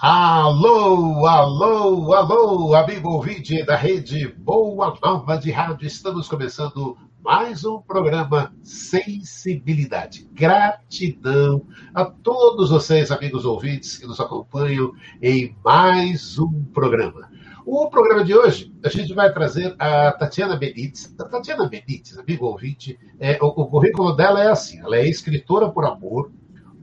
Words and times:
Alô, 0.00 1.26
alô, 1.26 2.14
alô, 2.14 2.72
amigo 2.76 3.10
ouvinte 3.10 3.64
da 3.64 3.74
rede 3.74 4.28
Boa 4.28 4.96
Nova 5.02 5.36
de 5.36 5.50
Rádio. 5.50 5.88
Estamos 5.88 6.28
começando 6.28 6.96
mais 7.20 7.64
um 7.64 7.82
programa 7.82 8.54
Sensibilidade. 8.62 10.28
Gratidão 10.32 11.66
a 11.92 12.04
todos 12.04 12.70
vocês, 12.70 13.10
amigos 13.10 13.44
ouvintes, 13.44 13.98
que 13.98 14.06
nos 14.06 14.20
acompanham 14.20 14.92
em 15.20 15.56
mais 15.64 16.38
um 16.38 16.62
programa. 16.72 17.28
O 17.66 17.90
programa 17.90 18.24
de 18.24 18.36
hoje, 18.36 18.72
a 18.84 18.88
gente 18.88 19.12
vai 19.12 19.32
trazer 19.32 19.74
a 19.80 20.12
Tatiana 20.12 20.54
Benítez. 20.54 21.12
A 21.18 21.24
Tatiana 21.24 21.68
Benítez, 21.68 22.16
amigo 22.16 22.46
ouvinte, 22.46 22.96
é, 23.18 23.36
o, 23.42 23.48
o 23.48 23.66
currículo 23.66 24.12
dela 24.12 24.44
é 24.44 24.48
assim: 24.48 24.78
ela 24.78 24.96
é 24.96 25.08
escritora 25.08 25.68
por 25.68 25.84
amor, 25.84 26.30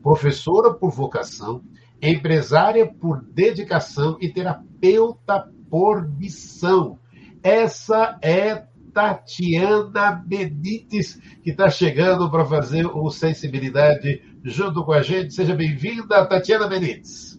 professora 0.04 0.74
por 0.74 0.92
vocação, 0.92 1.64
empresária 2.10 2.86
por 2.86 3.22
dedicação 3.22 4.18
e 4.20 4.30
terapeuta 4.30 5.50
por 5.70 6.08
missão. 6.08 7.00
Essa 7.44 8.18
é 8.22 8.64
Tatiana 8.94 10.24
Benítez, 10.26 11.20
que 11.44 11.50
está 11.50 11.70
chegando 11.70 12.32
para 12.32 12.46
fazer 12.46 12.86
o 12.86 13.10
Sensibilidade 13.10 14.24
junto 14.44 14.86
com 14.86 14.94
a 14.94 15.02
gente. 15.02 15.34
Seja 15.34 15.54
bem-vinda, 15.54 16.26
Tatiana 16.26 16.68
Benítez. 16.68 17.38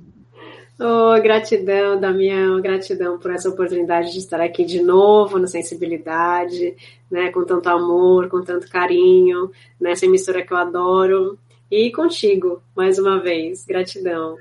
Oh, 0.79 1.19
gratidão, 1.23 1.99
Damião, 1.99 2.61
gratidão 2.61 3.19
por 3.19 3.31
essa 3.31 3.49
oportunidade 3.49 4.13
de 4.13 4.19
estar 4.19 4.43
aqui 4.43 4.63
de 4.63 4.83
novo 4.83 5.39
no 5.39 5.49
Sensibilidade, 5.49 6.77
né, 7.11 7.31
com 7.33 7.47
tanto 7.47 7.71
amor, 7.71 8.29
com 8.29 8.43
tanto 8.43 8.69
carinho, 8.69 9.51
nessa 9.81 10.05
emissora 10.05 10.45
que 10.45 10.53
eu 10.53 10.59
adoro. 10.59 11.39
E 11.71 11.91
contigo, 11.91 12.63
mais 12.77 12.99
uma 12.99 13.19
vez, 13.19 13.65
gratidão. 13.65 14.37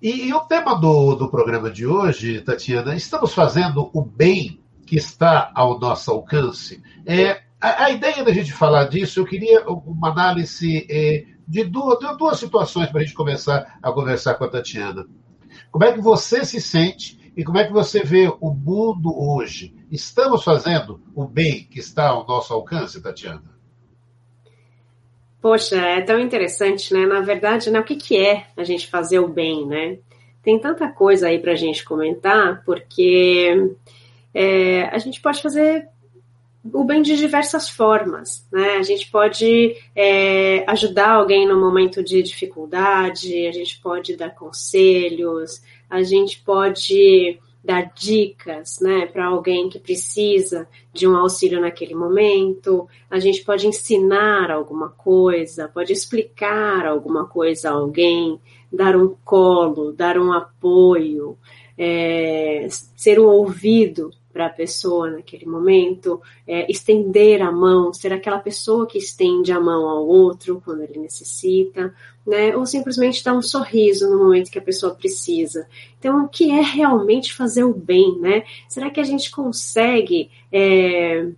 E, 0.00 0.28
e, 0.28 0.34
o 0.34 0.40
tema 0.40 0.74
do, 0.74 1.14
do 1.14 1.30
programa 1.30 1.70
de 1.70 1.86
hoje, 1.86 2.40
Tatiana, 2.42 2.94
estamos 2.94 3.32
fazendo 3.32 3.90
o 3.94 4.02
bem 4.02 4.60
que 4.86 4.96
está 4.96 5.50
ao 5.54 5.78
nosso 5.78 6.10
alcance. 6.10 6.82
É, 7.06 7.42
a, 7.60 7.84
a 7.84 7.90
ideia 7.90 8.22
da 8.22 8.32
gente 8.32 8.52
falar 8.52 8.84
disso, 8.84 9.20
eu 9.20 9.24
queria 9.24 9.66
uma 9.66 10.10
análise 10.10 10.86
é, 10.90 11.24
de, 11.48 11.64
duas, 11.64 11.98
de 11.98 12.16
duas 12.16 12.38
situações 12.38 12.90
para 12.90 13.00
a 13.00 13.04
gente 13.04 13.14
começar 13.14 13.78
a 13.82 13.90
conversar 13.90 14.34
com 14.34 14.44
a 14.44 14.48
Tatiana. 14.50 15.06
Como 15.70 15.84
é 15.84 15.92
que 15.92 16.00
você 16.00 16.44
se 16.44 16.60
sente 16.60 17.32
e 17.34 17.42
como 17.42 17.58
é 17.58 17.64
que 17.64 17.72
você 17.72 18.02
vê 18.02 18.28
o 18.40 18.50
mundo 18.52 19.12
hoje? 19.16 19.74
Estamos 19.90 20.44
fazendo 20.44 21.00
o 21.14 21.26
bem 21.26 21.64
que 21.64 21.78
está 21.78 22.08
ao 22.08 22.26
nosso 22.26 22.52
alcance, 22.52 23.00
Tatiana? 23.00 23.55
Poxa, 25.46 25.76
é 25.76 26.00
tão 26.00 26.18
interessante, 26.18 26.92
né? 26.92 27.06
Na 27.06 27.20
verdade, 27.20 27.70
né, 27.70 27.78
o 27.78 27.84
que, 27.84 27.94
que 27.94 28.18
é 28.18 28.48
a 28.56 28.64
gente 28.64 28.88
fazer 28.88 29.20
o 29.20 29.28
bem, 29.28 29.64
né? 29.64 29.96
Tem 30.42 30.58
tanta 30.58 30.88
coisa 30.88 31.28
aí 31.28 31.38
para 31.38 31.52
a 31.52 31.54
gente 31.54 31.84
comentar, 31.84 32.64
porque 32.64 33.54
é, 34.34 34.86
a 34.86 34.98
gente 34.98 35.20
pode 35.20 35.40
fazer 35.40 35.86
o 36.64 36.82
bem 36.82 37.00
de 37.00 37.16
diversas 37.16 37.68
formas, 37.68 38.44
né? 38.50 38.70
A 38.70 38.82
gente 38.82 39.08
pode 39.08 39.76
é, 39.94 40.64
ajudar 40.66 41.10
alguém 41.10 41.46
no 41.46 41.60
momento 41.60 42.02
de 42.02 42.24
dificuldade, 42.24 43.46
a 43.46 43.52
gente 43.52 43.78
pode 43.80 44.16
dar 44.16 44.34
conselhos, 44.34 45.62
a 45.88 46.02
gente 46.02 46.42
pode 46.42 47.38
dar 47.66 47.92
dicas 47.96 48.78
né, 48.80 49.06
para 49.06 49.26
alguém 49.26 49.68
que 49.68 49.80
precisa 49.80 50.68
de 50.92 51.06
um 51.06 51.16
auxílio 51.16 51.60
naquele 51.60 51.96
momento, 51.96 52.88
a 53.10 53.18
gente 53.18 53.42
pode 53.42 53.66
ensinar 53.66 54.52
alguma 54.52 54.88
coisa, 54.88 55.66
pode 55.66 55.92
explicar 55.92 56.86
alguma 56.86 57.26
coisa 57.26 57.68
a 57.68 57.72
alguém, 57.72 58.40
dar 58.72 58.96
um 58.96 59.16
colo, 59.24 59.92
dar 59.92 60.16
um 60.16 60.32
apoio, 60.32 61.36
é, 61.76 62.68
ser 62.70 63.18
um 63.18 63.26
ouvido 63.26 64.12
para 64.36 64.46
a 64.48 64.50
pessoa 64.50 65.10
naquele 65.10 65.46
momento, 65.46 66.20
é, 66.46 66.70
estender 66.70 67.40
a 67.40 67.50
mão, 67.50 67.90
ser 67.90 68.12
aquela 68.12 68.38
pessoa 68.38 68.86
que 68.86 68.98
estende 68.98 69.50
a 69.50 69.58
mão 69.58 69.88
ao 69.88 70.06
outro 70.06 70.60
quando 70.62 70.82
ele 70.82 70.98
necessita, 70.98 71.94
né? 72.26 72.54
Ou 72.54 72.66
simplesmente 72.66 73.24
dar 73.24 73.32
um 73.32 73.40
sorriso 73.40 74.10
no 74.10 74.18
momento 74.18 74.50
que 74.50 74.58
a 74.58 74.62
pessoa 74.62 74.94
precisa. 74.94 75.66
Então, 75.98 76.26
o 76.26 76.28
que 76.28 76.50
é 76.50 76.60
realmente 76.60 77.32
fazer 77.32 77.64
o 77.64 77.72
bem, 77.72 78.18
né? 78.20 78.44
Será 78.68 78.90
que 78.90 79.00
a 79.00 79.04
gente 79.04 79.30
consegue 79.30 80.30
é, 80.52 81.30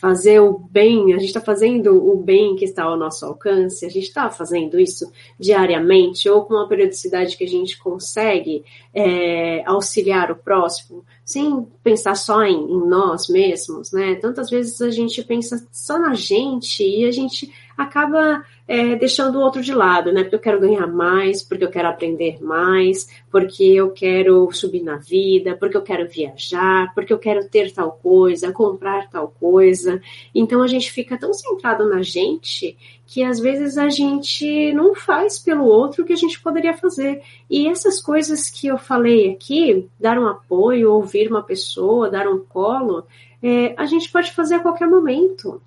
fazer 0.00 0.38
o 0.38 0.56
bem, 0.56 1.12
a 1.12 1.18
gente 1.18 1.28
está 1.28 1.40
fazendo 1.40 1.96
o 1.96 2.16
bem 2.16 2.54
que 2.54 2.64
está 2.64 2.84
ao 2.84 2.96
nosso 2.96 3.26
alcance, 3.26 3.84
a 3.84 3.88
gente 3.88 4.04
está 4.04 4.30
fazendo 4.30 4.78
isso 4.78 5.10
diariamente 5.38 6.28
ou 6.28 6.44
com 6.44 6.54
uma 6.54 6.68
periodicidade 6.68 7.36
que 7.36 7.42
a 7.42 7.48
gente 7.48 7.76
consegue 7.76 8.64
é, 8.94 9.64
auxiliar 9.66 10.30
o 10.30 10.36
próximo, 10.36 11.04
sem 11.24 11.66
pensar 11.82 12.14
só 12.14 12.44
em, 12.44 12.54
em, 12.54 12.86
nós 12.86 13.28
mesmos, 13.28 13.90
né? 13.90 14.14
Tantas 14.14 14.48
vezes 14.48 14.80
a 14.80 14.90
gente 14.90 15.20
pensa 15.24 15.66
só 15.72 15.98
na 15.98 16.14
gente 16.14 16.84
e 16.84 17.04
a 17.04 17.10
gente 17.10 17.52
acaba 17.78 18.44
é, 18.66 18.96
deixando 18.96 19.38
o 19.38 19.40
outro 19.40 19.62
de 19.62 19.72
lado, 19.72 20.12
né? 20.12 20.22
Porque 20.24 20.34
eu 20.34 20.40
quero 20.40 20.60
ganhar 20.60 20.86
mais, 20.88 21.44
porque 21.44 21.62
eu 21.62 21.70
quero 21.70 21.86
aprender 21.86 22.42
mais, 22.42 23.08
porque 23.30 23.62
eu 23.62 23.92
quero 23.92 24.50
subir 24.50 24.82
na 24.82 24.96
vida, 24.96 25.56
porque 25.56 25.76
eu 25.76 25.82
quero 25.82 26.08
viajar, 26.08 26.92
porque 26.92 27.12
eu 27.12 27.18
quero 27.20 27.48
ter 27.48 27.72
tal 27.72 27.92
coisa, 27.92 28.52
comprar 28.52 29.08
tal 29.08 29.28
coisa. 29.28 30.02
Então 30.34 30.60
a 30.60 30.66
gente 30.66 30.90
fica 30.90 31.16
tão 31.16 31.32
centrado 31.32 31.88
na 31.88 32.02
gente 32.02 32.76
que 33.06 33.22
às 33.22 33.38
vezes 33.38 33.78
a 33.78 33.88
gente 33.88 34.72
não 34.72 34.94
faz 34.94 35.38
pelo 35.38 35.64
outro 35.64 36.02
o 36.02 36.06
que 36.06 36.12
a 36.12 36.16
gente 36.16 36.40
poderia 36.42 36.74
fazer. 36.74 37.22
E 37.48 37.68
essas 37.68 38.02
coisas 38.02 38.50
que 38.50 38.66
eu 38.66 38.76
falei 38.76 39.30
aqui, 39.30 39.88
dar 40.00 40.18
um 40.18 40.26
apoio, 40.26 40.92
ouvir 40.92 41.28
uma 41.30 41.42
pessoa, 41.44 42.10
dar 42.10 42.26
um 42.26 42.40
colo, 42.40 43.06
é, 43.40 43.72
a 43.76 43.86
gente 43.86 44.10
pode 44.10 44.32
fazer 44.32 44.56
a 44.56 44.60
qualquer 44.60 44.88
momento 44.88 45.62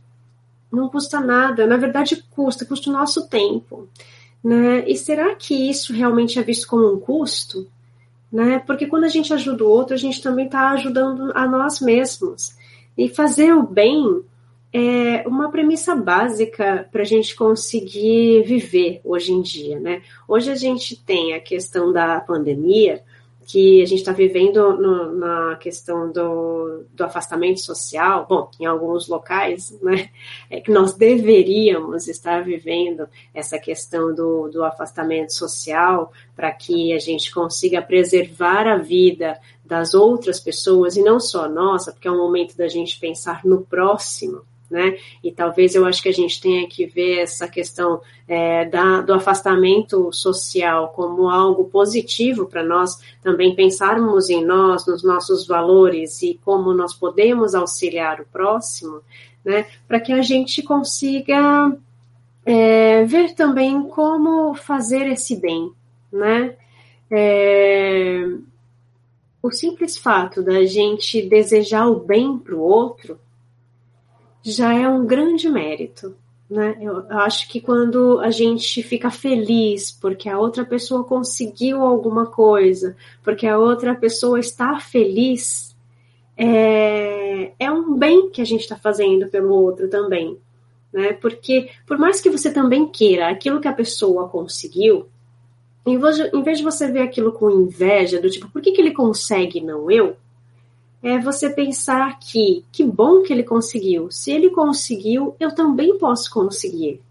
não 0.72 0.90
custa 0.90 1.20
nada, 1.20 1.68
na 1.68 1.78
verdade 1.78 2.24
custa, 2.32 2.66
custa 2.66 2.90
o 2.90 2.94
nosso 2.94 3.28
tempo. 3.28 3.88
Né? 4.44 4.88
E 4.88 4.96
será 4.96 5.36
que 5.36 5.70
isso 5.70 5.94
realmente 5.94 6.40
é 6.40 6.44
visto 6.44 6.68
como 6.68 6.92
um 6.94 7.00
custo? 7.00 7.68
Né? 8.32 8.60
Porque 8.60 8.88
quando 8.88 9.04
a 9.04 9.10
gente 9.10 9.34
ajuda 9.34 9.64
o 9.64 9.70
outro, 9.70 9.94
a 9.94 9.98
gente 9.98 10.22
também 10.22 10.46
está 10.46 10.72
ajudando 10.72 11.32
a 11.36 11.48
nós 11.48 11.80
mesmos. 11.82 12.56
E 12.98 13.10
fazer 13.10 13.54
o 13.54 13.64
bem 13.64 14.24
é 14.74 15.28
uma 15.28 15.52
premissa 15.52 15.94
básica 15.96 16.88
para 16.92 17.02
a 17.02 17.06
gente 17.06 17.36
conseguir 17.36 18.44
viver 18.44 19.02
hoje 19.04 19.34
em 19.34 19.42
dia. 19.42 19.80
Né? 19.80 20.02
Hoje 20.28 20.50
a 20.50 20.56
gente 20.56 20.96
tem 20.96 21.34
a 21.34 21.40
questão 21.40 21.92
da 21.92 22.20
pandemia, 22.22 23.04
que 23.46 23.82
a 23.82 23.86
gente 23.86 24.00
está 24.00 24.12
vivendo 24.12 24.78
no, 24.78 25.16
na 25.16 25.56
questão 25.56 26.12
do, 26.12 26.86
do, 26.94 27.04
afastamento 27.04 27.60
social, 27.60 28.26
bom, 28.28 28.50
em 28.60 28.66
alguns 28.66 29.08
locais, 29.08 29.72
né, 29.82 30.10
é 30.50 30.62
que 30.62 30.72
nós 30.72 30.94
deveríamos 30.94 32.08
estar 32.08 32.44
vivendo 32.44 33.08
essa 33.34 33.58
questão 33.58 34.14
do, 34.14 34.48
do 34.50 34.64
afastamento 34.64 35.34
social 35.34 36.12
para 36.36 36.52
que 36.52 36.94
a 36.94 37.00
gente 37.00 37.34
consiga 37.34 37.82
preservar 37.82 38.68
a 38.68 38.78
vida 38.78 39.40
das 39.66 39.94
outras 39.94 40.40
pessoas 40.40 40.96
e 40.96 41.02
não 41.02 41.20
só 41.20 41.48
nossa, 41.48 41.92
porque 41.92 42.08
é 42.08 42.12
um 42.12 42.18
momento 42.18 42.56
da 42.58 42.68
gente 42.68 43.00
pensar 43.00 43.46
no 43.46 43.62
próximo, 43.62 44.44
né? 44.72 44.98
E 45.22 45.32
talvez 45.32 45.76
eu 45.76 45.86
acho 45.86 46.02
que 46.02 46.08
a 46.08 46.14
gente 46.14 46.40
tenha 46.40 46.66
que 46.66 46.86
ver 46.86 47.20
essa 47.20 47.46
questão 47.46 48.02
é, 48.26 48.64
da, 48.66 49.02
do 49.02 49.14
afastamento 49.14 50.12
social 50.14 50.94
como 50.96 51.30
algo 51.30 51.66
positivo 51.66 52.46
para 52.46 52.64
nós 52.64 52.98
também 53.22 53.54
pensarmos 53.54 54.30
em 54.30 54.44
nós, 54.46 54.88
nos 54.88 55.04
nossos 55.04 55.46
valores 55.46 56.22
e 56.22 56.40
como 56.46 56.74
nós 56.74 56.94
podemos 56.94 57.54
auxiliar 57.54 58.22
o 58.22 58.26
próximo, 58.26 59.02
né? 59.44 59.68
Para 59.86 60.00
que 60.00 60.14
a 60.14 60.22
gente 60.22 60.64
consiga 60.64 61.76
é, 62.46 63.04
ver 63.04 63.36
também 63.36 63.84
como 63.84 64.56
fazer 64.56 65.06
esse 65.08 65.36
bem, 65.36 65.70
né? 66.10 66.56
É, 67.12 68.26
o 69.44 69.52
simples 69.52 69.98
fato 69.98 70.42
da 70.42 70.64
gente 70.64 71.22
desejar 71.22 71.88
o 71.88 72.00
bem 72.00 72.38
para 72.38 72.56
o 72.56 72.62
outro 72.62 73.20
já 74.44 74.74
é 74.74 74.88
um 74.88 75.06
grande 75.06 75.50
mérito. 75.50 76.16
Né? 76.50 76.78
Eu 76.82 77.06
acho 77.10 77.48
que 77.48 77.62
quando 77.62 78.20
a 78.20 78.30
gente 78.30 78.84
fica 78.84 79.10
feliz 79.10 79.90
porque 79.90 80.28
a 80.28 80.38
outra 80.38 80.66
pessoa 80.66 81.04
conseguiu 81.04 81.82
alguma 81.82 82.26
coisa, 82.26 82.96
porque 83.24 83.48
a 83.48 83.58
outra 83.58 83.96
pessoa 83.96 84.40
está 84.40 84.78
feliz, 84.80 85.76
é, 86.36 87.54
é 87.58 87.72
um 87.72 87.98
bem 87.98 88.30
que 88.30 88.42
a 88.42 88.46
gente 88.46 88.62
está 88.62 88.76
fazendo 88.76 89.28
pelo 89.28 89.54
outro 89.54 89.88
também. 89.90 90.38
Né? 90.92 91.14
Porque, 91.14 91.70
por 91.88 91.98
mais 91.98 92.20
que 92.20 92.30
você 92.30 92.52
também 92.52 92.88
queira 92.88 93.30
aquilo 93.30 93.62
que 93.62 93.68
a 93.68 93.74
pessoa 93.74 94.28
conseguiu, 94.28 95.08
em 95.86 95.98
vez 95.98 96.58
de 96.58 96.64
você 96.64 96.92
ver 96.92 97.02
aquilo 97.02 97.32
com 97.32 97.50
inveja, 97.50 98.20
do 98.22 98.30
tipo, 98.30 98.50
por 98.50 98.62
que, 98.62 98.72
que 98.72 98.82
ele 98.82 98.92
consegue 98.92 99.60
e 99.60 99.64
não 99.64 99.90
eu? 99.90 100.16
É 101.04 101.18
você 101.20 101.50
pensar 101.50 102.20
que 102.20 102.64
que 102.72 102.84
bom 102.84 103.22
que 103.22 103.34
ele 103.34 103.44
conseguiu. 103.44 104.12
Se 104.12 104.32
ele 104.32 104.50
conseguiu, 104.50 105.36
eu 105.40 105.54
também 105.54 105.98
posso 105.98 106.32
conseguir. 106.32 107.02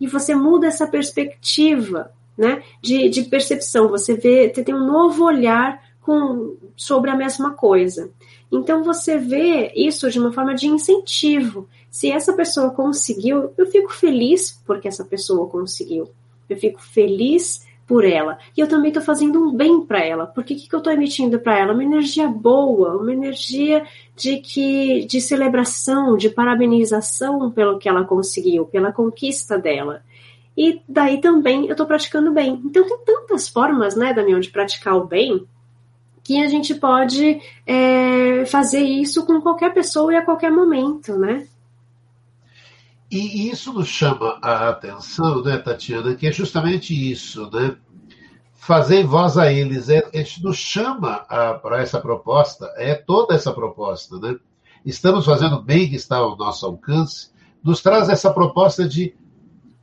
E 0.00 0.06
você 0.06 0.34
muda 0.34 0.66
essa 0.66 0.86
perspectiva 0.86 2.12
né? 2.38 2.62
De, 2.80 3.08
de 3.08 3.24
percepção. 3.24 3.88
Você 3.88 4.14
vê, 4.14 4.48
tem 4.48 4.72
um 4.72 4.86
novo 4.86 5.24
olhar 5.24 5.82
com, 6.00 6.56
sobre 6.76 7.10
a 7.10 7.16
mesma 7.16 7.50
coisa. 7.54 8.10
Então 8.50 8.84
você 8.84 9.18
vê 9.18 9.72
isso 9.74 10.08
de 10.08 10.20
uma 10.20 10.32
forma 10.32 10.54
de 10.54 10.68
incentivo. 10.68 11.68
Se 11.90 12.10
essa 12.10 12.32
pessoa 12.32 12.70
conseguiu, 12.70 13.52
eu 13.58 13.66
fico 13.66 13.92
feliz 13.92 14.62
porque 14.64 14.86
essa 14.86 15.04
pessoa 15.04 15.48
conseguiu. 15.48 16.08
Eu 16.48 16.56
fico 16.56 16.80
feliz 16.80 17.66
por 17.88 18.04
ela. 18.04 18.38
E 18.54 18.60
eu 18.60 18.68
também 18.68 18.88
estou 18.88 19.02
fazendo 19.02 19.42
um 19.42 19.52
bem 19.52 19.80
para 19.80 20.04
ela. 20.04 20.26
Por 20.26 20.44
que, 20.44 20.54
que 20.54 20.72
eu 20.72 20.78
estou 20.78 20.92
emitindo 20.92 21.40
para 21.40 21.58
ela? 21.58 21.72
Uma 21.72 21.82
energia 21.82 22.28
boa, 22.28 22.98
uma 22.98 23.10
energia 23.10 23.82
de 24.14 24.36
que 24.36 25.06
de 25.06 25.22
celebração, 25.22 26.14
de 26.14 26.28
parabenização 26.28 27.50
pelo 27.50 27.78
que 27.78 27.88
ela 27.88 28.04
conseguiu, 28.04 28.66
pela 28.66 28.92
conquista 28.92 29.58
dela. 29.58 30.02
E 30.54 30.82
daí 30.86 31.18
também 31.18 31.64
eu 31.64 31.72
estou 31.72 31.86
praticando 31.86 32.30
bem. 32.30 32.60
Então 32.62 32.86
tem 32.86 32.98
tantas 33.06 33.48
formas, 33.48 33.96
né, 33.96 34.12
Damião, 34.12 34.38
de 34.38 34.50
praticar 34.50 34.94
o 34.94 35.06
bem 35.06 35.46
que 36.22 36.42
a 36.42 36.48
gente 36.48 36.74
pode 36.74 37.40
é, 37.66 38.44
fazer 38.44 38.82
isso 38.82 39.24
com 39.24 39.40
qualquer 39.40 39.72
pessoa 39.72 40.12
e 40.12 40.16
a 40.16 40.22
qualquer 40.22 40.50
momento, 40.50 41.16
né? 41.16 41.46
E 43.10 43.48
isso 43.48 43.72
nos 43.72 43.88
chama 43.88 44.38
a 44.42 44.68
atenção, 44.68 45.42
né, 45.42 45.56
Tatiana, 45.56 46.14
que 46.14 46.26
é 46.26 46.32
justamente 46.32 46.92
isso, 46.92 47.50
né? 47.50 47.74
Fazer 48.54 49.02
voz 49.04 49.38
a 49.38 49.50
eles, 49.50 49.88
é, 49.88 50.02
nos 50.42 50.58
chama 50.58 51.24
para 51.62 51.80
essa 51.80 51.98
proposta, 52.00 52.70
é 52.76 52.94
toda 52.94 53.34
essa 53.34 53.50
proposta, 53.52 54.18
né? 54.18 54.36
Estamos 54.84 55.24
fazendo 55.24 55.62
bem 55.62 55.88
que 55.88 55.96
está 55.96 56.18
ao 56.18 56.36
nosso 56.36 56.66
alcance, 56.66 57.30
nos 57.62 57.80
traz 57.80 58.10
essa 58.10 58.32
proposta 58.32 58.86
de 58.86 59.16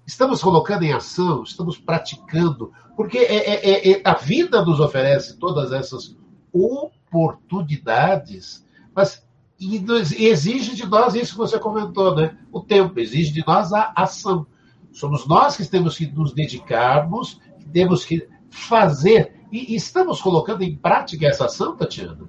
estamos 0.05 0.41
colocando 0.41 0.83
em 0.83 0.93
ação, 0.93 1.41
estamos 1.41 1.79
praticando, 1.79 2.71
porque 2.95 3.17
é, 3.17 3.35
é, 3.35 3.69
é, 3.69 3.91
é 3.93 4.01
a 4.05 4.13
vida 4.13 4.63
nos 4.63 4.79
oferece 4.79 5.37
todas 5.37 5.71
essas 5.71 6.15
oportunidades, 6.53 8.63
mas 8.93 9.24
e, 9.59 9.83
exige 10.27 10.75
de 10.75 10.85
nós 10.85 11.15
isso 11.15 11.33
que 11.33 11.37
você 11.37 11.57
comentou, 11.59 12.15
né? 12.15 12.37
O 12.51 12.59
tempo, 12.59 12.99
exige 12.99 13.31
de 13.31 13.43
nós 13.45 13.71
a 13.71 13.93
ação. 13.95 14.45
Somos 14.91 15.27
nós 15.27 15.55
que 15.57 15.65
temos 15.65 15.97
que 15.97 16.07
nos 16.07 16.33
dedicarmos, 16.33 17.39
temos 17.71 18.03
que 18.05 18.27
fazer. 18.49 19.33
E, 19.51 19.75
estamos 19.75 20.21
colocando 20.21 20.63
em 20.63 20.75
prática 20.75 21.27
essa 21.27 21.45
ação, 21.45 21.75
Tatiana? 21.75 22.27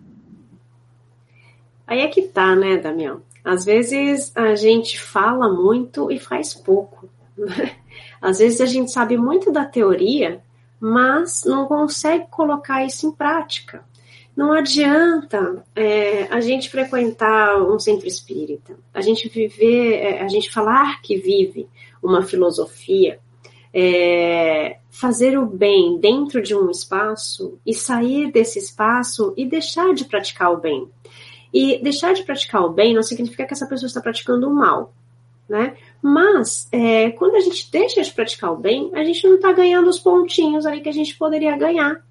Aí 1.87 2.01
é 2.01 2.09
que 2.09 2.23
tá, 2.23 2.55
né, 2.55 2.77
Damião? 2.77 3.23
Às 3.45 3.65
vezes 3.65 4.33
a 4.37 4.57
gente 4.57 5.01
fala 5.01 5.53
muito 5.53 6.11
e 6.11 6.19
faz 6.19 6.53
pouco. 6.53 7.09
Às 8.21 8.39
vezes 8.39 8.61
a 8.61 8.67
gente 8.67 8.91
sabe 8.91 9.17
muito 9.17 9.53
da 9.53 9.65
teoria, 9.65 10.43
mas 10.81 11.45
não 11.45 11.67
consegue 11.67 12.27
colocar 12.29 12.85
isso 12.85 13.07
em 13.07 13.13
prática. 13.13 13.85
Não 14.37 14.53
adianta 14.53 15.65
é, 15.75 16.25
a 16.25 16.41
gente 16.43 16.69
frequentar 16.69 17.57
um 17.63 17.79
centro 17.79 18.07
espírita, 18.07 18.79
a 18.93 19.01
gente 19.01 19.31
viver, 19.31 19.95
é, 19.95 20.21
a 20.21 20.29
gente 20.29 20.53
falar 20.53 21.01
que 21.01 21.17
vive 21.17 21.67
uma 22.03 22.23
filosofia, 22.23 23.19
é, 23.73 24.77
fazer 24.91 25.39
o 25.39 25.47
bem 25.47 25.99
dentro 25.99 26.43
de 26.43 26.55
um 26.55 26.71
espaço 26.71 27.59
e 27.65 27.73
sair 27.73 28.31
desse 28.31 28.59
espaço 28.59 29.33
e 29.39 29.47
deixar 29.47 29.95
de 29.95 30.05
praticar 30.05 30.53
o 30.53 30.59
bem. 30.59 30.87
E 31.53 31.79
deixar 31.83 32.13
de 32.13 32.23
praticar 32.23 32.63
o 32.63 32.71
bem 32.71 32.95
não 32.95 33.03
significa 33.03 33.47
que 33.47 33.55
essa 33.55 33.67
pessoa 33.67 33.87
está 33.87 34.03
praticando 34.03 34.51
o 34.51 34.55
mal, 34.55 34.93
né? 35.49 35.79
Mas 36.03 36.69
é, 36.71 37.11
quando 37.13 37.37
a 37.37 37.41
gente 37.41 37.71
deixa 37.71 38.03
de 38.03 38.13
praticar 38.13 38.53
o 38.53 38.57
bem, 38.57 38.91
a 38.93 39.03
gente 39.03 39.27
não 39.27 39.37
está 39.37 39.51
ganhando 39.53 39.89
os 39.89 39.99
pontinhos 39.99 40.67
ali 40.67 40.83
que 40.83 40.91
a 40.91 40.93
gente 40.93 41.17
poderia 41.17 41.57
ganhar 41.57 42.05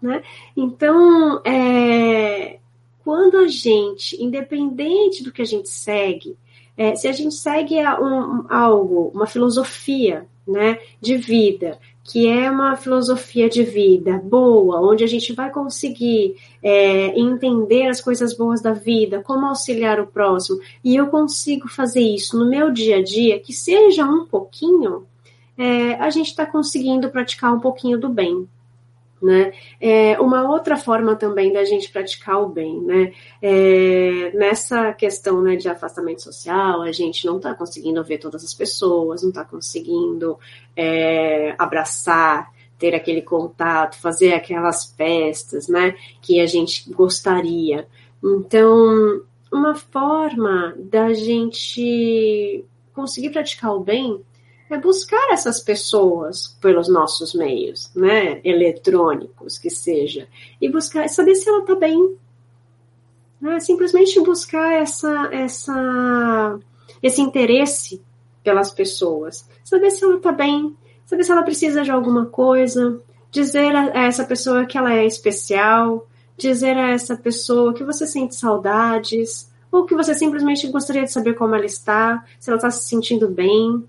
né? 0.00 0.22
Então, 0.56 1.40
é, 1.44 2.58
quando 3.04 3.38
a 3.38 3.48
gente, 3.48 4.22
independente 4.22 5.22
do 5.22 5.32
que 5.32 5.42
a 5.42 5.46
gente 5.46 5.68
segue, 5.68 6.36
é, 6.76 6.94
se 6.94 7.08
a 7.08 7.12
gente 7.12 7.34
segue 7.34 7.76
um, 8.00 8.44
algo, 8.48 9.10
uma 9.14 9.26
filosofia 9.26 10.26
né, 10.46 10.78
de 11.00 11.16
vida, 11.16 11.78
que 12.04 12.26
é 12.26 12.50
uma 12.50 12.74
filosofia 12.76 13.50
de 13.50 13.62
vida 13.62 14.18
boa, 14.24 14.80
onde 14.80 15.04
a 15.04 15.06
gente 15.06 15.32
vai 15.34 15.50
conseguir 15.50 16.36
é, 16.62 17.18
entender 17.18 17.88
as 17.88 18.00
coisas 18.00 18.34
boas 18.34 18.62
da 18.62 18.72
vida, 18.72 19.22
como 19.22 19.46
auxiliar 19.46 20.00
o 20.00 20.06
próximo, 20.06 20.58
e 20.82 20.96
eu 20.96 21.08
consigo 21.08 21.68
fazer 21.68 22.00
isso 22.00 22.38
no 22.38 22.48
meu 22.48 22.70
dia 22.70 22.98
a 22.98 23.02
dia, 23.02 23.38
que 23.38 23.52
seja 23.52 24.06
um 24.06 24.24
pouquinho, 24.24 25.06
é, 25.58 25.94
a 25.94 26.08
gente 26.08 26.28
está 26.28 26.46
conseguindo 26.46 27.10
praticar 27.10 27.52
um 27.52 27.60
pouquinho 27.60 27.98
do 27.98 28.08
bem. 28.08 28.48
Né? 29.20 29.52
É 29.80 30.18
uma 30.20 30.48
outra 30.48 30.76
forma 30.76 31.16
também 31.16 31.52
da 31.52 31.64
gente 31.64 31.90
praticar 31.90 32.40
o 32.40 32.48
bem, 32.48 32.80
né? 32.80 33.12
É, 33.42 34.30
nessa 34.32 34.92
questão 34.92 35.42
né, 35.42 35.56
de 35.56 35.68
afastamento 35.68 36.22
social, 36.22 36.82
a 36.82 36.92
gente 36.92 37.26
não 37.26 37.38
está 37.38 37.52
conseguindo 37.52 38.02
ver 38.04 38.18
todas 38.18 38.44
as 38.44 38.54
pessoas, 38.54 39.22
não 39.22 39.30
está 39.30 39.44
conseguindo 39.44 40.38
é, 40.76 41.52
abraçar, 41.58 42.52
ter 42.78 42.94
aquele 42.94 43.20
contato, 43.20 44.00
fazer 44.00 44.32
aquelas 44.34 44.92
festas, 44.96 45.66
né? 45.66 45.96
Que 46.22 46.40
a 46.40 46.46
gente 46.46 46.88
gostaria. 46.92 47.88
Então, 48.22 49.22
uma 49.52 49.74
forma 49.74 50.74
da 50.78 51.12
gente 51.12 52.64
conseguir 52.94 53.30
praticar 53.30 53.74
o 53.74 53.80
bem 53.80 54.20
é 54.70 54.78
buscar 54.78 55.32
essas 55.32 55.60
pessoas 55.60 56.56
pelos 56.60 56.88
nossos 56.88 57.34
meios, 57.34 57.90
né, 57.94 58.40
eletrônicos 58.44 59.58
que 59.58 59.70
seja, 59.70 60.28
e 60.60 60.68
buscar, 60.68 61.08
saber 61.08 61.34
se 61.34 61.48
ela 61.48 61.60
está 61.60 61.74
bem, 61.74 62.16
né, 63.40 63.60
simplesmente 63.60 64.20
buscar 64.20 64.74
essa, 64.74 65.28
essa, 65.32 66.58
esse 67.02 67.20
interesse 67.20 68.02
pelas 68.42 68.70
pessoas, 68.70 69.48
saber 69.64 69.90
se 69.90 70.04
ela 70.04 70.16
está 70.16 70.32
bem, 70.32 70.76
saber 71.06 71.24
se 71.24 71.32
ela 71.32 71.42
precisa 71.42 71.82
de 71.82 71.90
alguma 71.90 72.26
coisa, 72.26 73.00
dizer 73.30 73.74
a, 73.74 74.06
essa 74.06 74.24
pessoa 74.24 74.66
que 74.66 74.76
ela 74.76 74.92
é 74.92 75.06
especial, 75.06 76.06
dizer 76.36 76.76
a 76.76 76.90
essa 76.90 77.16
pessoa 77.16 77.74
que 77.74 77.84
você 77.84 78.06
sente 78.06 78.34
saudades, 78.34 79.50
ou 79.70 79.84
que 79.84 79.94
você 79.94 80.14
simplesmente 80.14 80.66
gostaria 80.68 81.04
de 81.04 81.12
saber 81.12 81.34
como 81.34 81.54
ela 81.54 81.66
está, 81.66 82.24
se 82.38 82.48
ela 82.50 82.56
está 82.56 82.70
se 82.70 82.88
sentindo 82.88 83.28
bem, 83.28 83.84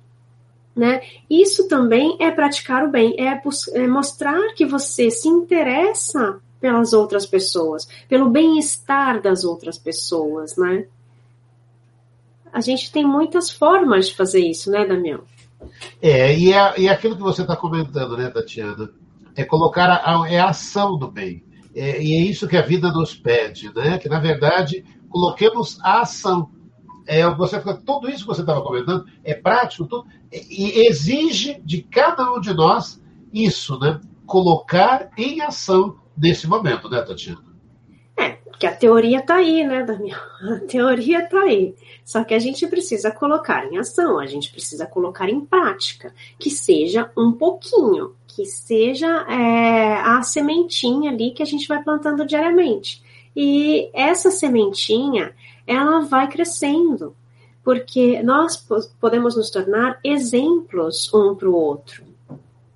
né? 0.75 1.01
Isso 1.29 1.67
também 1.67 2.17
é 2.19 2.31
praticar 2.31 2.85
o 2.85 2.91
bem, 2.91 3.15
é, 3.17 3.41
é 3.73 3.87
mostrar 3.87 4.53
que 4.53 4.65
você 4.65 5.09
se 5.11 5.27
interessa 5.27 6.39
pelas 6.59 6.93
outras 6.93 7.25
pessoas, 7.25 7.87
pelo 8.07 8.29
bem-estar 8.29 9.21
das 9.21 9.43
outras 9.43 9.77
pessoas, 9.77 10.57
né? 10.57 10.85
A 12.51 12.61
gente 12.61 12.91
tem 12.91 13.05
muitas 13.05 13.49
formas 13.49 14.07
de 14.07 14.15
fazer 14.15 14.39
isso, 14.39 14.71
né, 14.71 14.85
Damião? 14.85 15.21
É, 16.01 16.37
e 16.37 16.53
é, 16.53 16.79
e 16.79 16.87
é 16.87 16.91
aquilo 16.91 17.15
que 17.15 17.21
você 17.21 17.41
está 17.41 17.55
comentando, 17.55 18.17
né, 18.17 18.29
Tatiana? 18.29 18.89
É 19.35 19.43
colocar 19.43 20.01
a, 20.03 20.29
é 20.29 20.39
a 20.39 20.49
ação 20.49 20.97
do 20.97 21.09
bem. 21.09 21.43
É, 21.75 22.01
e 22.01 22.13
é 22.13 22.21
isso 22.21 22.47
que 22.47 22.57
a 22.57 22.61
vida 22.61 22.91
nos 22.91 23.13
pede, 23.13 23.73
né? 23.73 23.97
Que, 23.97 24.09
na 24.09 24.19
verdade, 24.19 24.83
coloquemos 25.09 25.79
a 25.81 26.01
ação 26.01 26.49
é, 27.09 27.27
você 27.27 27.59
tudo 27.83 28.07
isso 28.07 28.19
que 28.19 28.27
você 28.27 28.41
estava 28.41 28.61
comentando 28.61 29.03
é 29.23 29.33
prático 29.33 29.87
tudo, 29.87 30.05
e 30.31 30.87
exige 30.87 31.59
de 31.65 31.81
cada 31.81 32.31
um 32.31 32.39
de 32.39 32.53
nós 32.53 33.01
isso, 33.33 33.79
né? 33.79 33.99
Colocar 34.27 35.09
em 35.17 35.41
ação 35.41 35.97
nesse 36.15 36.47
momento, 36.47 36.87
né, 36.87 37.01
Tatiana? 37.01 37.43
É, 38.15 38.29
porque 38.29 38.67
a 38.67 38.75
teoria 38.75 39.19
está 39.19 39.37
aí, 39.37 39.65
né, 39.65 39.83
Daniel? 39.83 40.19
A 40.51 40.59
teoria 40.67 41.23
está 41.23 41.39
aí. 41.39 41.73
Só 42.05 42.23
que 42.23 42.35
a 42.35 42.39
gente 42.39 42.67
precisa 42.67 43.09
colocar 43.09 43.65
em 43.65 43.79
ação, 43.79 44.19
a 44.19 44.27
gente 44.27 44.51
precisa 44.51 44.85
colocar 44.85 45.27
em 45.29 45.41
prática, 45.41 46.13
que 46.37 46.51
seja 46.51 47.09
um 47.17 47.31
pouquinho, 47.31 48.13
que 48.27 48.45
seja 48.45 49.07
é, 49.27 49.95
a 49.95 50.21
sementinha 50.21 51.09
ali 51.09 51.31
que 51.31 51.41
a 51.41 51.45
gente 51.45 51.67
vai 51.67 51.81
plantando 51.81 52.23
diariamente. 52.23 53.01
E 53.35 53.89
essa 53.93 54.29
sementinha, 54.29 55.33
ela 55.69 55.99
vai 55.99 56.27
crescendo, 56.27 57.15
porque 57.63 58.23
nós 58.23 58.57
podemos 58.99 59.37
nos 59.37 59.51
tornar 59.51 59.99
exemplos 60.03 61.13
um 61.13 61.35
para 61.35 61.47
o 61.47 61.53
outro. 61.53 62.03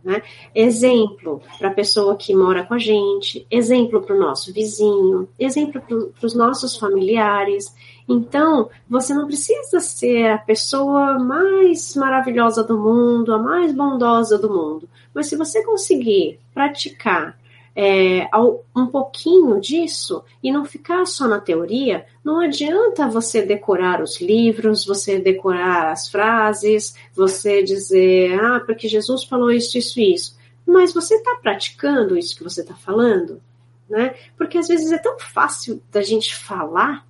Né? 0.03 0.21
Exemplo 0.53 1.41
para 1.57 1.69
a 1.69 1.73
pessoa 1.73 2.15
que 2.15 2.35
mora 2.35 2.63
com 2.65 2.75
a 2.75 2.77
gente, 2.77 3.47
exemplo 3.49 4.01
para 4.01 4.15
o 4.15 4.19
nosso 4.19 4.53
vizinho, 4.53 5.27
exemplo 5.39 5.81
para 5.81 6.27
os 6.27 6.35
nossos 6.35 6.77
familiares. 6.77 7.73
Então, 8.07 8.69
você 8.87 9.13
não 9.13 9.25
precisa 9.25 9.79
ser 9.79 10.27
a 10.27 10.37
pessoa 10.37 11.17
mais 11.17 11.95
maravilhosa 11.95 12.63
do 12.63 12.77
mundo, 12.77 13.33
a 13.33 13.39
mais 13.39 13.73
bondosa 13.73 14.37
do 14.37 14.49
mundo, 14.49 14.87
mas 15.15 15.27
se 15.27 15.37
você 15.37 15.63
conseguir 15.63 16.39
praticar 16.53 17.39
é, 17.75 18.29
um 18.75 18.87
pouquinho 18.87 19.59
disso 19.59 20.23
e 20.41 20.51
não 20.51 20.63
ficar 20.63 21.05
só 21.05 21.27
na 21.27 21.39
teoria, 21.39 22.05
não 22.23 22.39
adianta 22.39 23.07
você 23.07 23.41
decorar 23.41 24.01
os 24.01 24.21
livros, 24.21 24.85
você 24.85 25.19
decorar 25.19 25.91
as 25.91 26.07
frases, 26.07 26.95
você 27.13 27.63
dizer, 27.63 28.39
ah, 28.39 28.59
porque 28.59 28.87
Jesus 28.87 29.23
falou 29.23 29.51
isso, 29.51 29.77
isso, 29.77 29.99
isso. 29.99 30.37
mas 30.65 30.93
você 30.93 31.15
está 31.15 31.35
praticando 31.41 32.17
isso 32.17 32.35
que 32.35 32.43
você 32.43 32.61
está 32.61 32.75
falando? 32.75 33.41
Né? 33.89 34.15
Porque 34.37 34.57
às 34.57 34.67
vezes 34.67 34.91
é 34.91 34.97
tão 34.97 35.17
fácil 35.19 35.81
da 35.91 36.01
gente 36.01 36.35
falar 36.35 37.05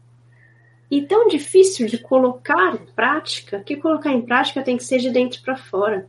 e 0.89 1.01
tão 1.01 1.27
difícil 1.27 1.87
de 1.87 1.97
colocar 1.97 2.75
em 2.75 2.85
prática 2.93 3.59
que 3.61 3.75
colocar 3.75 4.11
em 4.11 4.21
prática 4.21 4.61
tem 4.61 4.77
que 4.77 4.83
ser 4.83 4.99
de 4.99 5.09
dentro 5.09 5.41
para 5.41 5.57
fora. 5.57 6.07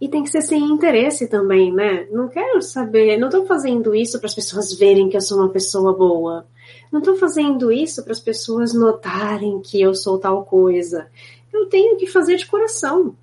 E 0.00 0.08
tem 0.08 0.22
que 0.22 0.30
ser 0.30 0.40
sem 0.40 0.62
interesse 0.64 1.28
também, 1.28 1.72
né? 1.72 2.06
Não 2.10 2.28
quero 2.28 2.62
saber, 2.62 3.18
não 3.18 3.28
estou 3.28 3.44
fazendo 3.44 3.94
isso 3.94 4.18
para 4.18 4.28
as 4.28 4.34
pessoas 4.34 4.72
verem 4.72 5.10
que 5.10 5.16
eu 5.16 5.20
sou 5.20 5.38
uma 5.38 5.50
pessoa 5.50 5.92
boa. 5.92 6.46
Não 6.90 7.00
estou 7.00 7.16
fazendo 7.16 7.70
isso 7.70 8.02
para 8.02 8.12
as 8.12 8.20
pessoas 8.20 8.72
notarem 8.72 9.60
que 9.60 9.80
eu 9.80 9.94
sou 9.94 10.18
tal 10.18 10.44
coisa. 10.44 11.08
Eu 11.52 11.66
tenho 11.66 11.96
que 11.98 12.06
fazer 12.06 12.36
de 12.36 12.46
coração. 12.46 13.14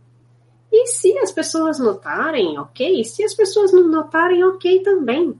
E 0.71 0.87
se 0.87 1.17
as 1.17 1.31
pessoas 1.31 1.79
notarem, 1.79 2.59
ok. 2.59 3.03
Se 3.03 3.23
as 3.23 3.33
pessoas 3.33 3.71
não 3.71 3.87
notarem, 3.87 4.43
ok 4.43 4.81
também. 4.81 5.33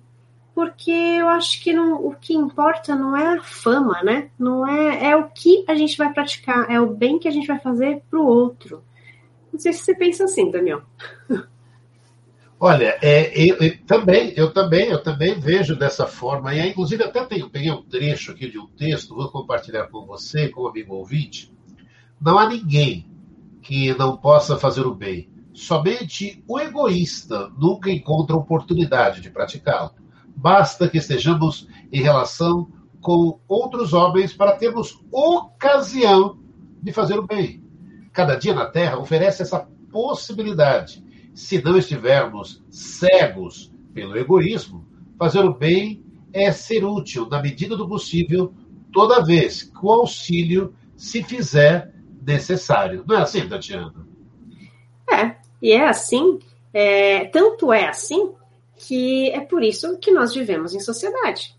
Porque 0.56 0.89
eu 0.89 1.27
acho 1.27 1.62
que 1.62 1.72
não, 1.72 2.03
o 2.03 2.15
que 2.15 2.34
importa 2.34 2.96
não 2.96 3.15
é 3.15 3.38
a 3.38 3.44
fama, 3.44 4.01
né? 4.01 4.32
Não 4.39 4.65
é, 4.65 5.12
é 5.12 5.15
o 5.15 5.25
que 5.25 5.63
a 5.67 5.75
gente 5.75 5.96
vai 5.96 6.12
praticar, 6.12 6.72
é 6.72 6.82
o 6.82 6.88
bem 6.88 7.20
que 7.20 7.27
a 7.27 7.32
gente 7.32 7.46
vai 7.46 7.60
fazer 7.60 8.01
para 8.10 8.20
o 8.20 8.25
outro. 8.25 8.82
Não 9.58 9.62
sei 9.62 9.74
se 9.74 9.86
você 9.86 9.96
pensa 9.96 10.26
assim, 10.26 10.52
Daniel. 10.52 10.84
Olha, 12.60 12.96
é, 13.02 13.34
eu, 13.36 13.58
eu, 13.58 13.86
também, 13.88 14.32
eu 14.36 14.54
também, 14.54 14.90
eu 14.90 15.02
também 15.02 15.40
vejo 15.40 15.76
dessa 15.76 16.06
forma. 16.06 16.54
E 16.54 16.70
inclusive 16.70 17.04
até 17.04 17.26
tenho, 17.26 17.50
peguei 17.50 17.72
um 17.72 17.82
trecho 17.82 18.34
aqui 18.34 18.52
de 18.52 18.60
um 18.60 18.68
texto, 18.68 19.16
vou 19.16 19.32
compartilhar 19.32 19.88
com 19.88 20.06
você, 20.06 20.48
com 20.50 20.62
o 20.62 20.68
amigo 20.68 20.94
ouvinte. 20.94 21.52
Não 22.22 22.38
há 22.38 22.48
ninguém 22.48 23.10
que 23.64 23.98
não 23.98 24.16
possa 24.16 24.60
fazer 24.60 24.86
o 24.86 24.94
bem. 24.94 25.28
Somente 25.56 26.44
o 26.48 26.60
egoísta 26.60 27.52
nunca 27.58 27.90
encontra 27.90 28.36
oportunidade 28.36 29.22
de 29.22 29.32
praticá-lo. 29.32 29.90
Basta 30.36 30.88
que 30.88 31.00
estejamos 31.00 31.68
em 31.92 32.04
relação 32.04 32.72
com 33.02 33.40
outros 33.48 33.92
homens 33.92 34.34
para 34.34 34.56
termos 34.56 35.04
ocasião 35.12 36.38
de 36.80 36.94
fazer 36.94 37.18
o 37.18 37.26
bem. 37.26 37.66
Cada 38.17 38.36
dia 38.36 38.51
na 38.51 38.65
Terra 38.65 38.97
oferece 38.97 39.43
essa 39.43 39.59
possibilidade 39.91 41.05
se 41.36 41.62
não 41.62 41.77
estivermos 41.77 42.63
cegos 42.67 43.71
pelo 43.93 44.17
egoísmo, 44.17 44.88
fazer 45.19 45.45
o 45.45 45.53
bem 45.53 46.03
é 46.33 46.51
ser 46.51 46.83
útil, 46.83 47.29
na 47.29 47.39
medida 47.39 47.77
do 47.77 47.88
possível, 47.88 48.51
toda 48.91 49.24
vez 49.24 49.62
que 49.62 49.86
o 49.86 49.91
auxílio 49.91 50.74
se 50.95 51.21
fizer 51.21 51.93
necessário. 52.25 53.03
Não 53.07 53.17
é 53.17 53.21
assim, 53.21 53.47
Tatiana? 53.47 53.93
É, 55.13 55.36
e 55.62 55.71
é 55.71 55.88
assim, 55.88 56.39
é, 56.74 57.25
tanto 57.25 57.71
é 57.71 57.88
assim, 57.88 58.33
que 58.77 59.29
é 59.29 59.41
por 59.41 59.62
isso 59.62 59.95
que 60.00 60.09
nós 60.09 60.33
vivemos 60.33 60.74
em 60.74 60.79
sociedade. 60.79 61.55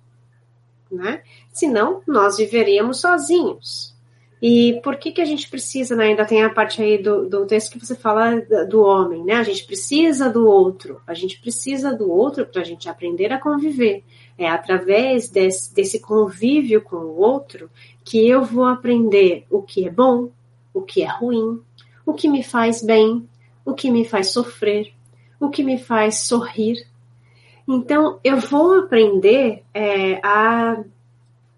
Né? 0.91 1.23
Senão, 1.53 2.03
nós 2.05 2.37
viveríamos 2.37 3.01
sozinhos. 3.01 3.97
E 4.41 4.81
por 4.85 4.97
que, 4.97 5.11
que 5.11 5.21
a 5.21 5.25
gente 5.25 5.51
precisa, 5.51 5.97
né? 5.97 6.07
ainda 6.07 6.25
tem 6.25 6.45
a 6.45 6.51
parte 6.51 6.81
aí 6.81 6.97
do, 6.97 7.29
do 7.29 7.45
texto 7.45 7.73
que 7.73 7.85
você 7.85 7.97
fala 7.97 8.41
do 8.69 8.83
homem, 8.83 9.25
né? 9.25 9.35
A 9.35 9.43
gente 9.43 9.65
precisa 9.65 10.31
do 10.31 10.47
outro, 10.47 11.01
a 11.07 11.13
gente 11.13 11.41
precisa 11.41 11.93
do 11.93 12.09
outro 12.09 12.47
para 12.47 12.63
a 12.63 12.65
gente 12.65 12.89
aprender 12.89 13.33
a 13.33 13.41
conviver. 13.41 14.05
É 14.37 14.49
através 14.49 15.29
desse, 15.29 15.75
desse 15.75 16.01
convívio 16.01 16.81
com 16.81 16.97
o 16.97 17.19
outro 17.19 17.69
que 18.05 18.29
eu 18.29 18.45
vou 18.45 18.65
aprender 18.65 19.45
o 19.51 19.61
que 19.61 19.87
é 19.87 19.91
bom, 19.91 20.31
o 20.73 20.83
que 20.83 21.03
é 21.03 21.09
ruim, 21.09 21.61
o 22.07 22.15
que 22.15 22.29
me 22.29 22.45
faz 22.45 22.81
bem, 22.81 23.29
o 23.65 23.75
que 23.75 23.91
me 23.91 24.05
faz 24.05 24.31
sofrer, 24.31 24.93
o 25.41 25.51
que 25.51 25.65
me 25.65 25.79
faz 25.79 26.21
sorrir. 26.21 26.87
Então, 27.67 28.21
eu 28.23 28.39
vou 28.39 28.79
aprender 28.79 29.65
é, 29.75 30.21
a 30.25 30.83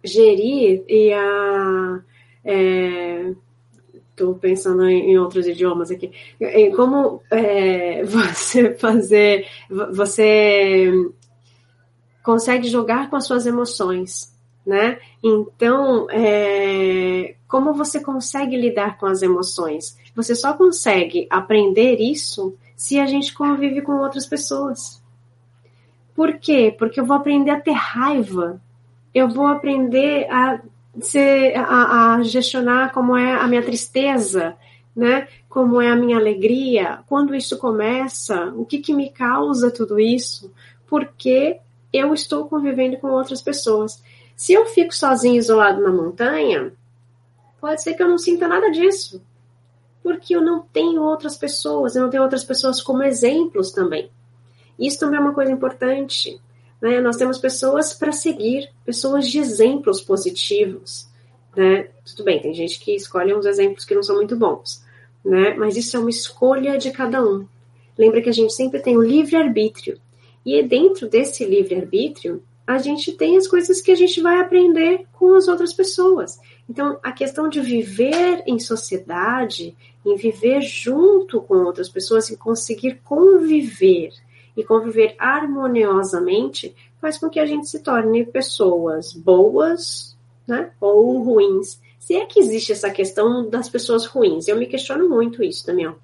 gerir 0.03 0.83
e 0.89 1.13
a 1.13 2.01
Estou 2.45 4.35
é, 4.35 4.39
pensando 4.39 4.87
em, 4.89 5.19
outros 5.19 5.47
idiomas 5.47 5.91
aqui. 5.91 6.11
Como 6.77 7.23
é, 7.31 8.03
você 8.05 8.75
fazer. 8.75 9.47
Você 9.93 10.93
consegue 12.23 12.69
jogar 12.69 13.11
com 13.11 13.17
as 13.17 13.27
suas 13.27 13.47
emoções, 13.47 14.35
né? 14.65 14.99
Então, 15.23 16.07
é, 16.11 17.35
como 17.49 17.75
você 17.75 18.01
consegue 18.01 18.57
lidar 18.57 18.99
com 18.99 19.07
as 19.07 19.23
emoções? 19.23 19.97
Você 20.15 20.35
só 20.35 20.53
consegue 20.53 21.27
aprender 21.31 21.97
isso 22.01 22.57
se 22.77 22.99
a 22.99 23.07
gente 23.07 23.35
convive 23.35 23.83
com 23.83 23.93
outras 23.93 24.27
pessoas. 24.27 25.03
Por 26.15 26.39
quê? 26.39 26.75
Porque 26.79 27.01
eu 27.01 27.05
vou 27.05 27.17
aprender 27.17 27.51
a 27.51 27.61
ter 27.61 27.73
raiva. 27.73 28.61
Eu 29.15 29.29
vou 29.29 29.47
aprender 29.47 30.31
a 30.31 30.61
ser, 30.99 31.55
a, 31.57 32.15
a 32.15 32.23
gestionar 32.23 32.93
como 32.93 33.17
é 33.17 33.35
a 33.35 33.47
minha 33.47 33.63
tristeza, 33.63 34.57
né? 34.95 35.29
Como 35.49 35.81
é 35.81 35.89
a 35.91 35.97
minha 35.97 36.17
alegria, 36.17 37.01
quando 37.07 37.35
isso 37.35 37.59
começa, 37.59 38.47
o 38.57 38.65
que, 38.65 38.79
que 38.79 38.95
me 38.95 39.11
causa 39.11 39.71
tudo 39.71 39.99
isso, 40.01 40.53
porque 40.87 41.59
eu 41.93 42.15
estou 42.15 42.49
convivendo 42.49 42.97
com 42.99 43.09
outras 43.09 43.43
pessoas. 43.43 44.03
Se 44.37 44.53
eu 44.53 44.67
fico 44.67 44.95
sozinho, 44.95 45.37
isolado 45.37 45.83
na 45.83 45.91
montanha, 45.91 46.73
pode 47.61 47.83
ser 47.83 47.95
que 47.95 48.03
eu 48.03 48.09
não 48.09 48.19
sinta 48.19 48.49
nada 48.49 48.71
disso, 48.71 49.23
porque 50.03 50.35
eu 50.35 50.41
não 50.41 50.61
tenho 50.61 51.03
outras 51.03 51.37
pessoas, 51.37 51.95
eu 51.95 52.03
não 52.03 52.11
tenho 52.11 52.23
outras 52.23 52.45
pessoas 52.45 52.81
como 52.81 53.03
exemplos 53.03 53.71
também. 53.71 54.11
Isso 54.79 54.99
também 54.99 55.19
é 55.19 55.23
uma 55.23 55.35
coisa 55.35 55.53
importante. 55.53 56.41
Né? 56.81 57.01
Nós 57.01 57.17
temos 57.17 57.39
pessoas 57.39 57.93
para 57.93 58.13
seguir, 58.13 58.71
pessoas 58.85 59.29
de 59.29 59.39
exemplos 59.39 60.01
positivos. 60.01 61.09
Né? 61.57 61.89
Tudo 62.05 62.25
bem, 62.25 62.41
tem 62.41 62.55
gente 62.55 62.81
que 62.81 62.95
escolhe 62.95 63.35
uns 63.35 63.47
exemplos 63.47 63.85
que 63.85 63.95
não 63.95 64.03
são 64.03 64.17
muito 64.17 64.37
bons, 64.37 64.85
né? 65.25 65.55
mas 65.55 65.77
isso 65.77 65.97
é 65.97 66.01
uma 66.01 66.11
escolha 66.11 66.79
de 66.79 66.91
cada 66.91 67.23
um. 67.23 67.47
Lembra 67.99 68.23
que 68.23 68.29
a 68.29 68.33
gente 68.33 68.55
sempre 68.55 68.81
tem 68.81 68.97
o 68.97 69.03
livre-arbítrio. 69.03 70.01
E 70.47 70.63
dentro 70.63 71.09
desse 71.09 71.45
livre-arbítrio, 71.45 72.43
a 72.67 72.79
gente 72.79 73.13
tem 73.13 73.37
as 73.37 73.47
coisas 73.47 73.81
que 73.81 73.91
a 73.91 73.95
gente 73.97 74.21
vai 74.21 74.41
aprender 74.41 75.05
com 75.13 75.35
as 75.35 75.49
outras 75.49 75.73
pessoas. 75.73 76.39
Então, 76.69 76.99
a 77.03 77.11
questão 77.11 77.49
de 77.49 77.61
viver 77.61 78.45
em 78.47 78.59
sociedade, 78.59 79.77
em 80.07 80.17
viver 80.17 80.63
junto 80.63 81.43
com 81.43 81.57
outras 81.57 81.89
pessoas, 81.89 82.31
em 82.31 82.37
conseguir 82.37 83.01
conviver 83.05 84.13
e 84.57 84.65
conviver 84.65 85.15
harmoniosamente 85.19 86.75
faz 87.01 87.19
com 87.19 87.31
que 87.31 87.41
a 87.41 87.47
gente 87.47 87.69
se 87.69 87.81
torne 87.81 88.27
pessoas 88.27 89.13
boas 89.13 90.17
né, 90.47 90.71
ou 90.81 91.23
ruins. 91.23 91.81
Se 91.99 92.15
é 92.15 92.27
que 92.27 92.41
existe 92.41 92.73
essa 92.73 92.91
questão 92.91 93.49
das 93.49 93.69
pessoas 93.69 94.07
ruins, 94.07 94.49
eu 94.49 94.57
me 94.57 94.67
questiono 94.67 95.09
muito 95.09 95.43
isso, 95.43 95.67
Daniel. 95.67 95.97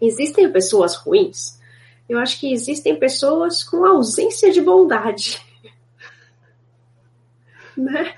Existem 0.00 0.50
pessoas 0.50 0.96
ruins? 0.96 1.58
Eu 2.08 2.18
acho 2.18 2.38
que 2.38 2.52
existem 2.52 2.98
pessoas 2.98 3.62
com 3.62 3.84
ausência 3.84 4.52
de 4.52 4.60
bondade. 4.60 5.40
né? 7.76 8.14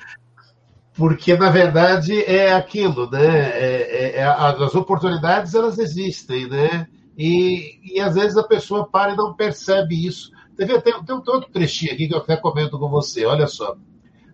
Porque, 0.95 1.37
na 1.37 1.51
verdade, 1.51 2.25
é 2.25 2.53
aquilo, 2.53 3.09
né? 3.11 3.27
É, 3.27 3.83
é, 3.83 4.17
é, 4.17 4.25
as 4.25 4.75
oportunidades, 4.75 5.55
elas 5.55 5.79
existem, 5.79 6.49
né? 6.49 6.89
E, 7.17 7.81
e 7.95 8.01
às 8.01 8.15
vezes 8.15 8.37
a 8.37 8.47
pessoa 8.47 8.87
para 8.87 9.15
e 9.15 9.17
não 9.17 9.35
percebe 9.35 10.07
isso. 10.07 10.31
Tem, 10.57 10.67
tem, 10.67 10.81
tem 10.81 11.15
um 11.15 11.23
outro 11.27 11.51
trechinho 11.51 11.93
aqui 11.93 12.07
que 12.07 12.15
eu 12.15 12.19
até 12.19 12.37
comento 12.37 12.79
com 12.79 12.89
você. 12.89 13.25
Olha 13.25 13.47
só. 13.47 13.77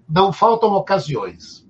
Não 0.08 0.32
faltam 0.32 0.72
ocasiões, 0.72 1.66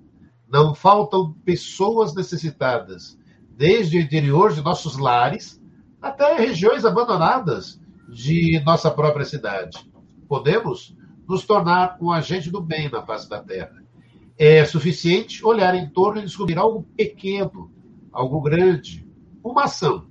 não 0.49 0.73
faltam 0.73 1.33
pessoas 1.45 2.13
necessitadas, 2.15 3.17
desde 3.51 3.97
o 3.97 4.01
interior 4.01 4.51
de 4.51 4.61
nossos 4.61 4.97
lares 4.97 5.61
até 6.01 6.35
regiões 6.35 6.83
abandonadas 6.83 7.79
de 8.09 8.59
nossa 8.65 8.91
própria 8.91 9.23
cidade. 9.23 9.89
Podemos 10.27 10.95
nos 11.27 11.45
tornar 11.45 11.97
um 12.01 12.11
agente 12.11 12.49
do 12.49 12.59
bem 12.59 12.89
na 12.89 13.03
face 13.03 13.29
da 13.29 13.41
terra. 13.41 13.81
É 14.37 14.65
suficiente 14.65 15.45
olhar 15.45 15.73
em 15.75 15.87
torno 15.89 16.19
e 16.19 16.25
descobrir 16.25 16.57
algo 16.57 16.83
pequeno, 16.97 17.71
algo 18.11 18.41
grande, 18.41 19.07
uma 19.41 19.65
ação 19.65 20.07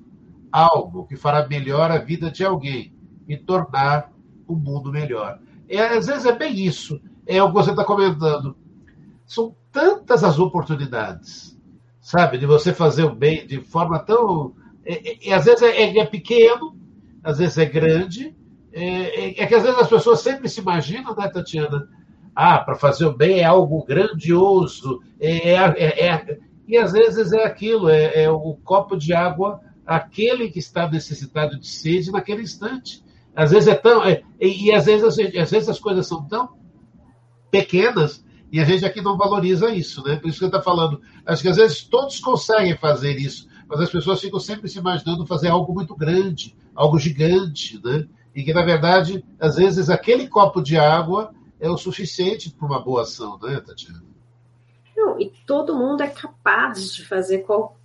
algo 0.53 1.07
que 1.07 1.17
fará 1.17 1.49
melhor 1.49 1.91
a 1.91 1.99
vida 1.99 2.31
de 2.31 2.45
alguém 2.45 2.95
e 3.27 3.37
tornar 3.37 4.13
o 4.47 4.55
mundo 4.55 4.93
melhor. 4.93 5.41
É, 5.69 5.81
às 5.81 6.07
vezes 6.07 6.27
é 6.27 6.37
bem 6.37 6.55
isso. 6.55 7.01
É 7.27 7.43
o 7.43 7.49
que 7.49 7.55
você 7.55 7.71
está 7.71 7.85
comentando. 7.85 8.55
São 9.25 9.57
tantas 9.71 10.23
as 10.23 10.39
oportunidades, 10.39 11.59
sabe, 12.01 12.37
de 12.37 12.45
você 12.45 12.75
fazer 12.75 13.05
o 13.05 13.15
bem 13.15 13.47
de 13.47 13.61
forma 13.61 13.99
tão. 13.99 14.55
É, 14.85 15.31
é, 15.31 15.33
às 15.33 15.47
vezes 15.47 15.63
é, 15.63 15.83
é, 15.83 15.99
é, 15.99 16.05
pequeno, 16.05 16.77
às 17.25 17.39
vezes 17.39 17.57
é 17.57 17.65
grande. 17.65 18.37
É, 18.73 18.85
é, 18.85 19.43
é, 19.43 19.47
que 19.47 19.55
às 19.55 19.63
vezes 19.63 19.79
as 19.79 19.89
pessoas 19.89 20.21
sempre 20.21 20.49
se 20.49 20.61
imaginam, 20.61 21.15
né, 21.17 21.29
Tatiana? 21.29 21.89
Ah, 22.35 22.59
para 22.59 22.75
fazer 22.75 23.07
o 23.07 23.17
bem 23.17 23.41
é 23.41 23.45
algo 23.45 23.85
grandioso. 23.85 25.01
É, 25.21 25.55
e 26.67 26.77
às 26.77 26.93
vezes 26.93 27.33
é 27.33 27.45
aquilo, 27.45 27.89
é, 27.89 28.31
o 28.31 28.55
copo 28.65 28.97
de 28.97 29.13
água 29.13 29.61
aquele 29.87 30.49
que 30.51 30.59
está 30.59 30.89
necessitado 30.89 31.59
de 31.59 31.67
sede 31.67 32.11
naquele 32.11 32.43
instante. 32.43 33.03
Às 33.35 33.51
vezes 33.51 33.69
é 33.69 33.75
tão. 33.75 34.05
É, 34.05 34.23
e, 34.41 34.73
às, 34.73 34.87
vezes, 34.87 35.05
às 35.05 35.51
vezes 35.51 35.69
as 35.69 35.79
coisas 35.79 36.07
são 36.07 36.27
tão 36.27 36.57
pequenas 37.51 38.25
e 38.51 38.61
a 38.61 38.65
gente 38.65 38.85
aqui 38.85 39.01
não 39.01 39.17
valoriza 39.17 39.71
isso, 39.71 40.03
né? 40.05 40.17
Por 40.17 40.29
isso 40.29 40.39
que 40.39 40.45
eu 40.45 40.49
estou 40.49 40.63
falando. 40.63 41.01
Acho 41.25 41.43
que 41.43 41.49
às 41.49 41.57
vezes 41.57 41.85
todos 41.85 42.21
conseguem 42.21 42.77
fazer 42.77 43.17
isso, 43.17 43.49
mas 43.67 43.81
as 43.81 43.91
pessoas 43.91 44.21
ficam 44.21 44.39
sempre 44.39 44.69
se 44.69 44.79
imaginando 44.79 45.27
fazer 45.27 45.49
algo 45.49 45.73
muito 45.73 45.97
grande, 45.97 46.55
algo 46.75 46.99
gigante, 46.99 47.81
né? 47.83 48.07
E 48.35 48.43
que, 48.43 48.53
na 48.53 48.63
verdade, 48.63 49.25
às 49.41 49.57
vezes 49.57 49.89
aquele 49.89 50.29
copo 50.29 50.63
de 50.63 50.77
água 50.77 51.33
é 51.59 51.71
o 51.71 51.79
suficiente 51.79 52.51
para 52.51 52.67
uma 52.67 52.83
boa 52.83 53.03
ação, 53.03 53.39
né, 53.41 53.61
Tatiana? 53.61 54.03
Não, 54.95 55.19
e 55.19 55.33
todo 55.47 55.77
mundo 55.77 56.03
é 56.03 56.09
capaz 56.09 56.95
de 56.95 57.07
fazer 57.07 57.39
qualquer 57.39 57.82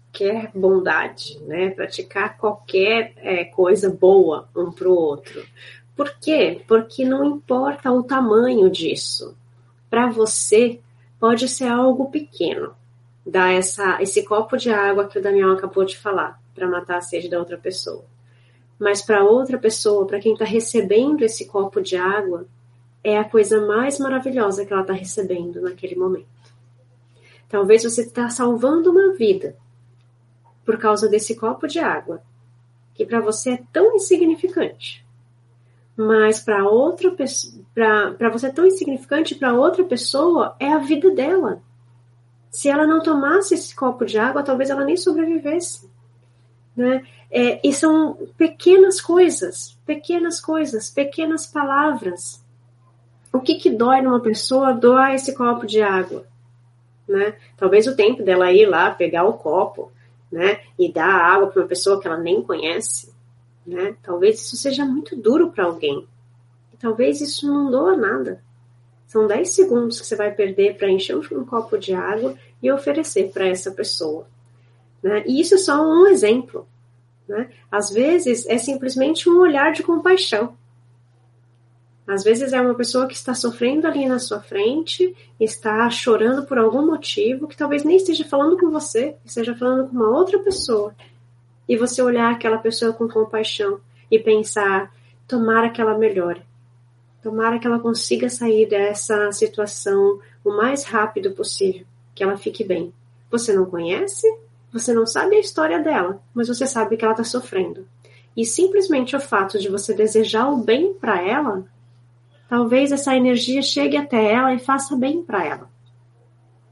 bondade, 0.53 1.39
né? 1.45 1.69
Praticar 1.69 2.37
qualquer 2.37 3.13
é, 3.17 3.45
coisa 3.45 3.89
boa 3.89 4.47
um 4.55 4.71
para 4.71 4.87
o 4.87 4.95
outro. 4.95 5.43
Por 5.95 6.13
quê? 6.19 6.61
Porque 6.67 7.03
não 7.03 7.25
importa 7.25 7.91
o 7.91 8.03
tamanho 8.03 8.69
disso. 8.69 9.35
Para 9.89 10.09
você, 10.09 10.79
pode 11.19 11.47
ser 11.47 11.67
algo 11.67 12.09
pequeno. 12.11 12.75
Dar 13.25 13.51
essa, 13.51 14.01
esse 14.01 14.23
copo 14.23 14.57
de 14.57 14.69
água 14.69 15.07
que 15.07 15.17
o 15.17 15.21
Daniel 15.21 15.51
acabou 15.51 15.83
de 15.83 15.97
falar, 15.97 16.39
para 16.53 16.67
matar 16.67 16.97
a 16.97 17.01
sede 17.01 17.29
da 17.29 17.39
outra 17.39 17.57
pessoa. 17.57 18.05
Mas 18.79 19.01
para 19.01 19.23
outra 19.23 19.57
pessoa, 19.57 20.05
para 20.05 20.19
quem 20.19 20.33
está 20.33 20.45
recebendo 20.45 21.23
esse 21.23 21.45
copo 21.45 21.81
de 21.81 21.97
água, 21.97 22.45
é 23.03 23.17
a 23.17 23.23
coisa 23.23 23.65
mais 23.65 23.97
maravilhosa 23.99 24.65
que 24.65 24.71
ela 24.71 24.83
está 24.83 24.93
recebendo 24.93 25.61
naquele 25.61 25.95
momento. 25.95 26.27
Talvez 27.49 27.83
você 27.83 28.01
está 28.01 28.29
salvando 28.29 28.91
uma 28.91 29.13
vida 29.13 29.55
por 30.67 30.77
causa 30.77 31.07
desse 31.07 31.33
copo 31.33 31.65
de 31.65 31.79
água, 31.79 32.21
que 32.93 33.05
para 33.05 33.21
você 33.21 33.51
é 33.51 33.63
tão 33.71 33.95
insignificante. 33.95 35.03
Mas 35.95 36.41
para 36.41 36.69
outra 36.69 37.09
para 37.73 38.29
você 38.29 38.47
é 38.47 38.51
tão 38.51 38.67
insignificante, 38.67 39.33
para 39.33 39.53
outra 39.53 39.85
pessoa 39.85 40.57
é 40.59 40.71
a 40.71 40.77
vida 40.77 41.09
dela. 41.09 41.61
Se 42.51 42.69
ela 42.69 42.85
não 42.85 43.01
tomasse 43.01 43.53
esse 43.53 43.73
copo 43.73 44.05
de 44.05 44.19
água, 44.19 44.43
talvez 44.43 44.69
ela 44.69 44.83
nem 44.83 44.97
sobrevivesse. 44.97 45.89
Né? 46.75 47.03
É, 47.31 47.65
e 47.65 47.73
são 47.73 48.17
pequenas 48.37 48.99
coisas, 48.99 49.79
pequenas 49.85 50.41
coisas, 50.41 50.89
pequenas 50.89 51.47
palavras. 51.47 52.43
O 53.31 53.39
que, 53.39 53.55
que 53.55 53.69
dói 53.69 54.01
numa 54.01 54.19
pessoa 54.19 54.73
doar 54.73 55.15
esse 55.15 55.33
copo 55.33 55.65
de 55.65 55.81
água? 55.81 56.25
né? 57.07 57.35
Talvez 57.55 57.87
o 57.87 57.95
tempo 57.95 58.21
dela 58.21 58.51
ir 58.51 58.65
lá 58.65 58.91
pegar 58.91 59.23
o 59.23 59.33
copo, 59.33 59.91
né, 60.31 60.61
e 60.77 60.91
dar 60.91 61.09
água 61.09 61.47
para 61.47 61.61
uma 61.61 61.67
pessoa 61.67 61.99
que 61.99 62.07
ela 62.07 62.17
nem 62.17 62.41
conhece, 62.41 63.13
né? 63.65 63.95
Talvez 64.01 64.41
isso 64.41 64.55
seja 64.55 64.85
muito 64.85 65.15
duro 65.15 65.51
para 65.51 65.65
alguém. 65.65 66.07
Talvez 66.79 67.21
isso 67.21 67.47
não 67.47 67.69
doa 67.71 67.95
nada. 67.95 68.41
São 69.07 69.25
10 69.25 69.49
segundos 69.49 69.99
que 69.99 70.05
você 70.05 70.15
vai 70.15 70.31
perder 70.31 70.77
para 70.77 70.91
encher 70.91 71.17
um 71.17 71.45
copo 71.45 71.77
de 71.77 71.93
água 71.93 72.35
e 72.61 72.71
oferecer 72.71 73.31
para 73.31 73.47
essa 73.47 73.71
pessoa. 73.71 74.27
Né? 75.01 75.23
E 75.25 75.39
isso 75.39 75.55
é 75.55 75.57
só 75.57 75.81
um 75.81 76.07
exemplo. 76.07 76.67
Né? 77.27 77.49
Às 77.71 77.89
vezes 77.89 78.45
é 78.47 78.57
simplesmente 78.57 79.29
um 79.29 79.39
olhar 79.39 79.71
de 79.71 79.83
compaixão. 79.83 80.55
Às 82.07 82.23
vezes 82.23 82.53
é 82.53 82.61
uma 82.61 82.73
pessoa 82.73 83.05
que 83.05 83.13
está 83.13 83.35
sofrendo 83.35 83.85
ali 83.85 84.07
na 84.07 84.17
sua 84.17 84.39
frente, 84.39 85.13
está 85.37 85.89
chorando 85.89 86.45
por 86.45 86.57
algum 86.57 86.85
motivo, 86.85 87.49
que 87.49 87.57
talvez 87.57 87.83
nem 87.83 87.97
esteja 87.97 88.23
falando 88.23 88.57
com 88.57 88.71
você, 88.71 89.17
esteja 89.25 89.53
falando 89.53 89.89
com 89.89 89.95
uma 89.97 90.17
outra 90.17 90.39
pessoa. 90.39 90.95
E 91.67 91.75
você 91.75 92.01
olhar 92.01 92.31
aquela 92.31 92.59
pessoa 92.59 92.93
com 92.93 93.09
compaixão 93.09 93.81
e 94.09 94.17
pensar: 94.17 94.89
tomara 95.27 95.69
que 95.69 95.81
ela 95.81 95.97
melhore. 95.97 96.41
Tomara 97.21 97.59
que 97.59 97.67
ela 97.67 97.79
consiga 97.79 98.29
sair 98.29 98.69
dessa 98.69 99.29
situação 99.33 100.21
o 100.45 100.51
mais 100.51 100.85
rápido 100.85 101.31
possível, 101.31 101.85
que 102.15 102.23
ela 102.23 102.37
fique 102.37 102.63
bem. 102.63 102.93
Você 103.29 103.51
não 103.53 103.65
conhece, 103.65 104.25
você 104.71 104.93
não 104.93 105.05
sabe 105.05 105.35
a 105.35 105.39
história 105.41 105.79
dela, 105.79 106.21
mas 106.33 106.47
você 106.47 106.65
sabe 106.65 106.95
que 106.95 107.03
ela 107.03 107.13
está 107.13 107.25
sofrendo. 107.25 107.85
E 108.35 108.45
simplesmente 108.45 109.13
o 109.13 109.19
fato 109.19 109.59
de 109.59 109.67
você 109.67 109.93
desejar 109.93 110.49
o 110.49 110.55
bem 110.55 110.93
para 110.93 111.21
ela 111.21 111.65
talvez 112.47 112.91
essa 112.91 113.15
energia 113.15 113.61
chegue 113.61 113.97
até 113.97 114.31
ela 114.31 114.53
e 114.53 114.59
faça 114.59 114.95
bem 114.95 115.23
para 115.23 115.45
ela. 115.45 115.69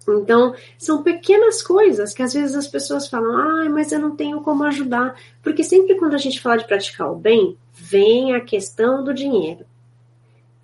Então, 0.08 0.54
são 0.78 1.02
pequenas 1.02 1.64
coisas 1.64 2.14
que 2.14 2.22
às 2.22 2.34
vezes 2.34 2.56
as 2.56 2.68
pessoas 2.68 3.08
falam, 3.08 3.38
ah, 3.38 3.70
mas 3.70 3.92
eu 3.92 4.00
não 4.00 4.16
tenho 4.16 4.42
como 4.42 4.64
ajudar. 4.64 5.16
Porque 5.42 5.64
sempre 5.64 5.96
quando 5.96 6.14
a 6.14 6.20
gente 6.20 6.40
fala 6.40 6.58
de 6.58 6.68
praticar 6.68 7.12
o 7.12 7.16
bem, 7.16 7.58
vem 7.74 8.36
a 8.36 8.42
questão 8.42 9.04
do 9.04 9.14
dinheiro. 9.14 9.66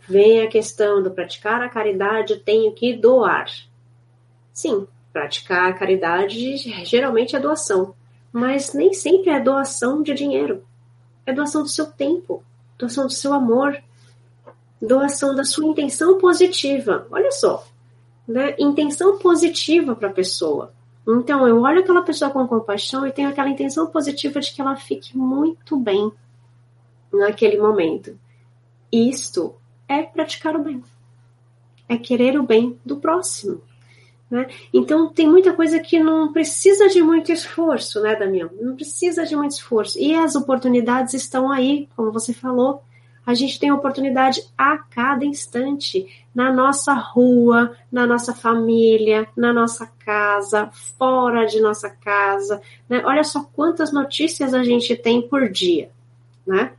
Vem 0.08 0.42
a 0.42 0.48
questão 0.48 1.02
do 1.02 1.12
praticar 1.12 1.62
a 1.62 1.70
caridade, 1.70 2.38
tenho 2.38 2.72
que 2.72 2.96
doar. 2.96 3.48
Sim, 4.54 4.88
praticar 5.12 5.70
a 5.70 5.74
caridade 5.74 6.58
geralmente 6.86 7.36
é 7.36 7.40
doação. 7.40 7.96
Mas 8.32 8.74
nem 8.74 8.94
sempre 8.94 9.32
é 9.32 9.40
doação 9.40 10.04
de 10.04 10.14
dinheiro. 10.14 10.64
É 11.26 11.34
doação 11.34 11.64
do 11.64 11.70
seu 11.70 11.88
tempo, 11.88 12.44
doação 12.78 13.06
do 13.06 13.12
seu 13.12 13.34
amor, 13.34 13.82
doação 14.82 15.36
da 15.36 15.44
sua 15.44 15.66
intenção 15.66 16.18
positiva. 16.18 17.06
Olha 17.12 17.32
só, 17.32 17.66
né? 18.28 18.56
Intenção 18.58 19.18
positiva 19.20 19.96
para 19.96 20.10
a 20.10 20.14
pessoa. 20.14 20.74
Então, 21.08 21.48
eu 21.48 21.62
olho 21.62 21.80
aquela 21.80 22.02
pessoa 22.02 22.32
com 22.32 22.48
compaixão 22.48 23.06
e 23.06 23.12
tenho 23.12 23.30
aquela 23.30 23.50
intenção 23.50 23.88
positiva 23.88 24.40
de 24.40 24.54
que 24.54 24.62
ela 24.62 24.76
fique 24.76 25.18
muito 25.18 25.78
bem 25.78 26.12
naquele 27.12 27.58
momento. 27.58 28.18
Isto 28.92 29.56
é 29.88 30.04
praticar 30.04 30.56
o 30.56 30.64
bem. 30.64 30.84
É 31.90 31.98
querer 31.98 32.40
o 32.40 32.44
bem 32.44 32.80
do 32.86 32.98
próximo. 32.98 33.62
Né? 34.30 34.48
Então, 34.74 35.12
tem 35.12 35.28
muita 35.28 35.54
coisa 35.54 35.80
que 35.80 36.00
não 36.00 36.32
precisa 36.32 36.88
de 36.88 37.02
muito 37.02 37.32
esforço, 37.32 38.00
né, 38.00 38.16
Damião? 38.16 38.50
Não 38.62 38.76
precisa 38.76 39.26
de 39.26 39.36
muito 39.36 39.52
esforço. 39.52 40.00
E 40.00 40.16
as 40.16 40.36
oportunidades 40.36 41.14
estão 41.14 41.52
aí, 41.52 41.90
como 41.96 42.12
você 42.12 42.32
falou, 42.32 42.82
a 43.26 43.34
gente 43.34 43.60
tem 43.60 43.72
oportunidade 43.72 44.44
a 44.58 44.78
cada 44.78 45.24
instante, 45.24 46.08
na 46.34 46.52
nossa 46.52 46.94
rua, 46.94 47.76
na 47.92 48.08
nossa 48.08 48.34
família, 48.34 49.28
na 49.38 49.54
nossa 49.54 49.86
casa, 49.86 50.70
fora 50.98 51.46
de 51.46 51.60
nossa 51.62 51.90
casa. 51.90 52.62
Né? 52.90 53.04
Olha 53.06 53.24
só 53.24 53.44
quantas 53.44 53.94
notícias 53.94 54.54
a 54.54 54.64
gente 54.64 54.96
tem 54.96 55.22
por 55.22 55.50
dia, 55.50 55.92
né? 56.46 56.74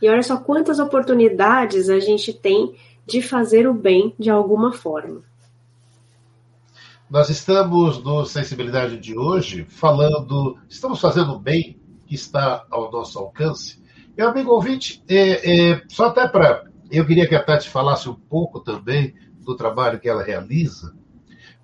E 0.00 0.08
olha 0.10 0.22
só 0.22 0.36
quantas 0.36 0.78
oportunidades 0.78 1.88
a 1.88 1.98
gente 1.98 2.32
tem 2.32 2.76
de 3.06 3.22
fazer 3.22 3.66
o 3.66 3.72
bem 3.72 4.14
de 4.18 4.28
alguma 4.28 4.72
forma. 4.72 5.22
Nós 7.08 7.30
estamos 7.30 8.02
no 8.02 8.26
Sensibilidade 8.26 8.98
de 8.98 9.16
hoje 9.16 9.64
falando, 9.68 10.58
estamos 10.68 11.00
fazendo 11.00 11.32
o 11.32 11.38
bem 11.38 11.80
que 12.06 12.14
está 12.14 12.66
ao 12.70 12.90
nosso 12.90 13.18
alcance 13.18 13.85
meu 14.16 14.30
amigo 14.30 14.52
ouvinte, 14.52 15.02
é, 15.08 15.72
é, 15.72 15.82
só 15.88 16.06
até 16.06 16.26
para. 16.26 16.64
Eu 16.90 17.04
queria 17.04 17.26
que 17.28 17.34
a 17.34 17.42
Tati 17.42 17.68
falasse 17.68 18.08
um 18.08 18.14
pouco 18.14 18.60
também 18.60 19.14
do 19.40 19.54
trabalho 19.56 19.98
que 20.00 20.08
ela 20.08 20.22
realiza, 20.22 20.94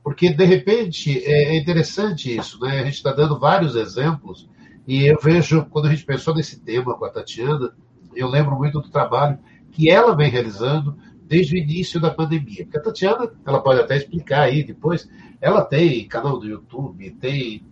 porque, 0.03 0.31
de 0.31 0.45
repente, 0.45 1.25
é, 1.25 1.55
é 1.55 1.57
interessante 1.57 2.37
isso, 2.37 2.61
né? 2.61 2.81
A 2.81 2.85
gente 2.85 2.95
está 2.95 3.13
dando 3.13 3.39
vários 3.39 3.77
exemplos, 3.77 4.49
e 4.87 5.07
eu 5.07 5.19
vejo, 5.23 5.65
quando 5.67 5.87
a 5.87 5.91
gente 5.91 6.05
pensou 6.05 6.35
nesse 6.35 6.61
tema 6.61 6.95
com 6.95 7.05
a 7.05 7.11
Tatiana, 7.11 7.73
eu 8.15 8.29
lembro 8.29 8.57
muito 8.57 8.81
do 8.81 8.91
trabalho 8.91 9.39
que 9.71 9.89
ela 9.89 10.15
vem 10.15 10.29
realizando 10.29 10.97
desde 11.23 11.55
o 11.55 11.59
início 11.59 12.01
da 12.01 12.11
pandemia. 12.11 12.65
Porque 12.65 12.77
a 12.77 12.83
Tatiana, 12.83 13.33
ela 13.47 13.63
pode 13.63 13.81
até 13.81 13.97
explicar 13.97 14.43
aí 14.43 14.63
depois, 14.63 15.09
ela 15.41 15.65
tem 15.65 16.07
canal 16.07 16.39
do 16.39 16.47
YouTube, 16.47 17.11
tem 17.13 17.65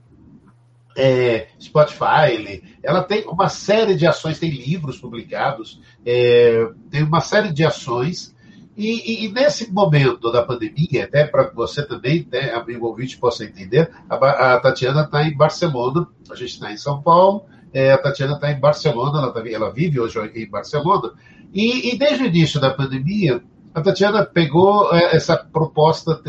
é, 0.96 1.48
Spotify, 1.60 2.62
ela 2.82 3.02
tem 3.02 3.24
uma 3.26 3.48
série 3.48 3.94
de 3.94 4.06
ações, 4.06 4.38
tem 4.38 4.50
livros 4.50 4.98
publicados, 4.98 5.80
é, 6.04 6.68
tem 6.90 7.02
uma 7.02 7.20
série 7.20 7.52
de 7.52 7.64
ações, 7.64 8.34
e, 8.76 9.24
e, 9.24 9.24
e, 9.26 9.32
nesse 9.32 9.70
momento 9.70 10.32
da 10.32 10.42
pandemia, 10.42 11.04
até 11.04 11.24
para 11.24 11.50
você 11.50 11.86
também, 11.86 12.26
né, 12.30 12.52
amigo 12.54 12.86
ouvinte, 12.86 13.18
possa 13.18 13.44
entender, 13.44 13.90
a, 14.08 14.54
a 14.54 14.60
Tatiana 14.60 15.02
está 15.02 15.22
em 15.22 15.36
Barcelona, 15.36 16.08
a 16.30 16.34
gente 16.34 16.50
está 16.50 16.72
em 16.72 16.76
São 16.76 17.02
Paulo, 17.02 17.44
é, 17.72 17.92
a 17.92 17.98
Tatiana 17.98 18.34
está 18.34 18.50
em 18.50 18.58
Barcelona, 18.58 19.18
ela, 19.18 19.32
tá, 19.32 19.48
ela, 19.48 19.72
vive 19.72 20.00
hoje 20.00 20.18
em 20.34 20.48
Barcelona, 20.48 21.12
e, 21.52 21.92
e, 21.92 21.98
desde 21.98 22.24
o 22.24 22.26
início 22.26 22.60
da 22.60 22.72
pandemia, 22.72 23.42
a 23.74 23.80
Tatiana 23.82 24.24
pegou 24.24 24.94
é, 24.94 25.14
essa 25.14 25.36
proposta, 25.36 26.20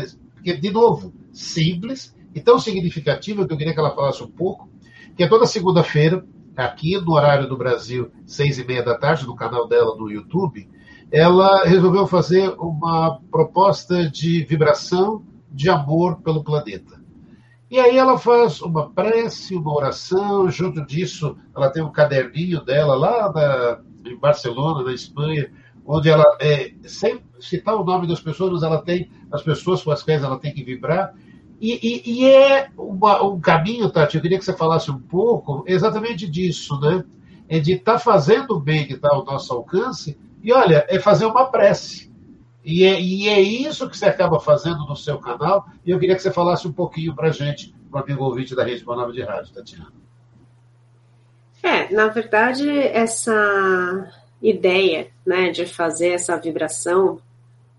que, 0.42 0.56
de 0.56 0.70
novo, 0.70 1.12
simples, 1.32 2.14
e 2.34 2.40
tão 2.40 2.58
significativa 2.58 3.46
que 3.46 3.52
eu 3.52 3.56
queria 3.56 3.74
que 3.74 3.80
ela 3.80 3.94
falasse 3.94 4.22
um 4.22 4.30
pouco, 4.30 4.68
que 5.16 5.22
é 5.22 5.28
toda 5.28 5.46
segunda-feira, 5.46 6.24
aqui 6.56 6.98
no 6.98 7.12
horário 7.12 7.48
do 7.48 7.56
Brasil, 7.56 8.10
seis 8.26 8.58
e 8.58 8.64
meia 8.64 8.82
da 8.82 8.96
tarde, 8.96 9.26
no 9.26 9.36
canal 9.36 9.66
dela 9.68 9.96
no 9.96 10.10
YouTube, 10.10 10.68
ela 11.10 11.64
resolveu 11.64 12.06
fazer 12.06 12.48
uma 12.58 13.20
proposta 13.30 14.08
de 14.08 14.44
vibração 14.44 15.24
de 15.50 15.68
amor 15.68 16.22
pelo 16.22 16.42
planeta. 16.42 17.02
E 17.70 17.78
aí 17.78 17.96
ela 17.96 18.18
faz 18.18 18.60
uma 18.60 18.90
prece, 18.90 19.54
uma 19.54 19.74
oração, 19.74 20.50
junto 20.50 20.84
disso 20.84 21.36
ela 21.56 21.70
tem 21.70 21.82
um 21.82 21.92
caderninho 21.92 22.62
dela 22.62 22.94
lá 22.94 23.28
da, 23.28 23.80
em 24.04 24.16
Barcelona, 24.16 24.82
na 24.84 24.92
Espanha, 24.92 25.50
onde 25.84 26.08
ela, 26.08 26.36
é, 26.40 26.72
sem 26.84 27.20
citar 27.40 27.74
o 27.74 27.84
nome 27.84 28.06
das 28.06 28.20
pessoas, 28.20 28.52
mas 28.52 28.62
ela 28.62 28.82
tem 28.82 29.10
as 29.30 29.42
pessoas 29.42 29.82
com 29.82 29.90
as 29.90 30.02
quais 30.02 30.22
ela 30.22 30.38
tem 30.38 30.52
que 30.52 30.62
vibrar. 30.62 31.14
E, 31.62 31.78
e, 31.80 32.18
e 32.18 32.26
é 32.26 32.70
uma, 32.76 33.22
um 33.22 33.40
caminho, 33.40 33.88
Tati, 33.88 34.16
eu 34.16 34.20
queria 34.20 34.36
que 34.36 34.44
você 34.44 34.52
falasse 34.52 34.90
um 34.90 34.98
pouco 34.98 35.62
exatamente 35.64 36.28
disso, 36.28 36.76
né? 36.80 37.04
É 37.48 37.60
de 37.60 37.74
estar 37.74 37.92
tá 37.92 37.98
fazendo 38.00 38.56
o 38.56 38.60
bem 38.60 38.84
que 38.84 38.94
está 38.94 39.10
ao 39.10 39.24
nosso 39.24 39.54
alcance, 39.54 40.18
e 40.42 40.52
olha, 40.52 40.84
é 40.88 40.98
fazer 40.98 41.24
uma 41.24 41.46
prece. 41.46 42.10
E 42.64 42.82
é, 42.82 43.00
e 43.00 43.28
é, 43.28 43.40
isso 43.40 43.88
que 43.88 43.96
você 43.96 44.06
acaba 44.06 44.40
fazendo 44.40 44.84
no 44.88 44.96
seu 44.96 45.18
canal, 45.18 45.64
e 45.86 45.92
eu 45.92 46.00
queria 46.00 46.16
que 46.16 46.22
você 46.22 46.32
falasse 46.32 46.66
um 46.66 46.72
pouquinho 46.72 47.14
para 47.14 47.30
gente, 47.30 47.72
para 47.88 48.00
o 48.00 48.04
amigo 48.04 48.24
ouvinte 48.24 48.56
da 48.56 48.64
Rede 48.64 48.84
Bonava 48.84 49.12
de 49.12 49.22
Rádio, 49.22 49.54
Tatiana. 49.54 49.92
É, 51.62 51.94
na 51.94 52.08
verdade, 52.08 52.68
essa 52.68 54.10
ideia 54.42 55.12
né, 55.24 55.50
de 55.50 55.64
fazer 55.64 56.08
essa 56.08 56.36
vibração 56.36 57.20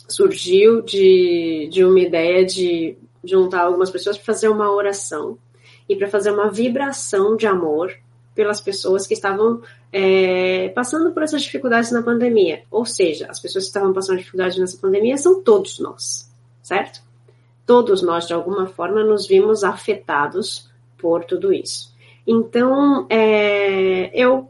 surgiu 0.07 0.81
de, 0.81 1.67
de 1.69 1.83
uma 1.83 1.99
ideia 1.99 2.45
de 2.45 2.97
juntar 3.23 3.61
algumas 3.61 3.89
pessoas 3.89 4.17
para 4.17 4.25
fazer 4.25 4.49
uma 4.49 4.71
oração 4.71 5.37
e 5.87 5.95
para 5.95 6.07
fazer 6.07 6.31
uma 6.31 6.49
vibração 6.49 7.35
de 7.35 7.47
amor 7.47 7.93
pelas 8.35 8.59
pessoas 8.59 9.05
que 9.05 9.13
estavam 9.13 9.61
é, 9.91 10.69
passando 10.69 11.11
por 11.11 11.23
essas 11.23 11.43
dificuldades 11.43 11.91
na 11.91 12.01
pandemia. 12.01 12.63
Ou 12.71 12.85
seja, 12.85 13.27
as 13.29 13.39
pessoas 13.39 13.65
que 13.65 13.69
estavam 13.69 13.93
passando 13.93 14.17
dificuldades 14.17 14.57
nessa 14.57 14.77
pandemia 14.77 15.17
são 15.17 15.41
todos 15.41 15.79
nós, 15.79 16.31
certo? 16.61 17.01
Todos 17.65 18.01
nós, 18.01 18.27
de 18.27 18.33
alguma 18.33 18.65
forma, 18.65 19.03
nos 19.03 19.27
vimos 19.27 19.63
afetados 19.63 20.69
por 20.97 21.23
tudo 21.23 21.53
isso. 21.53 21.93
Então, 22.25 23.05
é, 23.09 24.09
eu 24.13 24.49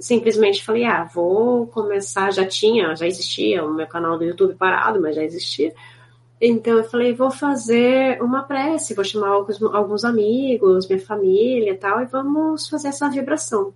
simplesmente 0.00 0.64
falei, 0.64 0.84
ah, 0.84 1.04
vou 1.04 1.66
começar, 1.68 2.32
já 2.32 2.44
tinha, 2.44 2.94
já 2.94 3.06
existia 3.06 3.64
o 3.64 3.72
meu 3.72 3.86
canal 3.86 4.18
do 4.18 4.24
YouTube 4.24 4.54
parado, 4.54 5.00
mas 5.00 5.16
já 5.16 5.24
existia. 5.24 5.74
Então 6.40 6.74
eu 6.74 6.84
falei, 6.84 7.14
vou 7.14 7.30
fazer 7.30 8.22
uma 8.22 8.42
prece, 8.42 8.94
vou 8.94 9.04
chamar 9.04 9.28
alguns, 9.28 9.62
alguns 9.62 10.04
amigos, 10.04 10.86
minha 10.86 11.00
família 11.00 11.72
e 11.72 11.76
tal, 11.76 12.02
e 12.02 12.06
vamos 12.06 12.68
fazer 12.68 12.88
essa 12.88 13.08
vibração. 13.08 13.72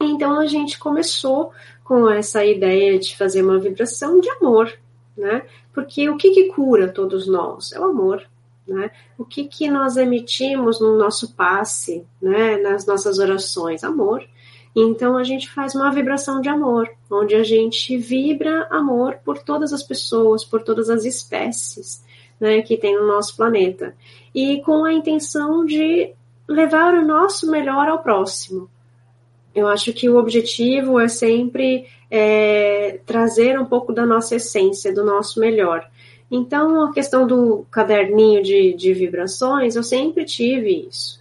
Então 0.00 0.38
a 0.38 0.46
gente 0.46 0.78
começou 0.78 1.52
com 1.84 2.08
essa 2.08 2.44
ideia 2.44 2.98
de 2.98 3.16
fazer 3.16 3.42
uma 3.42 3.58
vibração 3.58 4.20
de 4.20 4.28
amor, 4.30 4.72
né? 5.16 5.42
Porque 5.72 6.08
o 6.08 6.16
que, 6.16 6.30
que 6.30 6.48
cura 6.48 6.88
todos 6.88 7.26
nós? 7.26 7.72
É 7.72 7.80
o 7.80 7.84
amor, 7.84 8.22
né? 8.66 8.90
O 9.18 9.24
que, 9.24 9.44
que 9.44 9.70
nós 9.70 9.96
emitimos 9.96 10.80
no 10.80 10.96
nosso 10.96 11.34
passe, 11.34 12.06
né? 12.20 12.56
nas 12.58 12.86
nossas 12.86 13.18
orações? 13.18 13.84
Amor. 13.84 14.24
Então 14.74 15.16
a 15.16 15.24
gente 15.24 15.50
faz 15.50 15.74
uma 15.74 15.90
vibração 15.90 16.40
de 16.40 16.48
amor, 16.48 16.88
onde 17.10 17.34
a 17.34 17.42
gente 17.42 17.96
vibra 17.96 18.66
amor 18.70 19.18
por 19.24 19.38
todas 19.38 19.72
as 19.72 19.82
pessoas, 19.82 20.44
por 20.44 20.62
todas 20.62 20.88
as 20.88 21.04
espécies 21.04 22.04
né, 22.40 22.62
que 22.62 22.76
tem 22.76 22.96
no 22.96 23.06
nosso 23.06 23.36
planeta. 23.36 23.94
E 24.34 24.62
com 24.62 24.84
a 24.84 24.92
intenção 24.92 25.64
de 25.64 26.12
levar 26.48 26.94
o 26.94 27.04
nosso 27.04 27.50
melhor 27.50 27.88
ao 27.88 28.02
próximo. 28.02 28.68
Eu 29.54 29.68
acho 29.68 29.92
que 29.92 30.08
o 30.08 30.16
objetivo 30.16 30.98
é 30.98 31.08
sempre 31.08 31.86
é, 32.10 33.00
trazer 33.04 33.58
um 33.58 33.64
pouco 33.64 33.92
da 33.92 34.06
nossa 34.06 34.36
essência, 34.36 34.94
do 34.94 35.04
nosso 35.04 35.40
melhor. 35.40 35.88
Então, 36.30 36.84
a 36.84 36.92
questão 36.92 37.26
do 37.26 37.66
caderninho 37.70 38.42
de, 38.42 38.72
de 38.72 38.94
vibrações, 38.94 39.74
eu 39.74 39.82
sempre 39.82 40.24
tive 40.24 40.86
isso. 40.88 41.19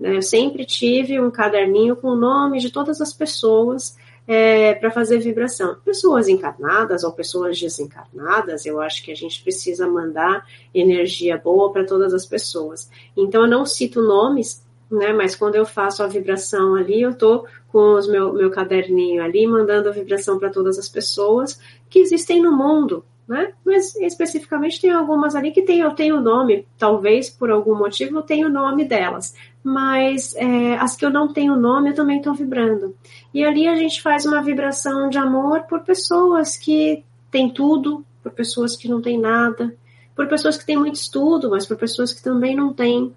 Né? 0.00 0.16
Eu 0.16 0.22
sempre 0.22 0.64
tive 0.64 1.20
um 1.20 1.30
caderninho 1.30 1.94
com 1.94 2.08
o 2.08 2.16
nome 2.16 2.58
de 2.58 2.72
todas 2.72 3.00
as 3.02 3.12
pessoas 3.12 3.96
é, 4.26 4.74
para 4.74 4.90
fazer 4.90 5.18
vibração. 5.18 5.76
Pessoas 5.84 6.28
encarnadas 6.28 7.04
ou 7.04 7.12
pessoas 7.12 7.60
desencarnadas, 7.60 8.64
eu 8.64 8.80
acho 8.80 9.04
que 9.04 9.12
a 9.12 9.14
gente 9.14 9.42
precisa 9.42 9.86
mandar 9.86 10.46
energia 10.74 11.36
boa 11.36 11.70
para 11.70 11.84
todas 11.84 12.14
as 12.14 12.24
pessoas. 12.24 12.90
Então, 13.16 13.42
eu 13.42 13.48
não 13.48 13.66
cito 13.66 14.00
nomes, 14.00 14.64
né? 14.90 15.12
Mas 15.12 15.36
quando 15.36 15.54
eu 15.54 15.66
faço 15.66 16.02
a 16.02 16.06
vibração 16.06 16.74
ali, 16.74 17.02
eu 17.02 17.14
tô 17.14 17.44
com 17.68 17.78
o 17.78 18.08
meu, 18.08 18.32
meu 18.32 18.50
caderninho 18.50 19.22
ali, 19.22 19.46
mandando 19.46 19.88
a 19.88 19.92
vibração 19.92 20.38
para 20.38 20.50
todas 20.50 20.78
as 20.78 20.88
pessoas 20.88 21.60
que 21.88 21.98
existem 21.98 22.42
no 22.42 22.50
mundo, 22.50 23.04
né? 23.30 23.52
Mas 23.64 23.94
especificamente 23.94 24.80
tem 24.80 24.90
algumas 24.90 25.36
ali 25.36 25.52
que 25.52 25.62
tem, 25.62 25.78
eu 25.78 25.92
tenho 25.92 26.16
o 26.16 26.20
nome, 26.20 26.66
talvez 26.76 27.30
por 27.30 27.48
algum 27.48 27.76
motivo 27.76 28.18
eu 28.18 28.22
tenho 28.22 28.48
o 28.48 28.50
nome 28.50 28.84
delas, 28.84 29.36
mas 29.62 30.34
é, 30.34 30.74
as 30.74 30.96
que 30.96 31.06
eu 31.06 31.10
não 31.10 31.32
tenho 31.32 31.54
nome 31.54 31.90
eu 31.90 31.94
também 31.94 32.18
estou 32.18 32.34
vibrando. 32.34 32.92
E 33.32 33.44
ali 33.44 33.68
a 33.68 33.76
gente 33.76 34.02
faz 34.02 34.26
uma 34.26 34.42
vibração 34.42 35.08
de 35.08 35.16
amor 35.16 35.62
por 35.68 35.78
pessoas 35.84 36.56
que 36.56 37.04
têm 37.30 37.48
tudo, 37.48 38.04
por 38.20 38.32
pessoas 38.32 38.76
que 38.76 38.88
não 38.88 39.00
têm 39.00 39.16
nada, 39.16 39.72
por 40.16 40.26
pessoas 40.26 40.58
que 40.58 40.66
têm 40.66 40.76
muito 40.76 40.96
estudo, 40.96 41.50
mas 41.50 41.64
por 41.64 41.76
pessoas 41.76 42.12
que 42.12 42.24
também 42.24 42.56
não 42.56 42.72
têm, 42.72 43.14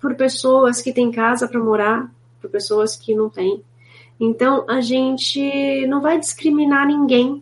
por 0.00 0.16
pessoas 0.16 0.82
que 0.82 0.92
têm 0.92 1.12
casa 1.12 1.46
para 1.46 1.62
morar, 1.62 2.12
por 2.40 2.50
pessoas 2.50 2.96
que 2.96 3.14
não 3.14 3.30
têm. 3.30 3.62
Então 4.18 4.64
a 4.68 4.80
gente 4.80 5.86
não 5.86 6.00
vai 6.00 6.18
discriminar 6.18 6.88
ninguém 6.88 7.40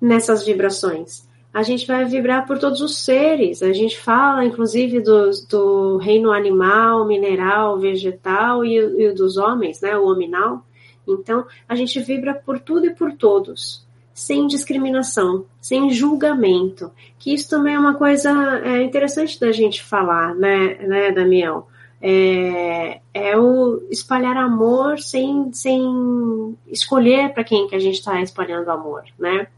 nessas 0.00 0.44
vibrações. 0.44 1.28
A 1.52 1.62
gente 1.62 1.86
vai 1.86 2.04
vibrar 2.04 2.46
por 2.46 2.58
todos 2.58 2.80
os 2.80 2.98
seres. 2.98 3.62
A 3.62 3.72
gente 3.72 3.98
fala, 3.98 4.44
inclusive, 4.44 5.00
do, 5.00 5.30
do 5.48 5.96
reino 5.96 6.30
animal, 6.30 7.06
mineral, 7.06 7.78
vegetal 7.78 8.64
e, 8.64 8.76
e 8.76 9.12
dos 9.12 9.36
homens, 9.36 9.80
né? 9.80 9.96
O 9.96 10.06
hominal. 10.06 10.64
Então, 11.06 11.46
a 11.66 11.74
gente 11.74 11.98
vibra 12.00 12.34
por 12.34 12.60
tudo 12.60 12.86
e 12.86 12.94
por 12.94 13.12
todos, 13.12 13.86
sem 14.12 14.46
discriminação, 14.46 15.46
sem 15.60 15.90
julgamento. 15.90 16.92
Que 17.18 17.32
isso 17.32 17.48
também 17.48 17.74
é 17.74 17.78
uma 17.78 17.94
coisa 17.94 18.30
é, 18.62 18.82
interessante 18.82 19.40
da 19.40 19.50
gente 19.50 19.82
falar, 19.82 20.34
né, 20.34 20.74
né 20.86 21.12
Damião? 21.12 21.66
É, 22.00 23.00
é, 23.12 23.36
o 23.36 23.82
espalhar 23.90 24.36
amor 24.36 25.00
sem, 25.00 25.52
sem 25.52 26.56
escolher 26.68 27.32
para 27.32 27.42
quem 27.42 27.66
que 27.66 27.74
a 27.74 27.78
gente 27.80 27.96
está 27.96 28.20
espalhando 28.20 28.70
amor, 28.70 29.02
né? 29.18 29.48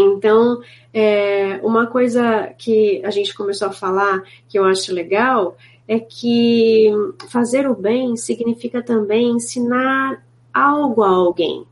Então, 0.00 0.60
é, 0.92 1.60
uma 1.62 1.86
coisa 1.86 2.52
que 2.58 3.02
a 3.04 3.10
gente 3.10 3.34
começou 3.34 3.68
a 3.68 3.72
falar 3.72 4.22
que 4.48 4.58
eu 4.58 4.64
acho 4.64 4.92
legal 4.92 5.56
é 5.86 5.98
que 5.98 6.90
fazer 7.28 7.68
o 7.68 7.74
bem 7.74 8.16
significa 8.16 8.82
também 8.82 9.30
ensinar 9.30 10.22
algo 10.52 11.02
a 11.02 11.08
alguém. 11.08 11.64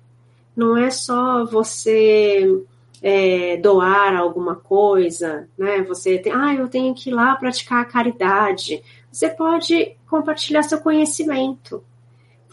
Não 0.56 0.76
é 0.76 0.90
só 0.90 1.44
você 1.44 2.62
é, 3.02 3.56
doar 3.58 4.16
alguma 4.16 4.54
coisa, 4.54 5.48
né? 5.56 5.82
Você 5.82 6.18
tem, 6.18 6.32
ah, 6.32 6.54
eu 6.54 6.68
tenho 6.68 6.94
que 6.94 7.10
ir 7.10 7.12
lá 7.12 7.36
praticar 7.36 7.82
a 7.82 7.84
caridade. 7.84 8.82
Você 9.12 9.28
pode 9.28 9.96
compartilhar 10.08 10.62
seu 10.62 10.80
conhecimento 10.80 11.84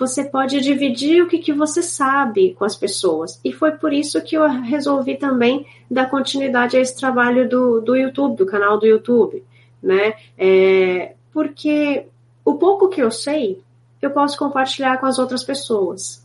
você 0.07 0.25
pode 0.25 0.59
dividir 0.59 1.23
o 1.23 1.27
que, 1.27 1.37
que 1.37 1.53
você 1.53 1.81
sabe 1.81 2.53
com 2.57 2.65
as 2.65 2.75
pessoas. 2.75 3.39
E 3.43 3.53
foi 3.53 3.71
por 3.71 3.93
isso 3.93 4.21
que 4.21 4.35
eu 4.35 4.47
resolvi 4.47 5.15
também 5.15 5.65
dar 5.89 6.09
continuidade 6.09 6.75
a 6.75 6.81
esse 6.81 6.97
trabalho 6.97 7.47
do, 7.47 7.79
do 7.79 7.95
YouTube, 7.95 8.35
do 8.35 8.45
canal 8.45 8.77
do 8.77 8.85
YouTube, 8.85 9.43
né? 9.81 10.13
É, 10.37 11.13
porque 11.31 12.05
o 12.43 12.55
pouco 12.55 12.89
que 12.89 13.01
eu 13.01 13.09
sei, 13.09 13.61
eu 14.01 14.11
posso 14.11 14.37
compartilhar 14.37 14.97
com 14.97 15.05
as 15.05 15.17
outras 15.17 15.43
pessoas. 15.43 16.23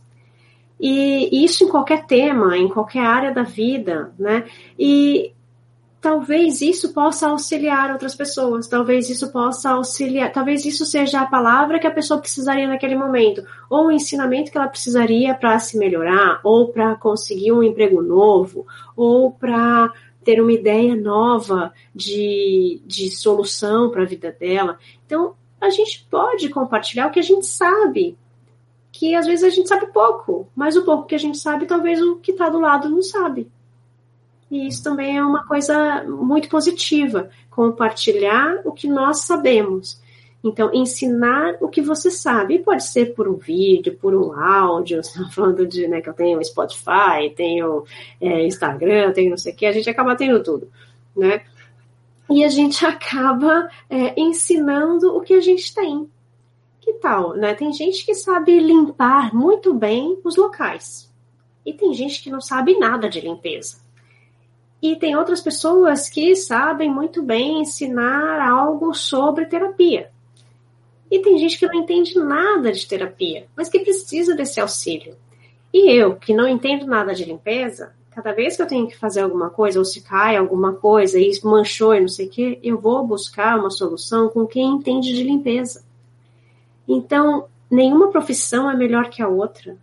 E 0.79 1.43
isso 1.43 1.63
em 1.63 1.69
qualquer 1.69 2.05
tema, 2.05 2.57
em 2.57 2.67
qualquer 2.67 3.05
área 3.05 3.33
da 3.33 3.43
vida, 3.43 4.11
né? 4.19 4.45
E 4.77 5.33
talvez 6.01 6.61
isso 6.61 6.93
possa 6.93 7.27
auxiliar 7.27 7.91
outras 7.91 8.15
pessoas, 8.15 8.67
talvez 8.67 9.09
isso 9.09 9.31
possa 9.31 9.71
auxiliar, 9.71 10.31
talvez 10.31 10.65
isso 10.65 10.85
seja 10.85 11.21
a 11.21 11.25
palavra 11.25 11.79
que 11.79 11.87
a 11.87 11.91
pessoa 11.91 12.19
precisaria 12.19 12.67
naquele 12.67 12.95
momento, 12.95 13.45
ou 13.69 13.87
o 13.87 13.91
ensinamento 13.91 14.51
que 14.51 14.57
ela 14.57 14.67
precisaria 14.67 15.35
para 15.35 15.59
se 15.59 15.77
melhorar, 15.77 16.39
ou 16.43 16.69
para 16.69 16.95
conseguir 16.95 17.51
um 17.51 17.63
emprego 17.63 18.01
novo, 18.01 18.65
ou 18.95 19.31
para 19.31 19.91
ter 20.23 20.41
uma 20.41 20.53
ideia 20.53 20.95
nova 20.95 21.73
de, 21.93 22.81
de 22.85 23.09
solução 23.09 23.89
para 23.89 24.03
a 24.03 24.07
vida 24.07 24.35
dela. 24.37 24.77
Então, 25.05 25.33
a 25.59 25.69
gente 25.69 26.07
pode 26.09 26.47
compartilhar 26.49 27.07
o 27.07 27.11
que 27.11 27.19
a 27.19 27.23
gente 27.23 27.45
sabe, 27.45 28.17
que 28.91 29.15
às 29.15 29.25
vezes 29.25 29.43
a 29.43 29.49
gente 29.49 29.67
sabe 29.67 29.87
pouco, 29.87 30.47
mas 30.55 30.77
o 30.77 30.85
pouco 30.85 31.05
que 31.05 31.15
a 31.15 31.19
gente 31.19 31.37
sabe, 31.37 31.65
talvez 31.65 32.01
o 32.01 32.17
que 32.17 32.31
está 32.31 32.49
do 32.49 32.59
lado 32.59 32.89
não 32.89 33.01
sabe. 33.01 33.49
E 34.49 34.67
isso 34.67 34.83
também 34.83 35.17
é 35.17 35.23
uma 35.23 35.45
coisa 35.45 36.03
muito 36.03 36.49
positiva, 36.49 37.29
compartilhar 37.49 38.61
o 38.65 38.71
que 38.71 38.87
nós 38.87 39.21
sabemos. 39.21 40.01
Então, 40.43 40.71
ensinar 40.73 41.57
o 41.59 41.67
que 41.67 41.81
você 41.81 42.09
sabe. 42.09 42.55
E 42.55 42.59
pode 42.59 42.83
ser 42.83 43.13
por 43.13 43.27
um 43.27 43.35
vídeo, 43.35 43.97
por 44.01 44.15
um 44.15 44.33
áudio, 44.33 45.01
falando 45.33 45.67
de 45.67 45.87
né, 45.87 46.01
que 46.01 46.09
eu 46.09 46.13
tenho 46.13 46.43
Spotify, 46.43 47.29
tenho 47.35 47.83
é, 48.19 48.45
Instagram, 48.45 49.11
tenho 49.11 49.31
não 49.31 49.37
sei 49.37 49.53
o 49.53 49.55
que, 49.55 49.65
a 49.65 49.71
gente 49.71 49.89
acaba 49.89 50.15
tendo 50.15 50.41
tudo, 50.41 50.69
né? 51.15 51.41
e 52.29 52.43
a 52.43 52.47
gente 52.47 52.85
acaba 52.85 53.69
é, 53.89 54.19
ensinando 54.19 55.15
o 55.15 55.21
que 55.21 55.33
a 55.33 55.41
gente 55.41 55.73
tem. 55.73 56.07
Que 56.79 56.93
tal, 56.93 57.33
né? 57.33 57.53
Tem 57.53 57.73
gente 57.73 58.05
que 58.05 58.13
sabe 58.13 58.59
limpar 58.59 59.33
muito 59.33 59.73
bem 59.73 60.17
os 60.23 60.37
locais. 60.37 61.11
E 61.65 61.73
tem 61.73 61.93
gente 61.93 62.23
que 62.23 62.29
não 62.29 62.39
sabe 62.39 62.77
nada 62.77 63.09
de 63.09 63.19
limpeza. 63.19 63.77
E 64.81 64.95
tem 64.95 65.15
outras 65.15 65.41
pessoas 65.41 66.09
que 66.09 66.35
sabem 66.35 66.89
muito 66.89 67.21
bem 67.21 67.61
ensinar 67.61 68.41
algo 68.41 68.93
sobre 68.93 69.45
terapia. 69.45 70.09
E 71.11 71.19
tem 71.19 71.37
gente 71.37 71.57
que 71.57 71.65
não 71.65 71.75
entende 71.75 72.17
nada 72.17 72.71
de 72.71 72.87
terapia, 72.87 73.47
mas 73.55 73.67
que 73.67 73.79
precisa 73.79 74.35
desse 74.35 74.61
auxílio. 74.61 75.15
E 75.73 75.91
eu, 75.91 76.15
que 76.15 76.33
não 76.33 76.47
entendo 76.47 76.85
nada 76.85 77.13
de 77.13 77.25
limpeza, 77.25 77.93
cada 78.11 78.31
vez 78.31 78.55
que 78.55 78.61
eu 78.61 78.67
tenho 78.67 78.87
que 78.87 78.97
fazer 78.97 79.21
alguma 79.21 79.49
coisa, 79.49 79.79
ou 79.79 79.85
se 79.85 80.01
cai 80.01 80.35
alguma 80.35 80.73
coisa 80.73 81.19
e 81.19 81.31
manchou 81.43 81.93
e 81.93 82.01
não 82.01 82.07
sei 82.07 82.27
o 82.27 82.29
quê, 82.29 82.59
eu 82.61 82.79
vou 82.79 83.05
buscar 83.05 83.57
uma 83.57 83.69
solução 83.69 84.29
com 84.29 84.45
quem 84.45 84.65
entende 84.65 85.13
de 85.13 85.23
limpeza. 85.23 85.83
Então, 86.87 87.45
nenhuma 87.69 88.09
profissão 88.09 88.69
é 88.69 88.75
melhor 88.75 89.09
que 89.09 89.21
a 89.21 89.27
outra. 89.27 89.77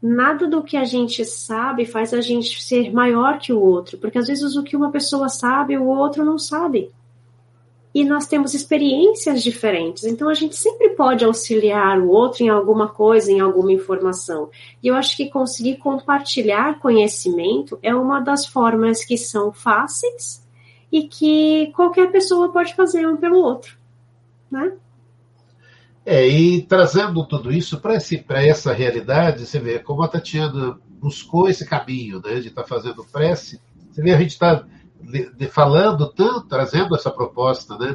Nada 0.00 0.46
do 0.46 0.62
que 0.62 0.76
a 0.76 0.84
gente 0.84 1.24
sabe 1.24 1.84
faz 1.84 2.14
a 2.14 2.20
gente 2.20 2.62
ser 2.62 2.92
maior 2.92 3.38
que 3.38 3.52
o 3.52 3.60
outro, 3.60 3.98
porque 3.98 4.18
às 4.18 4.28
vezes 4.28 4.56
o 4.56 4.62
que 4.62 4.76
uma 4.76 4.90
pessoa 4.90 5.28
sabe, 5.28 5.76
o 5.76 5.86
outro 5.86 6.24
não 6.24 6.38
sabe 6.38 6.92
e 7.94 8.04
nós 8.04 8.26
temos 8.26 8.54
experiências 8.54 9.42
diferentes. 9.42 10.04
Então 10.04 10.28
a 10.28 10.34
gente 10.34 10.54
sempre 10.56 10.90
pode 10.90 11.24
auxiliar 11.24 11.98
o 11.98 12.08
outro 12.08 12.44
em 12.44 12.48
alguma 12.48 12.88
coisa, 12.88 13.32
em 13.32 13.40
alguma 13.40 13.72
informação. 13.72 14.50
E 14.82 14.88
eu 14.88 14.94
acho 14.94 15.16
que 15.16 15.28
conseguir 15.28 15.78
compartilhar 15.78 16.78
conhecimento 16.78 17.78
é 17.82 17.94
uma 17.94 18.20
das 18.20 18.46
formas 18.46 19.04
que 19.04 19.16
são 19.16 19.52
fáceis 19.52 20.46
e 20.92 21.08
que 21.08 21.72
qualquer 21.74 22.10
pessoa 22.12 22.50
pode 22.50 22.74
fazer 22.74 23.06
um 23.06 23.16
pelo 23.16 23.38
outro, 23.38 23.76
né? 24.50 24.72
É, 26.10 26.26
e 26.26 26.62
trazendo 26.62 27.22
tudo 27.26 27.52
isso 27.52 27.78
para 27.82 28.42
essa 28.42 28.72
realidade, 28.72 29.44
você 29.44 29.58
vê 29.58 29.78
como 29.78 30.02
a 30.02 30.08
Tatiana 30.08 30.80
buscou 30.98 31.50
esse 31.50 31.66
caminho 31.66 32.18
né, 32.24 32.40
de 32.40 32.48
estar 32.48 32.62
tá 32.62 32.66
fazendo 32.66 33.04
prece. 33.04 33.60
Você 33.90 34.00
vê, 34.00 34.14
a 34.14 34.18
gente 34.18 34.30
está 34.30 34.64
falando 35.50 36.10
tanto, 36.10 36.48
trazendo 36.48 36.96
essa 36.96 37.10
proposta, 37.10 37.76
né? 37.76 37.94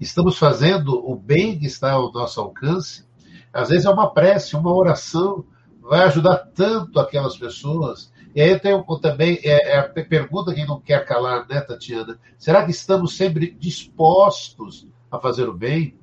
Estamos 0.00 0.38
fazendo 0.38 1.06
o 1.06 1.14
bem 1.14 1.58
que 1.58 1.66
está 1.66 1.92
ao 1.92 2.10
nosso 2.10 2.40
alcance. 2.40 3.04
Às 3.52 3.68
vezes 3.68 3.84
é 3.84 3.90
uma 3.90 4.10
prece, 4.10 4.56
uma 4.56 4.74
oração, 4.74 5.44
vai 5.82 6.04
ajudar 6.04 6.38
tanto 6.54 6.98
aquelas 6.98 7.36
pessoas. 7.36 8.10
E 8.34 8.40
aí 8.40 8.58
tenho 8.58 8.82
também 9.02 9.38
é, 9.44 9.72
é 9.72 9.78
a 9.80 9.82
pergunta 9.82 10.54
que 10.54 10.64
não 10.64 10.80
quer 10.80 11.04
calar, 11.04 11.46
né, 11.46 11.60
Tatiana? 11.60 12.18
Será 12.38 12.64
que 12.64 12.70
estamos 12.70 13.18
sempre 13.18 13.50
dispostos 13.50 14.88
a 15.10 15.18
fazer 15.18 15.46
o 15.46 15.52
bem? 15.52 15.98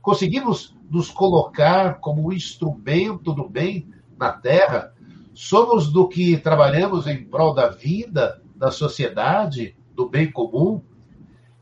Conseguimos 0.00 0.74
nos 0.92 1.10
colocar 1.10 1.98
como 1.98 2.28
um 2.28 2.32
instrumento 2.32 3.32
do 3.32 3.48
bem 3.48 3.88
na 4.16 4.30
Terra? 4.30 4.92
Somos 5.34 5.90
do 5.90 6.06
que 6.06 6.36
trabalhamos 6.36 7.06
em 7.06 7.24
prol 7.24 7.54
da 7.54 7.68
vida, 7.68 8.40
da 8.54 8.70
sociedade? 8.70 9.74
do 9.94 10.08
bem 10.08 10.30
comum. 10.30 10.82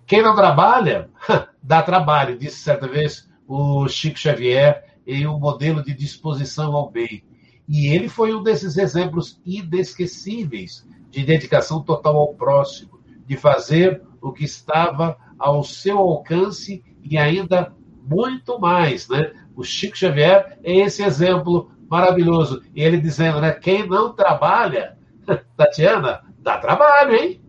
Quem 0.07 0.23
não 0.23 0.35
trabalha, 0.35 1.11
dá 1.63 1.83
trabalho, 1.83 2.39
disse 2.39 2.57
certa 2.57 2.89
vez 2.89 3.29
o 3.47 3.89
Chico 3.89 4.19
Xavier 4.19 4.97
em 5.07 5.27
um 5.27 5.39
modelo 5.39 5.83
de 5.83 5.95
disposição 5.95 6.75
ao 6.75 6.91
bem. 6.91 7.25
E 7.69 7.87
ele 7.89 8.09
foi 8.09 8.35
um 8.35 8.43
desses 8.43 8.77
exemplos 8.77 9.41
inesquecíveis 9.45 10.87
de 11.11 11.25
dedicação 11.25 11.83
total 11.83 12.17
ao 12.17 12.35
próximo, 12.35 13.01
de 13.27 13.37
fazer 13.37 14.03
o 14.21 14.33
que 14.33 14.45
estava 14.45 15.17
ao 15.39 15.63
seu 15.63 15.99
alcance 15.99 16.85
e 17.03 17.17
ainda 17.17 17.73
muito 18.11 18.59
mais, 18.59 19.09
né? 19.09 19.33
O 19.55 19.63
Chico 19.63 19.97
Xavier 19.97 20.59
é 20.65 20.79
esse 20.79 21.05
exemplo 21.05 21.71
maravilhoso. 21.89 22.61
E 22.75 22.83
ele 22.83 22.99
dizendo, 22.99 23.41
né? 23.41 23.53
Quem 23.53 23.87
não 23.87 24.13
trabalha, 24.13 24.99
Tatiana, 25.57 26.23
dá 26.41 26.59
trabalho, 26.59 27.15
hein? 27.15 27.41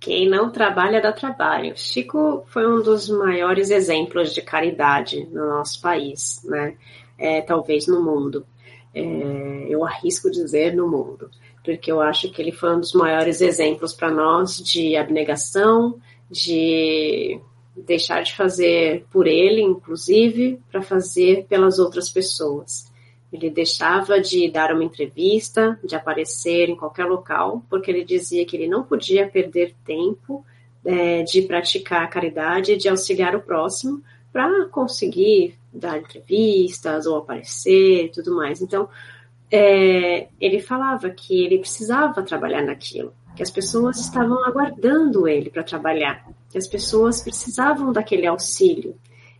Quem 0.00 0.28
não 0.28 0.50
trabalha 0.50 1.00
dá 1.00 1.12
trabalho. 1.12 1.76
Chico 1.76 2.44
foi 2.48 2.66
um 2.66 2.82
dos 2.82 3.08
maiores 3.08 3.70
exemplos 3.70 4.34
de 4.34 4.42
caridade 4.42 5.24
no 5.32 5.48
nosso 5.48 5.80
país, 5.80 6.42
né? 6.44 6.76
É, 7.16 7.40
talvez 7.40 7.86
no 7.86 8.02
mundo. 8.02 8.44
É, 8.92 9.66
eu 9.68 9.84
arrisco 9.84 10.30
dizer 10.30 10.74
no 10.74 10.88
mundo, 10.88 11.30
porque 11.64 11.90
eu 11.90 12.00
acho 12.00 12.30
que 12.30 12.42
ele 12.42 12.52
foi 12.52 12.76
um 12.76 12.80
dos 12.80 12.92
maiores 12.92 13.40
exemplos 13.40 13.92
para 13.92 14.10
nós 14.10 14.58
de 14.58 14.96
abnegação, 14.96 15.98
de 16.30 17.40
deixar 17.76 18.22
de 18.22 18.34
fazer 18.34 19.04
por 19.10 19.26
ele, 19.26 19.60
inclusive, 19.60 20.60
para 20.70 20.82
fazer 20.82 21.46
pelas 21.48 21.78
outras 21.78 22.08
pessoas. 22.08 22.92
Ele 23.32 23.50
deixava 23.50 24.20
de 24.20 24.48
dar 24.48 24.72
uma 24.72 24.84
entrevista, 24.84 25.78
de 25.82 25.96
aparecer 25.96 26.68
em 26.68 26.76
qualquer 26.76 27.04
local, 27.04 27.64
porque 27.68 27.90
ele 27.90 28.04
dizia 28.04 28.46
que 28.46 28.56
ele 28.56 28.68
não 28.68 28.84
podia 28.84 29.28
perder 29.28 29.74
tempo 29.84 30.44
é, 30.84 31.22
de 31.22 31.42
praticar 31.42 32.04
a 32.04 32.08
caridade, 32.08 32.76
de 32.76 32.88
auxiliar 32.88 33.34
o 33.34 33.42
próximo, 33.42 34.02
para 34.32 34.66
conseguir 34.66 35.56
dar 35.72 35.98
entrevistas 35.98 37.06
ou 37.06 37.16
aparecer 37.16 38.04
e 38.04 38.08
tudo 38.08 38.36
mais. 38.36 38.60
Então, 38.62 38.88
é, 39.50 40.28
ele 40.40 40.60
falava 40.60 41.10
que 41.10 41.44
ele 41.44 41.58
precisava 41.58 42.22
trabalhar 42.22 42.62
naquilo, 42.62 43.12
que 43.34 43.42
as 43.42 43.50
pessoas 43.50 43.98
estavam 43.98 44.44
aguardando 44.44 45.26
ele 45.26 45.50
para 45.50 45.62
trabalhar, 45.62 46.26
que 46.50 46.58
as 46.58 46.66
pessoas 46.66 47.22
precisavam 47.22 47.92
daquele 47.92 48.26
auxílio. 48.26 48.96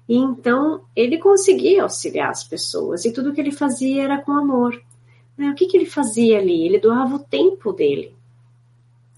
E 0.09 0.17
então 0.17 0.83
ele 0.95 1.19
conseguia 1.19 1.83
auxiliar 1.83 2.31
as 2.31 2.45
pessoas 2.45 3.05
e 3.05 3.13
tudo 3.13 3.33
que 3.33 3.41
ele 3.41 3.53
fazia 3.53 4.03
era 4.03 4.21
com 4.21 4.33
amor. 4.33 4.81
Né? 5.37 5.51
O 5.51 5.55
que, 5.55 5.67
que 5.67 5.77
ele 5.77 5.87
fazia 5.87 6.39
ali? 6.39 6.67
Ele 6.67 6.79
doava 6.79 7.17
o 7.17 7.21
tempo 7.21 7.73
dele. 7.73 8.15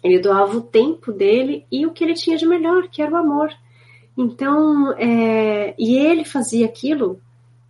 Ele 0.03 0.19
doava 0.19 0.57
o 0.57 0.63
tempo 0.63 1.13
dele 1.13 1.67
e 1.71 1.87
o 1.87 1.93
que 1.93 2.05
ele 2.05 2.15
tinha 2.15 2.37
de 2.37 2.47
melhor, 2.47 2.89
que 2.89 3.03
era 3.03 3.13
o 3.13 3.17
amor. 3.17 3.53
Então, 4.17 4.93
é, 4.93 5.75
e 5.79 5.97
ele 5.97 6.25
fazia 6.25 6.67
aquilo 6.67 7.21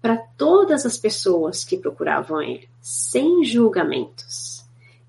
para 0.03 0.17
todas 0.17 0.87
as 0.87 0.97
pessoas 0.97 1.65
que 1.65 1.77
procuravam 1.77 2.41
ele, 2.41 2.69
sem 2.81 3.43
julgamentos. 3.43 4.56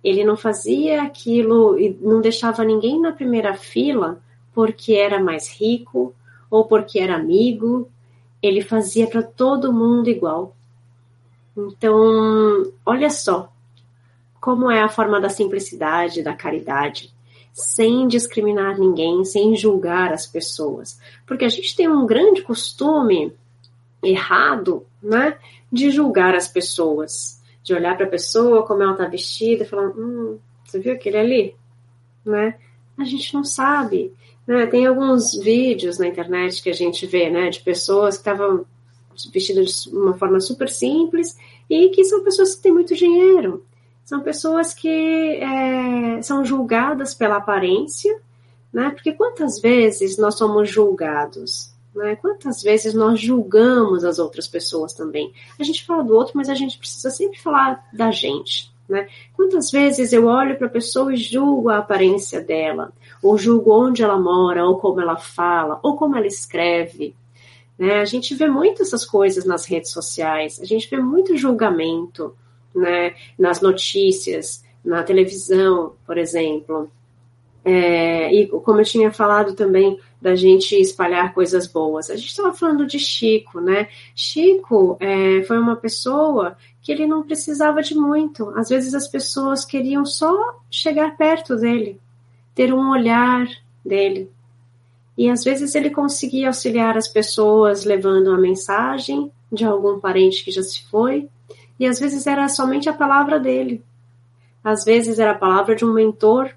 Ele 0.08 0.24
não 0.24 0.38
fazia 0.38 1.04
aquilo 1.04 1.78
e 1.78 1.98
não 2.02 2.22
deixava 2.22 2.64
ninguém 2.64 3.00
na 3.00 3.12
primeira 3.12 3.54
fila 3.56 4.22
porque 4.54 4.94
era 4.94 5.20
mais 5.20 5.50
rico 5.50 6.16
ou 6.50 6.66
porque 6.66 7.00
era 7.00 7.16
amigo 7.16 7.90
ele 8.42 8.62
fazia 8.62 9.08
para 9.08 9.24
todo 9.24 9.74
mundo 9.74 10.10
igual. 10.10 10.56
Então, 11.56 12.72
olha 12.86 13.10
só 13.10 13.52
como 14.40 14.70
é 14.70 14.82
a 14.82 14.90
forma 14.90 15.20
da 15.20 15.30
simplicidade, 15.30 16.22
da 16.22 16.34
caridade, 16.34 17.14
sem 17.52 18.08
discriminar 18.08 18.80
ninguém, 18.80 19.26
sem 19.26 19.56
julgar 19.56 20.14
as 20.14 20.28
pessoas. 20.28 21.00
Porque 21.26 21.44
a 21.44 21.50
gente 21.50 21.76
tem 21.76 21.90
um 21.90 22.06
grande 22.06 22.44
costume 22.44 23.34
errado, 24.02 24.86
né, 25.02 25.38
de 25.72 25.90
julgar 25.90 26.36
as 26.36 26.48
pessoas, 26.48 27.37
de 27.68 27.74
olhar 27.74 27.98
para 27.98 28.06
a 28.06 28.10
pessoa 28.10 28.66
como 28.66 28.82
ela 28.82 28.94
está 28.94 29.06
vestida 29.06 29.66
falar, 29.66 29.90
hum, 29.90 30.40
você 30.64 30.80
viu 30.80 30.94
aquele 30.94 31.18
ali, 31.18 31.56
né? 32.26 32.56
A 32.98 33.04
gente 33.04 33.34
não 33.34 33.44
sabe. 33.44 34.14
Né? 34.48 34.66
Tem 34.68 34.86
alguns 34.86 35.38
vídeos 35.38 35.98
na 35.98 36.08
internet 36.08 36.64
que 36.64 36.70
a 36.70 36.74
gente 36.74 37.06
vê, 37.06 37.30
né, 37.30 37.50
de 37.50 37.60
pessoas 37.60 38.16
que 38.16 38.22
estavam 38.22 38.66
vestidas 39.34 39.84
de 39.84 39.90
uma 39.90 40.18
forma 40.18 40.40
super 40.40 40.70
simples 40.70 41.38
e 41.70 41.90
que 41.90 42.06
são 42.06 42.24
pessoas 42.24 42.56
que 42.56 42.62
têm 42.62 42.72
muito 42.72 42.96
dinheiro. 42.96 43.66
São 44.06 44.22
pessoas 44.22 44.74
que 44.74 44.88
é, 44.88 46.22
são 46.22 46.46
julgadas 46.46 47.14
pela 47.14 47.36
aparência, 47.36 48.18
né? 48.72 48.92
Porque 48.92 49.12
quantas 49.12 49.60
vezes 49.60 50.18
nós 50.18 50.38
somos 50.38 50.70
julgados? 50.70 51.74
Né? 51.98 52.16
Quantas 52.16 52.62
vezes 52.62 52.94
nós 52.94 53.20
julgamos 53.20 54.04
as 54.04 54.20
outras 54.20 54.48
pessoas 54.48 54.94
também? 54.94 55.34
A 55.60 55.64
gente 55.64 55.84
fala 55.84 56.04
do 56.04 56.14
outro, 56.14 56.34
mas 56.36 56.48
a 56.48 56.54
gente 56.54 56.78
precisa 56.78 57.10
sempre 57.10 57.40
falar 57.40 57.90
da 57.92 58.12
gente. 58.12 58.72
Né? 58.88 59.08
Quantas 59.36 59.72
vezes 59.72 60.14
eu 60.14 60.28
olho 60.28 60.56
para 60.58 60.68
a 60.68 60.70
pessoa 60.70 61.12
e 61.12 61.18
julgo 61.18 61.70
a 61.70 61.80
aparência 61.80 62.40
dela, 62.40 62.94
ou 63.22 63.36
julgo 63.36 63.74
onde 63.74 64.04
ela 64.04 64.20
mora, 64.20 64.64
ou 64.64 64.78
como 64.78 65.02
ela 65.02 65.18
fala, 65.18 65.80
ou 65.82 65.98
como 65.98 66.16
ela 66.16 66.28
escreve. 66.28 67.16
Né? 67.80 68.00
A 68.00 68.06
gente 68.06 68.36
vê 68.36 68.48
muito 68.48 68.84
essas 68.84 69.04
coisas 69.04 69.44
nas 69.44 69.66
redes 69.66 69.90
sociais, 69.90 70.60
a 70.62 70.66
gente 70.66 70.88
vê 70.88 70.98
muito 70.98 71.36
julgamento 71.36 72.36
né? 72.76 73.16
nas 73.40 73.60
notícias, 73.60 74.64
na 74.86 75.02
televisão, 75.02 75.94
por 76.06 76.20
exemplo. 76.20 76.92
É, 77.70 78.34
e 78.34 78.48
como 78.48 78.80
eu 78.80 78.86
tinha 78.86 79.12
falado 79.12 79.54
também 79.54 80.00
da 80.22 80.38
gente 80.38 80.74
espalhar 80.80 81.34
coisas 81.34 81.68
boas, 81.68 82.10
a 82.10 82.16
gente 82.16 82.30
estava 82.30 82.54
falando 82.54 82.88
de 82.88 82.98
Chico, 82.98 83.60
né? 83.60 83.90
Chico 84.16 84.96
é, 85.02 85.44
foi 85.44 85.60
uma 85.60 85.76
pessoa 85.76 86.56
que 86.82 86.94
ele 86.94 87.06
não 87.06 87.24
precisava 87.24 87.82
de 87.82 87.94
muito. 87.94 88.50
Às 88.52 88.70
vezes 88.70 88.94
as 88.94 89.10
pessoas 89.10 89.66
queriam 89.66 90.06
só 90.06 90.62
chegar 90.72 91.18
perto 91.18 91.58
dele, 91.58 92.00
ter 92.56 92.74
um 92.74 92.90
olhar 92.90 93.46
dele. 93.86 94.32
E 95.18 95.30
às 95.30 95.44
vezes 95.44 95.76
ele 95.76 95.90
conseguia 95.90 96.48
auxiliar 96.48 96.96
as 96.96 97.10
pessoas 97.10 97.84
levando 97.84 98.32
a 98.32 98.38
mensagem 98.38 99.30
de 99.52 99.66
algum 99.66 100.00
parente 100.00 100.42
que 100.42 100.52
já 100.52 100.64
se 100.64 100.86
foi, 100.86 101.28
e 101.78 101.86
às 101.86 102.00
vezes 102.00 102.26
era 102.26 102.48
somente 102.48 102.88
a 102.88 102.94
palavra 102.94 103.38
dele. 103.38 103.84
Às 104.64 104.86
vezes 104.86 105.20
era 105.20 105.32
a 105.32 105.38
palavra 105.38 105.76
de 105.76 105.84
um 105.84 105.92
mentor, 105.92 106.52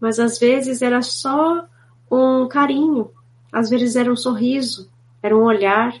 mas 0.00 0.18
às 0.18 0.38
vezes 0.38 0.82
era 0.82 1.02
só 1.02 1.66
um 2.10 2.46
carinho, 2.48 3.10
às 3.52 3.68
vezes 3.70 3.96
era 3.96 4.10
um 4.10 4.16
sorriso, 4.16 4.90
era 5.22 5.36
um 5.36 5.44
olhar. 5.44 5.94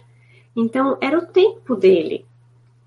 Então 0.54 0.96
era 1.00 1.18
o 1.18 1.26
tempo 1.26 1.76
dele. 1.76 2.26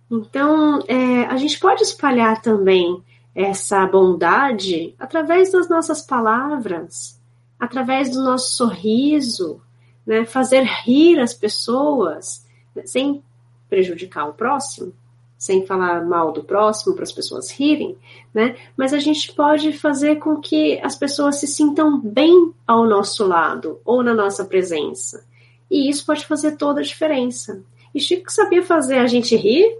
Então 0.09 0.83
é, 0.87 1.25
a 1.25 1.37
gente 1.37 1.59
pode 1.59 1.83
espalhar 1.83 2.41
também 2.41 3.01
essa 3.33 3.85
bondade 3.87 4.93
através 4.99 5.51
das 5.51 5.69
nossas 5.69 6.01
palavras, 6.01 7.19
através 7.59 8.11
do 8.11 8.23
nosso 8.23 8.55
sorriso, 8.55 9.61
né? 10.05 10.25
fazer 10.25 10.63
rir 10.63 11.19
as 11.19 11.33
pessoas 11.33 12.45
sem 12.85 13.23
prejudicar 13.69 14.27
o 14.27 14.33
próximo, 14.33 14.93
sem 15.41 15.65
falar 15.65 16.05
mal 16.05 16.31
do 16.31 16.43
próximo 16.43 16.93
para 16.93 17.01
as 17.01 17.11
pessoas 17.11 17.49
rirem, 17.49 17.97
né? 18.31 18.55
Mas 18.77 18.93
a 18.93 18.99
gente 18.99 19.33
pode 19.33 19.73
fazer 19.73 20.17
com 20.17 20.39
que 20.39 20.79
as 20.83 20.95
pessoas 20.95 21.37
se 21.37 21.47
sintam 21.47 21.99
bem 21.99 22.53
ao 22.67 22.85
nosso 22.85 23.25
lado 23.25 23.79
ou 23.83 24.03
na 24.03 24.13
nossa 24.13 24.45
presença. 24.45 25.25
E 25.67 25.89
isso 25.89 26.05
pode 26.05 26.27
fazer 26.27 26.57
toda 26.57 26.81
a 26.81 26.83
diferença. 26.83 27.63
E 27.91 27.99
Chico 27.99 28.31
sabia 28.31 28.61
fazer 28.61 28.99
a 28.99 29.07
gente 29.07 29.35
rir, 29.35 29.79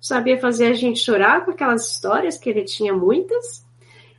sabia 0.00 0.38
fazer 0.38 0.66
a 0.66 0.74
gente 0.74 1.00
chorar 1.00 1.44
com 1.44 1.50
aquelas 1.50 1.90
histórias, 1.90 2.38
que 2.38 2.48
ele 2.48 2.62
tinha 2.62 2.92
muitas, 2.92 3.66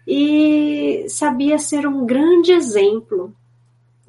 e 0.05 1.05
sabia 1.07 1.57
ser 1.57 1.87
um 1.87 2.05
grande 2.05 2.51
exemplo 2.51 3.33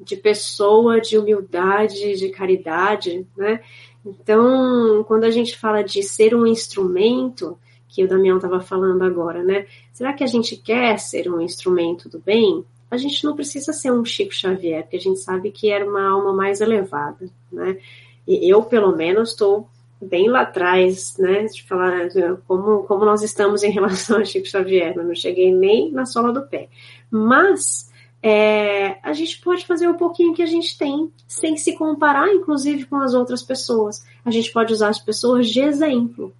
de 0.01 0.17
pessoa, 0.17 0.99
de 0.99 1.17
humildade, 1.17 2.17
de 2.17 2.27
caridade, 2.27 3.25
né? 3.37 3.61
Então, 4.07 5.03
quando 5.03 5.25
a 5.25 5.29
gente 5.29 5.57
fala 5.57 5.83
de 5.83 6.01
ser 6.01 6.33
um 6.33 6.47
instrumento, 6.47 7.57
que 7.87 8.03
o 8.03 8.07
Damião 8.07 8.37
estava 8.37 8.59
falando 8.61 9.03
agora, 9.03 9.43
né? 9.43 9.65
Será 9.91 10.13
que 10.13 10.23
a 10.23 10.27
gente 10.27 10.55
quer 10.55 10.97
ser 10.97 11.29
um 11.31 11.41
instrumento 11.41 12.07
do 12.07 12.19
bem? 12.19 12.63
A 12.89 12.97
gente 12.97 13.23
não 13.25 13.35
precisa 13.35 13.73
ser 13.73 13.91
um 13.91 14.05
Chico 14.05 14.33
Xavier, 14.33 14.83
porque 14.83 14.97
a 14.97 15.01
gente 15.01 15.19
sabe 15.19 15.51
que 15.51 15.69
era 15.69 15.85
uma 15.85 16.07
alma 16.07 16.31
mais 16.33 16.61
elevada, 16.61 17.29
né? 17.51 17.77
E 18.25 18.49
eu, 18.51 18.63
pelo 18.63 18.95
menos, 18.95 19.31
estou 19.31 19.67
bem 20.01 20.29
lá 20.29 20.41
atrás, 20.41 21.17
né? 21.17 21.45
De 21.45 21.63
falar 21.63 22.09
como, 22.47 22.83
como 22.83 23.03
nós 23.03 23.23
estamos 23.23 23.63
em 23.63 23.71
relação 23.71 24.17
a 24.17 24.25
Chico 24.25 24.47
Xavier, 24.47 24.95
eu 24.95 25.03
não 25.03 25.15
cheguei 25.15 25.53
nem 25.53 25.91
na 25.91 26.05
sola 26.05 26.31
do 26.31 26.43
pé. 26.43 26.69
Mas 27.09 27.86
é, 28.21 28.97
a 29.03 29.13
gente 29.13 29.39
pode 29.41 29.65
fazer 29.65 29.87
o 29.87 29.95
pouquinho 29.95 30.33
que 30.33 30.41
a 30.41 30.47
gente 30.47 30.77
tem, 30.77 31.11
sem 31.27 31.55
se 31.55 31.75
comparar, 31.75 32.27
inclusive, 32.29 32.85
com 32.85 32.97
as 32.97 33.13
outras 33.13 33.43
pessoas. 33.43 34.05
A 34.25 34.31
gente 34.31 34.51
pode 34.51 34.73
usar 34.73 34.89
as 34.89 34.99
pessoas 34.99 35.47
de 35.47 35.61
exemplo, 35.61 36.33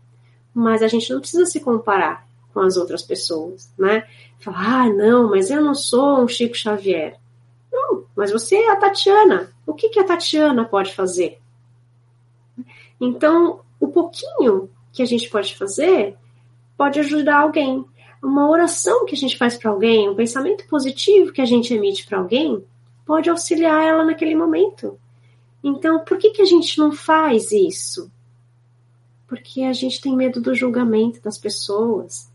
mas 0.53 0.81
a 0.81 0.87
gente 0.87 1.11
não 1.11 1.19
precisa 1.19 1.45
se 1.45 1.59
comparar 1.59 2.27
com 2.53 2.61
as 2.61 2.77
outras 2.77 3.03
pessoas, 3.03 3.71
né? 3.77 4.07
Falar, 4.39 4.81
ah, 4.81 4.89
não, 4.89 5.29
mas 5.29 5.51
eu 5.51 5.61
não 5.61 5.75
sou 5.75 6.23
um 6.23 6.27
Chico 6.27 6.55
Xavier. 6.55 7.19
Não, 7.71 8.05
mas 8.15 8.31
você 8.31 8.55
é 8.55 8.71
a 8.71 8.75
Tatiana. 8.75 9.53
O 9.65 9.73
que, 9.73 9.89
que 9.89 9.99
a 9.99 10.03
Tatiana 10.03 10.65
pode 10.65 10.93
fazer? 10.93 11.39
Então, 12.99 13.61
o 13.79 13.87
pouquinho 13.87 14.69
que 14.91 15.03
a 15.03 15.05
gente 15.05 15.29
pode 15.29 15.55
fazer 15.55 16.15
pode 16.75 16.99
ajudar 16.99 17.41
alguém 17.41 17.85
uma 18.21 18.49
oração 18.49 19.05
que 19.05 19.15
a 19.15 19.17
gente 19.17 19.37
faz 19.37 19.57
para 19.57 19.71
alguém, 19.71 20.09
um 20.09 20.15
pensamento 20.15 20.67
positivo 20.67 21.31
que 21.31 21.41
a 21.41 21.45
gente 21.45 21.73
emite 21.73 22.05
para 22.05 22.17
alguém, 22.17 22.63
pode 23.05 23.29
auxiliar 23.29 23.83
ela 23.83 24.03
naquele 24.03 24.35
momento. 24.35 24.99
Então, 25.63 25.99
por 25.99 26.17
que, 26.17 26.31
que 26.31 26.41
a 26.41 26.45
gente 26.45 26.77
não 26.77 26.91
faz 26.91 27.51
isso? 27.51 28.11
Porque 29.27 29.63
a 29.63 29.73
gente 29.73 30.01
tem 30.01 30.15
medo 30.15 30.41
do 30.41 30.55
julgamento 30.55 31.21
das 31.21 31.37
pessoas, 31.37 32.31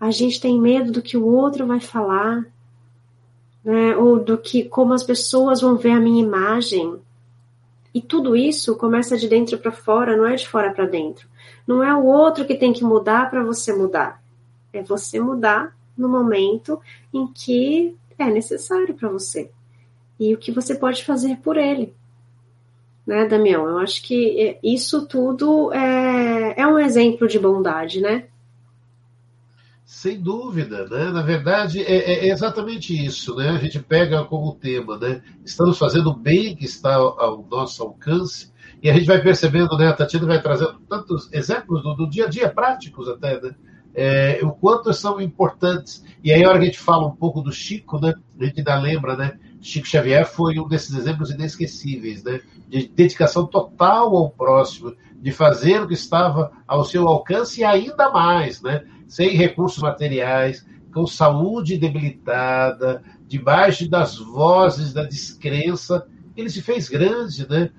a 0.00 0.10
gente 0.10 0.40
tem 0.40 0.60
medo 0.60 0.92
do 0.92 1.02
que 1.02 1.16
o 1.16 1.26
outro 1.26 1.66
vai 1.66 1.80
falar, 1.80 2.46
né? 3.64 3.96
ou 3.96 4.18
do 4.18 4.36
que 4.36 4.64
como 4.64 4.92
as 4.92 5.02
pessoas 5.02 5.60
vão 5.60 5.76
ver 5.76 5.92
a 5.92 6.00
minha 6.00 6.22
imagem. 6.22 6.98
E 7.92 8.02
tudo 8.02 8.34
isso 8.34 8.76
começa 8.76 9.16
de 9.16 9.28
dentro 9.28 9.56
para 9.58 9.72
fora, 9.72 10.16
não 10.16 10.26
é 10.26 10.34
de 10.34 10.48
fora 10.48 10.72
para 10.72 10.84
dentro. 10.84 11.28
Não 11.66 11.82
é 11.82 11.94
o 11.94 12.04
outro 12.04 12.44
que 12.44 12.54
tem 12.54 12.72
que 12.72 12.84
mudar 12.84 13.30
para 13.30 13.44
você 13.44 13.72
mudar. 13.72 14.23
É 14.74 14.82
você 14.82 15.20
mudar 15.20 15.76
no 15.96 16.08
momento 16.08 16.80
em 17.12 17.26
que 17.26 17.96
é 18.18 18.26
necessário 18.26 18.94
para 18.94 19.08
você. 19.08 19.50
E 20.18 20.34
o 20.34 20.38
que 20.38 20.52
você 20.52 20.74
pode 20.74 21.04
fazer 21.04 21.36
por 21.36 21.56
ele. 21.56 21.94
Né, 23.06 23.26
Damião? 23.26 23.68
Eu 23.68 23.78
acho 23.78 24.02
que 24.02 24.40
é, 24.40 24.58
isso 24.62 25.06
tudo 25.06 25.72
é, 25.72 26.60
é 26.60 26.66
um 26.66 26.78
exemplo 26.78 27.28
de 27.28 27.38
bondade, 27.38 28.00
né? 28.00 28.26
Sem 29.84 30.20
dúvida, 30.20 30.88
né? 30.88 31.10
Na 31.10 31.22
verdade, 31.22 31.82
é, 31.82 32.26
é, 32.26 32.28
exatamente 32.28 32.92
isso, 32.92 33.36
né? 33.36 33.50
A 33.50 33.58
gente 33.58 33.78
pega 33.78 34.24
como 34.24 34.54
tema, 34.54 34.98
né? 34.98 35.22
Estamos 35.44 35.78
fazendo 35.78 36.10
o 36.10 36.16
bem 36.16 36.56
que 36.56 36.64
está 36.64 36.94
ao 36.94 37.46
nosso 37.50 37.82
alcance 37.82 38.50
e 38.82 38.88
a 38.88 38.94
gente 38.94 39.06
vai 39.06 39.22
percebendo, 39.22 39.76
né? 39.76 39.88
A 39.88 39.92
Tatiana 39.92 40.26
vai 40.26 40.42
trazendo 40.42 40.80
tantos 40.88 41.30
exemplos 41.32 41.82
do, 41.82 41.94
do 41.94 42.08
dia 42.08 42.24
a 42.24 42.28
dia, 42.28 42.48
práticos 42.48 43.08
até, 43.08 43.40
né? 43.40 43.54
É, 43.94 44.40
o 44.42 44.50
quanto 44.50 44.92
são 44.92 45.20
importantes. 45.20 46.04
E 46.22 46.32
aí, 46.32 46.44
a 46.44 46.48
hora 46.48 46.58
que 46.58 46.64
a 46.64 46.66
gente 46.66 46.80
fala 46.80 47.06
um 47.06 47.14
pouco 47.14 47.40
do 47.40 47.52
Chico, 47.52 48.00
né, 48.00 48.14
a 48.40 48.44
gente 48.44 48.58
ainda 48.58 48.78
lembra, 48.80 49.16
né? 49.16 49.38
Chico 49.60 49.86
Xavier 49.86 50.26
foi 50.26 50.58
um 50.58 50.68
desses 50.68 50.94
exemplos 50.94 51.30
inesquecíveis, 51.30 52.22
né? 52.24 52.40
De 52.68 52.88
dedicação 52.88 53.46
total 53.46 54.16
ao 54.16 54.30
próximo, 54.30 54.94
de 55.16 55.32
fazer 55.32 55.80
o 55.80 55.88
que 55.88 55.94
estava 55.94 56.52
ao 56.66 56.84
seu 56.84 57.08
alcance 57.08 57.60
e 57.60 57.64
ainda 57.64 58.10
mais, 58.10 58.60
né? 58.60 58.84
Sem 59.06 59.30
recursos 59.30 59.82
materiais, 59.82 60.66
com 60.92 61.06
saúde 61.06 61.76
debilitada, 61.76 63.02
debaixo 63.26 63.88
das 63.88 64.16
vozes 64.18 64.92
da 64.92 65.02
descrença, 65.04 66.06
ele 66.36 66.50
se 66.50 66.62
fez 66.62 66.88
grande, 66.88 67.48
né? 67.48 67.70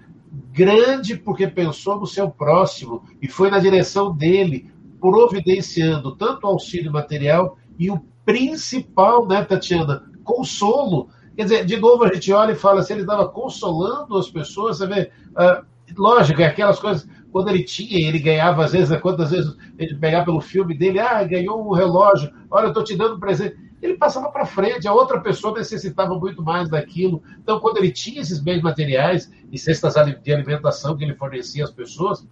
Grande 0.52 1.16
porque 1.16 1.48
pensou 1.48 2.00
no 2.00 2.06
seu 2.06 2.30
próximo 2.30 3.04
e 3.22 3.28
foi 3.28 3.50
na 3.50 3.60
direção 3.60 4.14
dele, 4.14 4.70
providenciando 5.00 6.16
tanto 6.16 6.48
auxílio 6.48 6.92
material 6.92 7.58
e 7.78 7.90
o 7.90 8.00
principal, 8.26 9.28
né, 9.28 9.44
Tatiana, 9.44 10.04
consolo. 10.24 11.10
Quer 11.36 11.44
dizer, 11.44 11.66
de 11.66 11.78
novo 11.78 12.04
a 12.04 12.14
gente 12.14 12.32
olha 12.32 12.54
e 12.54 12.56
fala 12.56 12.82
se 12.82 12.94
ele 12.94 13.02
estava 13.02 13.28
consolando 13.28 14.18
as 14.18 14.30
pessoas, 14.30 14.78
você 14.78 14.88
vê, 14.88 15.12
uh, 15.32 15.66
lógico, 15.98 16.42
é 16.42 16.46
aquelas 16.46 16.80
coisas, 16.80 17.08
quando 17.32 17.50
ele 17.50 17.64
tinha, 17.64 18.08
ele 18.08 18.20
ganhava, 18.20 18.64
às 18.64 18.72
vezes, 18.72 18.98
quantas 19.02 19.32
vezes 19.32 19.56
ele 19.78 19.96
pegava 19.96 20.26
pelo 20.26 20.40
filme 20.40 20.74
dele, 20.74 21.00
ah, 21.00 21.22
ganhou 21.24 21.68
um 21.68 21.74
relógio, 21.74 22.32
olha, 22.50 22.66
eu 22.66 22.70
estou 22.70 22.84
te 22.84 22.96
dando 22.96 23.16
um 23.16 23.20
presente. 23.20 23.58
Ele 23.82 23.96
passava 23.96 24.32
para 24.32 24.46
frente, 24.46 24.88
a 24.88 24.94
outra 24.94 25.20
pessoa 25.20 25.58
necessitava 25.58 26.18
muito 26.18 26.42
mais 26.42 26.70
daquilo. 26.70 27.22
Então, 27.38 27.60
quando 27.60 27.78
ele 27.78 27.92
tinha 27.92 28.22
esses 28.22 28.40
bens 28.40 28.62
materiais 28.62 29.30
e 29.52 29.60
cestas 29.60 29.96
de 30.24 30.34
alimentação 30.34 30.96
que 30.96 31.04
ele 31.04 31.14
fornecia 31.14 31.66
às 31.66 31.72
pessoas, 31.72 32.26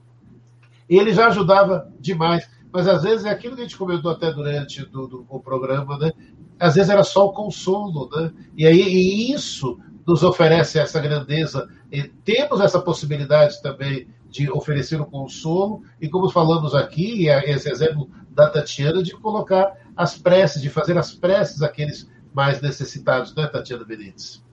ele 0.90 1.14
já 1.14 1.28
ajudava 1.28 1.92
demais 2.00 2.48
mas 2.74 2.88
às 2.88 3.04
vezes 3.04 3.24
é 3.24 3.30
aquilo 3.30 3.56
que 3.56 3.62
a 3.62 3.66
gente 3.66 3.78
comentou 3.78 4.10
até 4.10 4.34
durante 4.34 4.84
do, 4.88 5.06
do, 5.06 5.26
o 5.30 5.40
programa, 5.40 5.96
né? 5.96 6.12
Às 6.60 6.74
vezes 6.74 6.90
era 6.90 7.04
só 7.04 7.28
o 7.28 7.32
consolo, 7.32 8.10
né? 8.12 8.32
E 8.58 8.66
aí 8.66 8.82
e 8.82 9.32
isso 9.32 9.80
nos 10.08 10.24
oferece 10.24 10.80
essa 10.80 11.00
grandeza. 11.00 11.70
E 11.92 12.02
temos 12.02 12.60
essa 12.60 12.82
possibilidade 12.82 13.62
também 13.62 14.08
de 14.28 14.50
oferecer 14.50 15.00
o 15.00 15.06
consolo, 15.06 15.84
e 16.02 16.10
como 16.10 16.32
falamos 16.32 16.74
aqui, 16.74 17.28
esse 17.28 17.70
exemplo 17.70 18.10
da 18.32 18.50
Tatiana, 18.50 19.04
de 19.04 19.12
colocar 19.12 19.72
as 19.96 20.18
preces, 20.18 20.60
de 20.60 20.72
fazer 20.72 20.98
as 20.98 21.14
preces 21.14 21.62
àqueles 21.62 22.10
mais 22.34 22.60
necessitados, 22.60 23.36
né, 23.36 23.46
Tatiana 23.46 23.86
Benítez? 23.86 24.44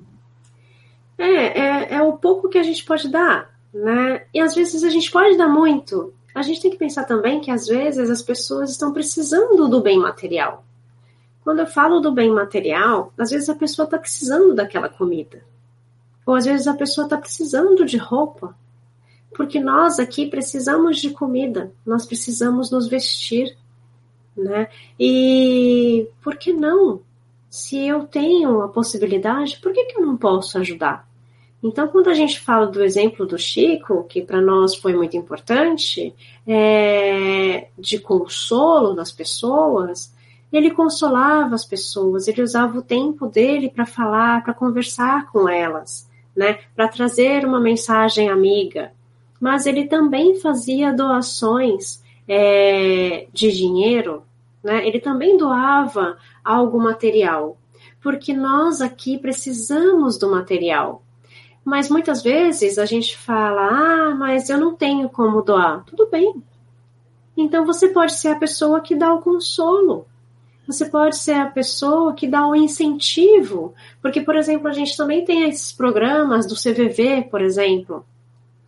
É, 1.16 1.58
é, 1.58 1.94
é 1.94 2.02
o 2.02 2.12
pouco 2.18 2.50
que 2.50 2.58
a 2.58 2.62
gente 2.62 2.84
pode 2.84 3.08
dar, 3.08 3.58
né? 3.72 4.26
E 4.34 4.40
às 4.40 4.54
vezes 4.54 4.84
a 4.84 4.90
gente 4.90 5.10
pode 5.10 5.38
dar 5.38 5.48
muito, 5.48 6.12
a 6.34 6.42
gente 6.42 6.60
tem 6.60 6.70
que 6.70 6.78
pensar 6.78 7.04
também 7.04 7.40
que 7.40 7.50
às 7.50 7.66
vezes 7.66 8.08
as 8.08 8.22
pessoas 8.22 8.70
estão 8.70 8.92
precisando 8.92 9.68
do 9.68 9.80
bem 9.80 9.98
material. 9.98 10.64
Quando 11.42 11.60
eu 11.60 11.66
falo 11.66 12.00
do 12.00 12.12
bem 12.12 12.30
material, 12.30 13.12
às 13.18 13.30
vezes 13.30 13.48
a 13.48 13.54
pessoa 13.54 13.84
está 13.84 13.98
precisando 13.98 14.54
daquela 14.54 14.88
comida. 14.88 15.42
Ou 16.24 16.34
às 16.34 16.44
vezes 16.44 16.66
a 16.66 16.74
pessoa 16.74 17.06
está 17.06 17.16
precisando 17.16 17.84
de 17.84 17.96
roupa. 17.96 18.54
Porque 19.34 19.58
nós 19.58 19.98
aqui 19.98 20.26
precisamos 20.26 20.98
de 20.98 21.10
comida, 21.10 21.72
nós 21.84 22.04
precisamos 22.06 22.70
nos 22.70 22.86
vestir. 22.86 23.56
Né? 24.36 24.68
E 24.98 26.08
por 26.22 26.36
que 26.36 26.52
não? 26.52 27.00
Se 27.48 27.78
eu 27.84 28.06
tenho 28.06 28.62
a 28.62 28.68
possibilidade, 28.68 29.58
por 29.60 29.72
que, 29.72 29.86
que 29.86 29.98
eu 29.98 30.06
não 30.06 30.16
posso 30.16 30.58
ajudar? 30.58 31.09
Então, 31.62 31.88
quando 31.88 32.08
a 32.08 32.14
gente 32.14 32.40
fala 32.40 32.66
do 32.66 32.82
exemplo 32.82 33.26
do 33.26 33.38
Chico, 33.38 34.04
que 34.04 34.22
para 34.22 34.40
nós 34.40 34.74
foi 34.74 34.94
muito 34.94 35.16
importante, 35.16 36.14
é, 36.46 37.68
de 37.78 37.98
consolo 37.98 38.94
das 38.94 39.12
pessoas, 39.12 40.14
ele 40.50 40.70
consolava 40.70 41.54
as 41.54 41.64
pessoas, 41.64 42.26
ele 42.26 42.42
usava 42.42 42.78
o 42.78 42.82
tempo 42.82 43.26
dele 43.26 43.68
para 43.68 43.84
falar, 43.84 44.42
para 44.42 44.54
conversar 44.54 45.30
com 45.30 45.48
elas, 45.48 46.08
né, 46.34 46.58
para 46.74 46.88
trazer 46.88 47.44
uma 47.44 47.60
mensagem 47.60 48.30
amiga, 48.30 48.92
mas 49.40 49.66
ele 49.66 49.86
também 49.86 50.40
fazia 50.40 50.92
doações 50.92 52.02
é, 52.26 53.26
de 53.32 53.50
dinheiro, 53.52 54.22
né? 54.62 54.86
Ele 54.86 55.00
também 55.00 55.36
doava 55.36 56.18
algo 56.44 56.78
material, 56.78 57.56
porque 58.02 58.32
nós 58.32 58.80
aqui 58.80 59.18
precisamos 59.18 60.18
do 60.18 60.30
material. 60.30 61.02
Mas 61.70 61.88
muitas 61.88 62.20
vezes 62.20 62.78
a 62.78 62.84
gente 62.84 63.16
fala, 63.16 63.62
ah, 63.62 64.14
mas 64.16 64.50
eu 64.50 64.58
não 64.58 64.74
tenho 64.74 65.08
como 65.08 65.40
doar. 65.40 65.84
Tudo 65.84 66.08
bem. 66.10 66.42
Então 67.36 67.64
você 67.64 67.86
pode 67.86 68.14
ser 68.14 68.30
a 68.30 68.36
pessoa 68.36 68.80
que 68.80 68.96
dá 68.96 69.14
o 69.14 69.20
consolo. 69.20 70.04
Você 70.66 70.86
pode 70.86 71.16
ser 71.16 71.34
a 71.34 71.46
pessoa 71.46 72.12
que 72.12 72.26
dá 72.26 72.44
o 72.44 72.56
incentivo. 72.56 73.72
Porque, 74.02 74.20
por 74.20 74.34
exemplo, 74.34 74.66
a 74.66 74.72
gente 74.72 74.96
também 74.96 75.24
tem 75.24 75.48
esses 75.48 75.70
programas 75.70 76.44
do 76.44 76.56
CVV, 76.56 77.28
por 77.30 77.40
exemplo, 77.40 78.04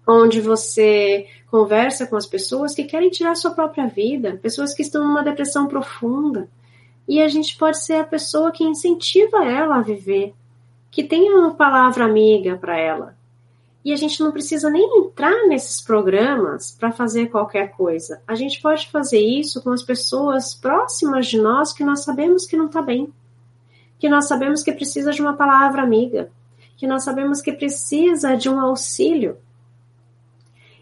onde 0.07 0.41
você 0.41 1.27
conversa 1.51 2.07
com 2.07 2.15
as 2.15 2.25
pessoas 2.25 2.73
que 2.73 2.85
querem 2.85 3.11
tirar 3.11 3.35
sua 3.35 3.51
própria 3.51 3.89
vida, 3.89 4.39
pessoas 4.41 4.73
que 4.73 4.83
estão 4.83 5.03
numa 5.03 5.25
depressão 5.25 5.67
profunda. 5.67 6.49
E 7.09 7.21
a 7.21 7.27
gente 7.27 7.59
pode 7.59 7.83
ser 7.85 7.95
a 7.95 8.05
pessoa 8.05 8.53
que 8.53 8.63
incentiva 8.63 9.45
ela 9.45 9.79
a 9.79 9.83
viver, 9.83 10.33
que 10.93 11.03
tenha 11.03 11.35
uma 11.35 11.55
palavra 11.55 12.05
amiga 12.05 12.57
para 12.59 12.79
ela. 12.79 13.17
E 13.83 13.95
a 13.95 13.97
gente 13.97 14.21
não 14.21 14.31
precisa 14.31 14.69
nem 14.69 14.99
entrar 14.99 15.49
nesses 15.49 15.81
programas 15.81 16.77
para 16.79 16.93
fazer 16.93 17.29
qualquer 17.31 17.73
coisa. 17.73 18.23
A 18.29 18.35
gente 18.35 18.61
pode 18.61 18.89
fazer 18.91 19.19
isso 19.19 19.63
com 19.63 19.71
as 19.71 19.83
pessoas 19.83 20.55
próximas 20.55 21.27
de 21.27 21.41
nós 21.41 21.73
que 21.73 21.83
nós 21.83 22.05
sabemos 22.05 22.47
que 22.47 22.59
não 22.59 22.67
está 22.67 22.83
bem, 22.83 23.11
que 23.99 24.09
nós 24.09 24.29
sabemos 24.29 24.63
que 24.63 24.71
precisa 24.71 25.13
de 25.13 25.23
uma 25.23 25.33
palavra 25.33 25.83
amiga, 25.83 26.31
que 26.77 26.87
nós 26.87 27.05
sabemos 27.05 27.41
que 27.41 27.53
precisa 27.53 28.37
de 28.37 28.51
um 28.51 28.61
auxílio. 28.61 29.39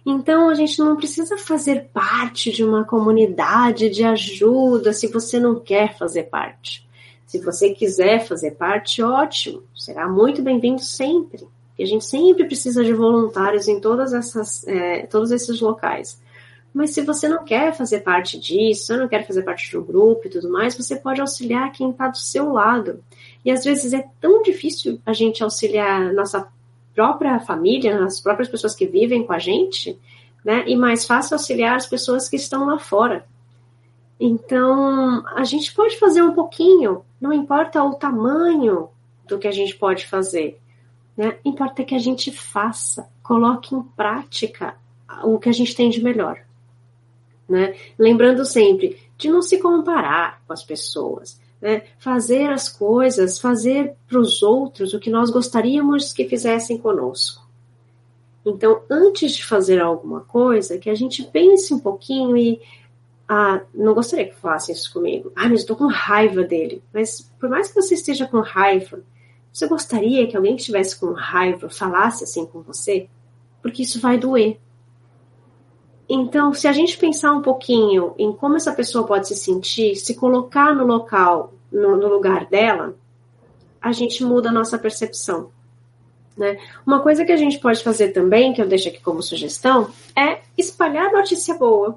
Então 0.05 0.49
a 0.49 0.55
gente 0.55 0.81
não 0.81 0.97
precisa 0.97 1.39
fazer 1.39 1.89
parte 1.93 2.51
de 2.51 2.65
uma 2.65 2.85
comunidade 2.85 3.89
de 3.89 4.03
ajuda 4.03 4.93
se 4.93 5.07
você 5.07 5.39
não 5.39 5.61
quer 5.61 5.97
fazer 5.97 6.25
parte. 6.25 6.90
Se 7.31 7.39
você 7.39 7.73
quiser 7.73 8.27
fazer 8.27 8.57
parte, 8.57 9.01
ótimo, 9.01 9.63
será 9.73 10.09
muito 10.09 10.43
bem-vindo 10.43 10.83
sempre. 10.83 11.47
Porque 11.69 11.85
a 11.85 11.87
gente 11.87 12.05
sempre 12.05 12.45
precisa 12.45 12.83
de 12.83 12.93
voluntários 12.93 13.69
em 13.69 13.79
todas 13.79 14.13
essas, 14.13 14.67
é, 14.67 15.07
todos 15.07 15.31
esses 15.31 15.61
locais. 15.61 16.21
Mas 16.75 16.91
se 16.91 17.03
você 17.03 17.29
não 17.29 17.45
quer 17.45 17.73
fazer 17.73 18.01
parte 18.01 18.37
disso, 18.37 18.97
não 18.97 19.07
quer 19.07 19.25
fazer 19.25 19.45
parte 19.45 19.71
do 19.71 19.81
grupo 19.81 20.27
e 20.27 20.29
tudo 20.29 20.51
mais, 20.51 20.77
você 20.77 20.97
pode 20.97 21.21
auxiliar 21.21 21.71
quem 21.71 21.91
está 21.91 22.09
do 22.09 22.19
seu 22.19 22.53
lado. 22.53 23.01
E 23.45 23.53
às 23.53 23.63
vezes 23.63 23.93
é 23.93 24.05
tão 24.21 24.43
difícil 24.43 25.01
a 25.07 25.13
gente 25.13 25.41
auxiliar 25.45 26.13
nossa 26.13 26.49
própria 26.93 27.39
família, 27.39 28.03
as 28.05 28.21
próprias 28.21 28.49
pessoas 28.49 28.75
que 28.75 28.89
vivem 28.89 29.25
com 29.25 29.33
a 29.33 29.39
gente, 29.39 29.97
né? 30.45 30.65
E 30.67 30.75
mais 30.75 31.07
fácil 31.07 31.35
auxiliar 31.35 31.77
as 31.77 31.87
pessoas 31.87 32.29
que 32.29 32.35
estão 32.35 32.67
lá 32.67 32.81
fora. 32.81 33.25
Então, 34.23 35.27
a 35.35 35.45
gente 35.45 35.73
pode 35.73 35.99
fazer 35.99 36.21
um 36.21 36.35
pouquinho, 36.35 37.03
não 37.19 37.33
importa 37.33 37.83
o 37.83 37.95
tamanho 37.95 38.91
do 39.27 39.39
que 39.39 39.49
a 39.49 39.51
gente 39.51 39.75
pode 39.77 40.07
fazer, 40.07 40.61
né? 41.17 41.39
Importa 41.43 41.83
que 41.83 41.95
a 41.95 41.99
gente 41.99 42.31
faça, 42.31 43.09
coloque 43.23 43.75
em 43.75 43.83
prática 43.83 44.77
o 45.25 45.39
que 45.39 45.49
a 45.49 45.53
gente 45.53 45.75
tem 45.75 45.89
de 45.89 46.05
melhor, 46.05 46.39
né? 47.49 47.75
Lembrando 47.99 48.45
sempre 48.45 48.99
de 49.17 49.31
não 49.31 49.41
se 49.41 49.57
comparar 49.57 50.43
com 50.47 50.53
as 50.53 50.63
pessoas, 50.63 51.41
né? 51.59 51.85
fazer 51.99 52.51
as 52.51 52.69
coisas, 52.69 53.39
fazer 53.39 53.95
para 54.07 54.19
os 54.19 54.43
outros 54.43 54.93
o 54.93 55.01
que 55.01 55.11
nós 55.11 55.31
gostaríamos 55.31 56.13
que 56.13 56.29
fizessem 56.29 56.77
conosco. 56.77 57.49
Então, 58.45 58.83
antes 58.89 59.33
de 59.37 59.45
fazer 59.45 59.81
alguma 59.81 60.21
coisa, 60.21 60.79
que 60.79 60.89
a 60.89 60.95
gente 60.95 61.23
pense 61.23 61.73
um 61.73 61.79
pouquinho 61.79 62.37
e 62.37 62.61
ah, 63.33 63.61
não 63.73 63.95
gostaria 63.95 64.27
que 64.29 64.35
falassem 64.35 64.75
isso 64.75 64.93
comigo. 64.93 65.31
Ah, 65.37 65.49
mas 65.49 65.61
estou 65.61 65.77
com 65.77 65.87
raiva 65.87 66.43
dele. 66.43 66.83
Mas 66.93 67.33
por 67.39 67.49
mais 67.49 67.69
que 67.69 67.81
você 67.81 67.95
esteja 67.95 68.27
com 68.27 68.41
raiva, 68.41 69.05
você 69.53 69.69
gostaria 69.69 70.27
que 70.27 70.37
alguém 70.37 70.57
que 70.57 70.63
estivesse 70.63 70.99
com 70.99 71.13
raiva 71.13 71.71
falasse 71.71 72.25
assim 72.25 72.45
com 72.45 72.61
você? 72.61 73.09
Porque 73.63 73.85
isso 73.85 74.01
vai 74.01 74.19
doer. 74.19 74.59
Então, 76.09 76.53
se 76.53 76.67
a 76.67 76.73
gente 76.73 76.99
pensar 76.99 77.31
um 77.31 77.41
pouquinho 77.41 78.17
em 78.19 78.33
como 78.33 78.57
essa 78.57 78.73
pessoa 78.73 79.07
pode 79.07 79.29
se 79.29 79.37
sentir, 79.37 79.95
se 79.95 80.17
colocar 80.17 80.75
no 80.75 80.85
local, 80.85 81.55
no, 81.71 81.97
no 81.97 82.09
lugar 82.09 82.47
dela, 82.47 82.97
a 83.81 83.93
gente 83.93 84.25
muda 84.25 84.49
a 84.49 84.53
nossa 84.53 84.77
percepção. 84.77 85.53
Né? 86.37 86.59
Uma 86.85 86.99
coisa 86.99 87.25
que 87.25 87.31
a 87.31 87.37
gente 87.37 87.61
pode 87.61 87.81
fazer 87.81 88.09
também, 88.09 88.53
que 88.53 88.61
eu 88.61 88.67
deixo 88.67 88.89
aqui 88.89 89.01
como 89.01 89.23
sugestão, 89.23 89.89
é 90.17 90.41
espalhar 90.59 91.13
notícia 91.13 91.55
boa. 91.55 91.97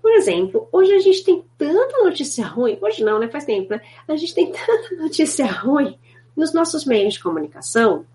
Por 0.00 0.12
exemplo, 0.12 0.68
hoje 0.72 0.92
a 0.92 0.98
gente 0.98 1.24
tem 1.24 1.44
tanta 1.58 2.02
notícia 2.02 2.46
ruim, 2.46 2.78
hoje 2.80 3.04
não, 3.04 3.18
né? 3.18 3.28
Faz 3.28 3.44
tempo, 3.44 3.70
né? 3.70 3.80
A 4.08 4.16
gente 4.16 4.34
tem 4.34 4.50
tanta 4.52 4.96
notícia 4.96 5.46
ruim 5.46 5.98
nos 6.36 6.52
nossos 6.54 6.84
meios 6.84 7.14
de 7.14 7.22
comunicação 7.22 8.06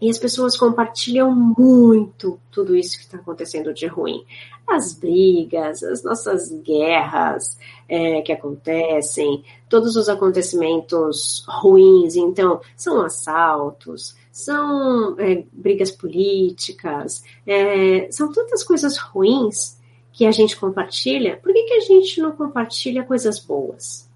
e 0.00 0.08
as 0.08 0.18
pessoas 0.18 0.56
compartilham 0.56 1.30
muito 1.30 2.40
tudo 2.50 2.74
isso 2.74 2.96
que 2.96 3.04
está 3.04 3.18
acontecendo 3.18 3.74
de 3.74 3.86
ruim. 3.86 4.24
As 4.66 4.94
brigas, 4.94 5.82
as 5.82 6.02
nossas 6.02 6.50
guerras 6.62 7.58
é, 7.86 8.22
que 8.22 8.32
acontecem, 8.32 9.44
todos 9.68 9.96
os 9.96 10.08
acontecimentos 10.08 11.44
ruins. 11.46 12.16
Então, 12.16 12.60
são 12.76 13.02
assaltos, 13.02 14.16
são 14.32 15.16
é, 15.18 15.44
brigas 15.52 15.90
políticas, 15.90 17.22
é, 17.46 18.10
são 18.10 18.32
tantas 18.32 18.64
coisas 18.64 18.96
ruins 18.96 19.78
que 20.20 20.26
a 20.26 20.30
gente 20.30 20.54
compartilha. 20.54 21.38
Por 21.42 21.50
que, 21.50 21.62
que 21.62 21.72
a 21.72 21.80
gente 21.80 22.20
não 22.20 22.32
compartilha 22.32 23.02
coisas 23.02 23.40
boas? 23.40 24.06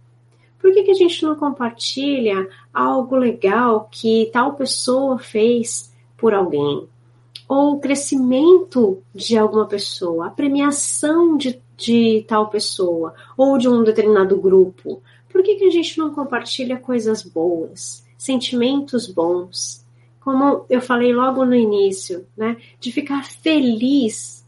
Por 0.60 0.70
que, 0.70 0.82
que 0.82 0.90
a 0.90 0.94
gente 0.94 1.22
não 1.22 1.34
compartilha 1.34 2.46
algo 2.74 3.16
legal 3.16 3.88
que 3.90 4.28
tal 4.30 4.52
pessoa 4.52 5.18
fez 5.18 5.90
por 6.14 6.34
alguém? 6.34 6.86
Ou 7.48 7.76
o 7.76 7.80
crescimento 7.80 9.02
de 9.14 9.38
alguma 9.38 9.66
pessoa, 9.66 10.26
a 10.26 10.30
premiação 10.30 11.38
de, 11.38 11.58
de 11.74 12.22
tal 12.28 12.50
pessoa, 12.50 13.14
ou 13.34 13.56
de 13.56 13.66
um 13.66 13.82
determinado 13.82 14.38
grupo. 14.38 15.02
Por 15.32 15.42
que, 15.42 15.54
que 15.54 15.64
a 15.64 15.70
gente 15.70 15.96
não 15.96 16.14
compartilha 16.14 16.76
coisas 16.76 17.22
boas, 17.22 18.04
sentimentos 18.18 19.06
bons? 19.06 19.82
Como 20.20 20.66
eu 20.68 20.82
falei 20.82 21.14
logo 21.14 21.46
no 21.46 21.54
início, 21.54 22.26
né? 22.36 22.58
De 22.78 22.92
ficar 22.92 23.24
feliz 23.24 24.43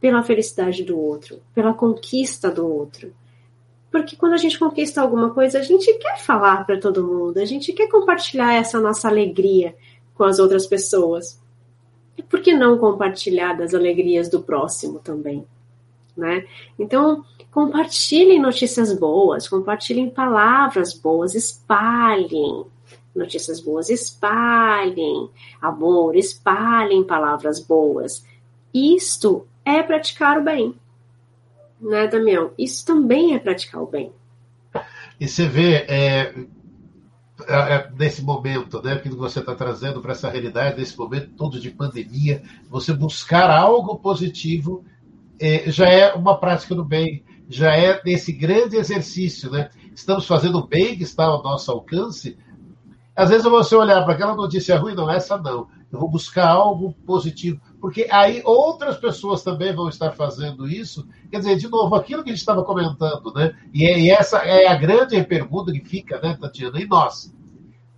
pela 0.00 0.22
felicidade 0.22 0.84
do 0.84 0.98
outro, 0.98 1.40
pela 1.54 1.74
conquista 1.74 2.50
do 2.50 2.66
outro. 2.66 3.12
Porque 3.90 4.16
quando 4.16 4.34
a 4.34 4.38
gente 4.38 4.58
conquista 4.58 5.00
alguma 5.00 5.30
coisa, 5.30 5.58
a 5.58 5.62
gente 5.62 5.92
quer 5.94 6.18
falar 6.18 6.66
para 6.66 6.78
todo 6.78 7.06
mundo, 7.06 7.38
a 7.38 7.44
gente 7.44 7.72
quer 7.72 7.88
compartilhar 7.88 8.54
essa 8.54 8.80
nossa 8.80 9.08
alegria 9.08 9.74
com 10.14 10.24
as 10.24 10.38
outras 10.38 10.66
pessoas. 10.66 11.40
E 12.16 12.22
por 12.22 12.40
que 12.40 12.52
não 12.52 12.78
compartilhar 12.78 13.54
das 13.54 13.74
alegrias 13.74 14.28
do 14.28 14.42
próximo 14.42 14.98
também? 14.98 15.46
Né? 16.16 16.46
Então, 16.78 17.24
compartilhem 17.50 18.40
notícias 18.40 18.92
boas, 18.98 19.48
compartilhem 19.48 20.08
palavras 20.08 20.94
boas, 20.94 21.34
espalhem 21.34 22.64
notícias 23.14 23.60
boas, 23.60 23.88
espalhem 23.88 25.28
amor, 25.60 26.16
espalhem 26.16 27.02
palavras 27.04 27.60
boas. 27.60 28.24
Isto 28.72 29.46
é 29.66 29.82
praticar 29.82 30.38
o 30.38 30.44
bem 30.44 30.74
né, 31.80 32.06
Damião? 32.06 32.52
Isso 32.58 32.84
também 32.84 33.34
é 33.34 33.38
praticar 33.38 33.82
o 33.82 33.86
bem. 33.86 34.12
E 35.20 35.26
você 35.26 35.46
vê, 35.46 35.74
é, 35.88 36.34
é, 37.48 37.74
é 37.74 37.90
nesse 37.96 38.22
momento, 38.22 38.82
né, 38.82 38.96
que 38.96 39.08
você 39.08 39.40
está 39.40 39.54
trazendo 39.54 40.00
para 40.00 40.12
essa 40.12 40.28
realidade, 40.28 40.78
nesse 40.78 40.96
momento 40.96 41.30
todo 41.36 41.60
de 41.60 41.70
pandemia, 41.70 42.42
você 42.68 42.92
buscar 42.92 43.50
algo 43.50 43.96
positivo 43.98 44.84
é, 45.38 45.70
já 45.70 45.88
é 45.88 46.14
uma 46.14 46.38
prática 46.38 46.74
do 46.74 46.84
bem, 46.84 47.24
já 47.48 47.76
é 47.76 48.00
esse 48.06 48.32
grande 48.32 48.76
exercício, 48.76 49.50
né? 49.50 49.70
Estamos 49.94 50.26
fazendo 50.26 50.58
o 50.58 50.66
bem 50.66 50.96
que 50.96 51.02
está 51.02 51.24
ao 51.24 51.42
nosso 51.42 51.70
alcance. 51.70 52.38
Às 53.14 53.30
vezes 53.30 53.44
você 53.44 53.74
olhar 53.74 54.02
para 54.02 54.14
aquela 54.14 54.34
notícia 54.34 54.78
ruim, 54.78 54.94
não, 54.94 55.10
essa 55.10 55.38
não. 55.38 55.68
Eu 55.92 56.00
vou 56.00 56.08
buscar 56.08 56.48
algo 56.48 56.94
positivo 57.06 57.60
porque 57.80 58.06
aí 58.10 58.42
outras 58.44 58.96
pessoas 58.96 59.42
também 59.42 59.74
vão 59.74 59.88
estar 59.88 60.12
fazendo 60.12 60.68
isso. 60.68 61.06
Quer 61.30 61.38
dizer, 61.38 61.56
de 61.56 61.68
novo, 61.68 61.94
aquilo 61.94 62.22
que 62.22 62.30
a 62.30 62.32
gente 62.32 62.40
estava 62.40 62.64
comentando, 62.64 63.32
né? 63.34 63.54
E, 63.72 63.84
é, 63.84 64.00
e 64.00 64.10
essa 64.10 64.38
é 64.38 64.66
a 64.66 64.74
grande 64.74 65.22
pergunta 65.24 65.72
que 65.72 65.84
fica, 65.84 66.20
né, 66.20 66.36
Tatiana? 66.40 66.80
E 66.80 66.86
nós? 66.86 67.34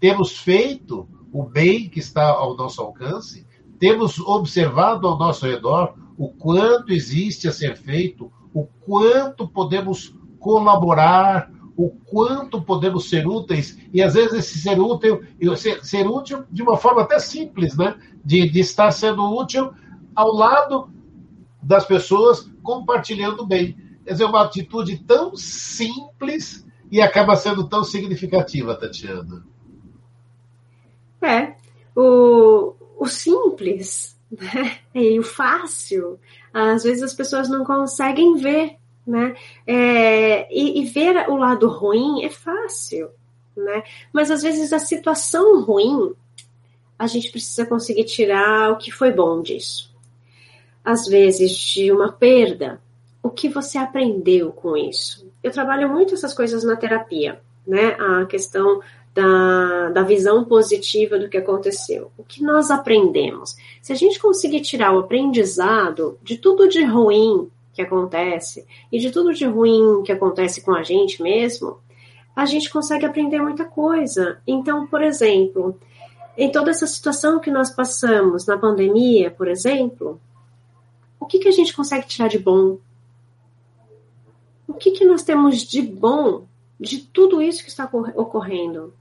Temos 0.00 0.38
feito 0.38 1.08
o 1.32 1.42
bem 1.42 1.88
que 1.88 2.00
está 2.00 2.28
ao 2.28 2.56
nosso 2.56 2.80
alcance? 2.80 3.46
Temos 3.78 4.18
observado 4.18 5.06
ao 5.06 5.18
nosso 5.18 5.46
redor 5.46 5.94
o 6.16 6.28
quanto 6.28 6.92
existe 6.92 7.46
a 7.46 7.52
ser 7.52 7.76
feito, 7.76 8.32
o 8.52 8.64
quanto 8.64 9.46
podemos 9.46 10.14
colaborar, 10.40 11.50
o 11.78 11.90
quanto 11.90 12.60
podemos 12.60 13.08
ser 13.08 13.24
úteis, 13.24 13.78
e 13.94 14.02
às 14.02 14.14
vezes 14.14 14.32
esse 14.32 14.58
ser 14.58 14.80
útil, 14.80 15.22
ser, 15.56 15.84
ser 15.84 16.08
útil 16.08 16.44
de 16.50 16.60
uma 16.60 16.76
forma 16.76 17.02
até 17.02 17.20
simples, 17.20 17.76
né? 17.76 17.96
De, 18.24 18.50
de 18.50 18.58
estar 18.58 18.90
sendo 18.90 19.22
útil 19.22 19.72
ao 20.12 20.34
lado 20.34 20.90
das 21.62 21.86
pessoas, 21.86 22.50
compartilhando 22.64 23.46
bem. 23.46 23.76
Quer 24.04 24.10
dizer, 24.10 24.24
uma 24.24 24.42
atitude 24.42 24.98
tão 25.04 25.36
simples 25.36 26.66
e 26.90 27.00
acaba 27.00 27.36
sendo 27.36 27.68
tão 27.68 27.84
significativa, 27.84 28.74
Tatiana. 28.74 29.46
É, 31.22 31.54
o, 31.94 32.74
o 32.98 33.06
simples 33.06 34.18
né? 34.32 34.78
e 34.92 35.16
o 35.16 35.22
fácil, 35.22 36.18
às 36.52 36.82
vezes 36.82 37.04
as 37.04 37.14
pessoas 37.14 37.48
não 37.48 37.64
conseguem 37.64 38.34
ver, 38.34 38.76
né? 39.08 39.34
É, 39.66 40.46
e, 40.54 40.80
e, 40.80 40.84
ver 40.84 41.28
o 41.28 41.36
lado 41.36 41.66
ruim 41.66 42.24
é 42.24 42.28
fácil, 42.28 43.08
né? 43.56 43.82
Mas 44.12 44.30
às 44.30 44.42
vezes 44.42 44.72
a 44.72 44.78
situação 44.78 45.62
ruim, 45.62 46.12
a 46.98 47.06
gente 47.06 47.30
precisa 47.30 47.64
conseguir 47.64 48.04
tirar 48.04 48.70
o 48.70 48.76
que 48.76 48.92
foi 48.92 49.10
bom 49.10 49.40
disso. 49.40 49.96
Às 50.84 51.06
vezes 51.06 51.52
de 51.56 51.90
uma 51.90 52.12
perda, 52.12 52.80
o 53.22 53.30
que 53.30 53.48
você 53.48 53.78
aprendeu 53.78 54.52
com 54.52 54.76
isso? 54.76 55.26
Eu 55.42 55.50
trabalho 55.50 55.88
muito 55.88 56.14
essas 56.14 56.34
coisas 56.34 56.62
na 56.62 56.76
terapia, 56.76 57.40
né? 57.66 57.96
A 57.98 58.26
questão 58.26 58.80
da, 59.14 59.88
da 59.90 60.02
visão 60.02 60.44
positiva 60.44 61.18
do 61.18 61.28
que 61.28 61.38
aconteceu. 61.38 62.12
O 62.18 62.22
que 62.22 62.42
nós 62.42 62.70
aprendemos? 62.70 63.56
Se 63.80 63.92
a 63.92 63.96
gente 63.96 64.20
conseguir 64.20 64.60
tirar 64.60 64.94
o 64.94 64.98
aprendizado 64.98 66.18
de 66.22 66.36
tudo 66.36 66.68
de 66.68 66.84
ruim 66.84 67.50
que 67.78 67.82
acontece 67.82 68.66
e 68.90 68.98
de 68.98 69.12
tudo 69.12 69.32
de 69.32 69.46
ruim 69.46 70.02
que 70.02 70.10
acontece 70.10 70.60
com 70.62 70.74
a 70.74 70.82
gente 70.82 71.22
mesmo, 71.22 71.78
a 72.34 72.44
gente 72.44 72.70
consegue 72.70 73.06
aprender 73.06 73.40
muita 73.40 73.64
coisa. 73.64 74.42
Então, 74.44 74.84
por 74.84 75.00
exemplo, 75.00 75.78
em 76.36 76.50
toda 76.50 76.72
essa 76.72 76.88
situação 76.88 77.38
que 77.38 77.52
nós 77.52 77.70
passamos 77.70 78.44
na 78.46 78.58
pandemia, 78.58 79.30
por 79.30 79.46
exemplo, 79.46 80.20
o 81.20 81.26
que, 81.26 81.38
que 81.38 81.46
a 81.46 81.52
gente 81.52 81.74
consegue 81.74 82.08
tirar 82.08 82.26
de 82.26 82.38
bom? 82.40 82.78
O 84.66 84.74
que, 84.74 84.90
que 84.90 85.04
nós 85.04 85.22
temos 85.22 85.62
de 85.62 85.80
bom 85.80 86.46
de 86.80 86.98
tudo 86.98 87.40
isso 87.40 87.62
que 87.62 87.70
está 87.70 87.88
ocorrendo? 88.16 88.92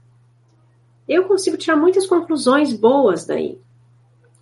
Eu 1.08 1.24
consigo 1.24 1.56
tirar 1.56 1.76
muitas 1.76 2.06
conclusões 2.06 2.72
boas 2.72 3.26
daí. 3.26 3.58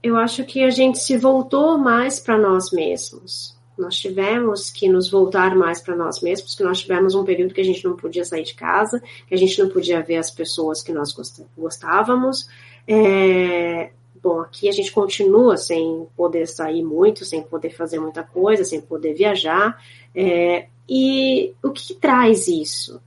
Eu 0.02 0.18
acho 0.18 0.44
que 0.44 0.62
a 0.62 0.70
gente 0.70 0.98
se 0.98 1.16
voltou 1.16 1.78
mais 1.78 2.20
para 2.20 2.36
nós 2.36 2.70
mesmos. 2.70 3.55
Nós 3.78 3.96
tivemos 3.96 4.70
que 4.70 4.88
nos 4.88 5.10
voltar 5.10 5.54
mais 5.54 5.80
para 5.80 5.94
nós 5.94 6.20
mesmos, 6.20 6.52
porque 6.52 6.64
nós 6.64 6.80
tivemos 6.80 7.14
um 7.14 7.24
período 7.24 7.54
que 7.54 7.60
a 7.60 7.64
gente 7.64 7.84
não 7.84 7.94
podia 7.94 8.24
sair 8.24 8.42
de 8.42 8.54
casa, 8.54 9.02
que 9.26 9.34
a 9.34 9.38
gente 9.38 9.58
não 9.62 9.68
podia 9.68 10.02
ver 10.02 10.16
as 10.16 10.30
pessoas 10.30 10.82
que 10.82 10.92
nós 10.92 11.14
gostávamos. 11.56 12.48
É, 12.88 13.90
bom, 14.22 14.40
aqui 14.40 14.68
a 14.68 14.72
gente 14.72 14.90
continua 14.92 15.56
sem 15.56 16.06
poder 16.16 16.46
sair 16.46 16.82
muito, 16.82 17.24
sem 17.24 17.42
poder 17.42 17.70
fazer 17.70 17.98
muita 17.98 18.22
coisa, 18.22 18.64
sem 18.64 18.80
poder 18.80 19.14
viajar. 19.14 19.80
É, 20.14 20.68
e 20.88 21.54
o 21.62 21.70
que, 21.70 21.88
que 21.88 21.94
traz 21.94 22.48
isso? 22.48 23.00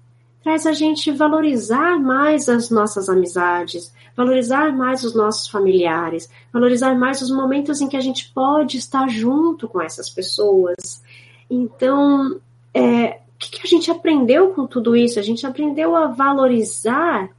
Traz 0.43 0.65
a 0.65 0.71
gente 0.71 1.11
valorizar 1.11 1.99
mais 1.99 2.47
as 2.47 2.69
nossas 2.69 3.09
amizades, 3.09 3.93
valorizar 4.15 4.71
mais 4.71 5.03
os 5.03 5.13
nossos 5.13 5.49
familiares, 5.49 6.29
valorizar 6.51 6.95
mais 6.95 7.21
os 7.21 7.29
momentos 7.29 7.81
em 7.81 7.89
que 7.89 7.97
a 7.97 8.01
gente 8.01 8.31
pode 8.33 8.77
estar 8.77 9.07
junto 9.09 9.67
com 9.67 9.81
essas 9.81 10.09
pessoas. 10.09 11.03
Então, 11.49 12.39
é, 12.73 13.19
o 13.35 13.37
que, 13.37 13.51
que 13.51 13.61
a 13.63 13.69
gente 13.69 13.91
aprendeu 13.91 14.53
com 14.53 14.65
tudo 14.65 14.95
isso? 14.95 15.19
A 15.19 15.21
gente 15.21 15.45
aprendeu 15.45 15.95
a 15.95 16.07
valorizar 16.07 17.29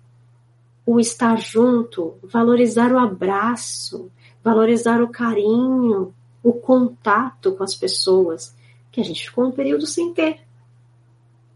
o 0.84 0.98
estar 0.98 1.38
junto, 1.38 2.14
valorizar 2.22 2.92
o 2.92 2.98
abraço, 2.98 4.10
valorizar 4.42 5.02
o 5.02 5.08
carinho, 5.08 6.14
o 6.42 6.52
contato 6.52 7.52
com 7.52 7.62
as 7.62 7.74
pessoas, 7.74 8.56
que 8.90 9.00
a 9.00 9.04
gente 9.04 9.24
ficou 9.28 9.46
um 9.46 9.52
período 9.52 9.86
sem 9.86 10.12
ter. 10.12 10.40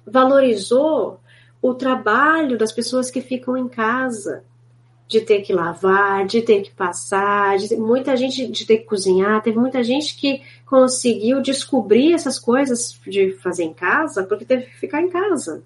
Valorizou 0.07 1.18
o 1.67 1.75
trabalho 1.75 2.59
das 2.59 2.73
pessoas 2.73 3.11
que 3.11 3.21
ficam 3.21 3.57
em 3.57 3.69
casa, 3.69 4.45
de 5.07 5.21
ter 5.21 5.43
que 5.43 5.53
lavar, 5.53 6.27
de 6.27 6.43
ter 6.43 6.62
que 6.62 6.71
passar, 6.71 7.59
de 7.59 7.69
ter, 7.69 7.79
muita 7.79 8.17
gente 8.17 8.47
de 8.47 8.67
ter 8.67 8.79
que 8.79 8.85
cozinhar, 8.85 9.43
teve 9.43 9.59
muita 9.59 9.83
gente 9.83 10.17
que 10.17 10.43
conseguiu 10.67 11.41
descobrir 11.41 12.12
essas 12.12 12.39
coisas 12.39 12.99
de 13.07 13.33
fazer 13.33 13.65
em 13.65 13.75
casa 13.75 14.25
porque 14.25 14.45
teve 14.45 14.65
que 14.67 14.77
ficar 14.79 15.01
em 15.01 15.11
casa 15.11 15.62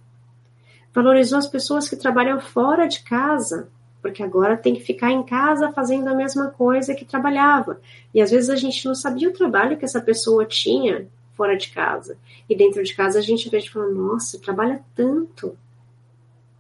valorizou 0.92 1.38
as 1.38 1.46
pessoas 1.46 1.88
que 1.88 1.96
trabalham 1.96 2.40
fora 2.40 2.86
de 2.86 3.00
casa, 3.00 3.68
porque 4.02 4.22
agora 4.22 4.56
tem 4.56 4.74
que 4.74 4.82
ficar 4.82 5.10
em 5.10 5.22
casa 5.22 5.70
fazendo 5.72 6.08
a 6.08 6.14
mesma 6.14 6.50
coisa 6.50 6.94
que 6.94 7.04
trabalhava. 7.04 7.80
E 8.14 8.20
às 8.20 8.30
vezes 8.30 8.50
a 8.50 8.56
gente 8.56 8.84
não 8.86 8.94
sabia 8.94 9.28
o 9.28 9.32
trabalho 9.32 9.76
que 9.76 9.84
essa 9.84 10.00
pessoa 10.00 10.44
tinha 10.44 11.06
fora 11.34 11.56
de 11.56 11.70
casa. 11.70 12.16
E 12.48 12.56
dentro 12.56 12.82
de 12.82 12.94
casa 12.94 13.18
a 13.18 13.22
gente 13.22 13.48
vê 13.48 13.58
e 13.58 13.68
fala, 13.68 13.88
nossa, 13.88 14.40
trabalha 14.40 14.82
tanto. 14.94 15.56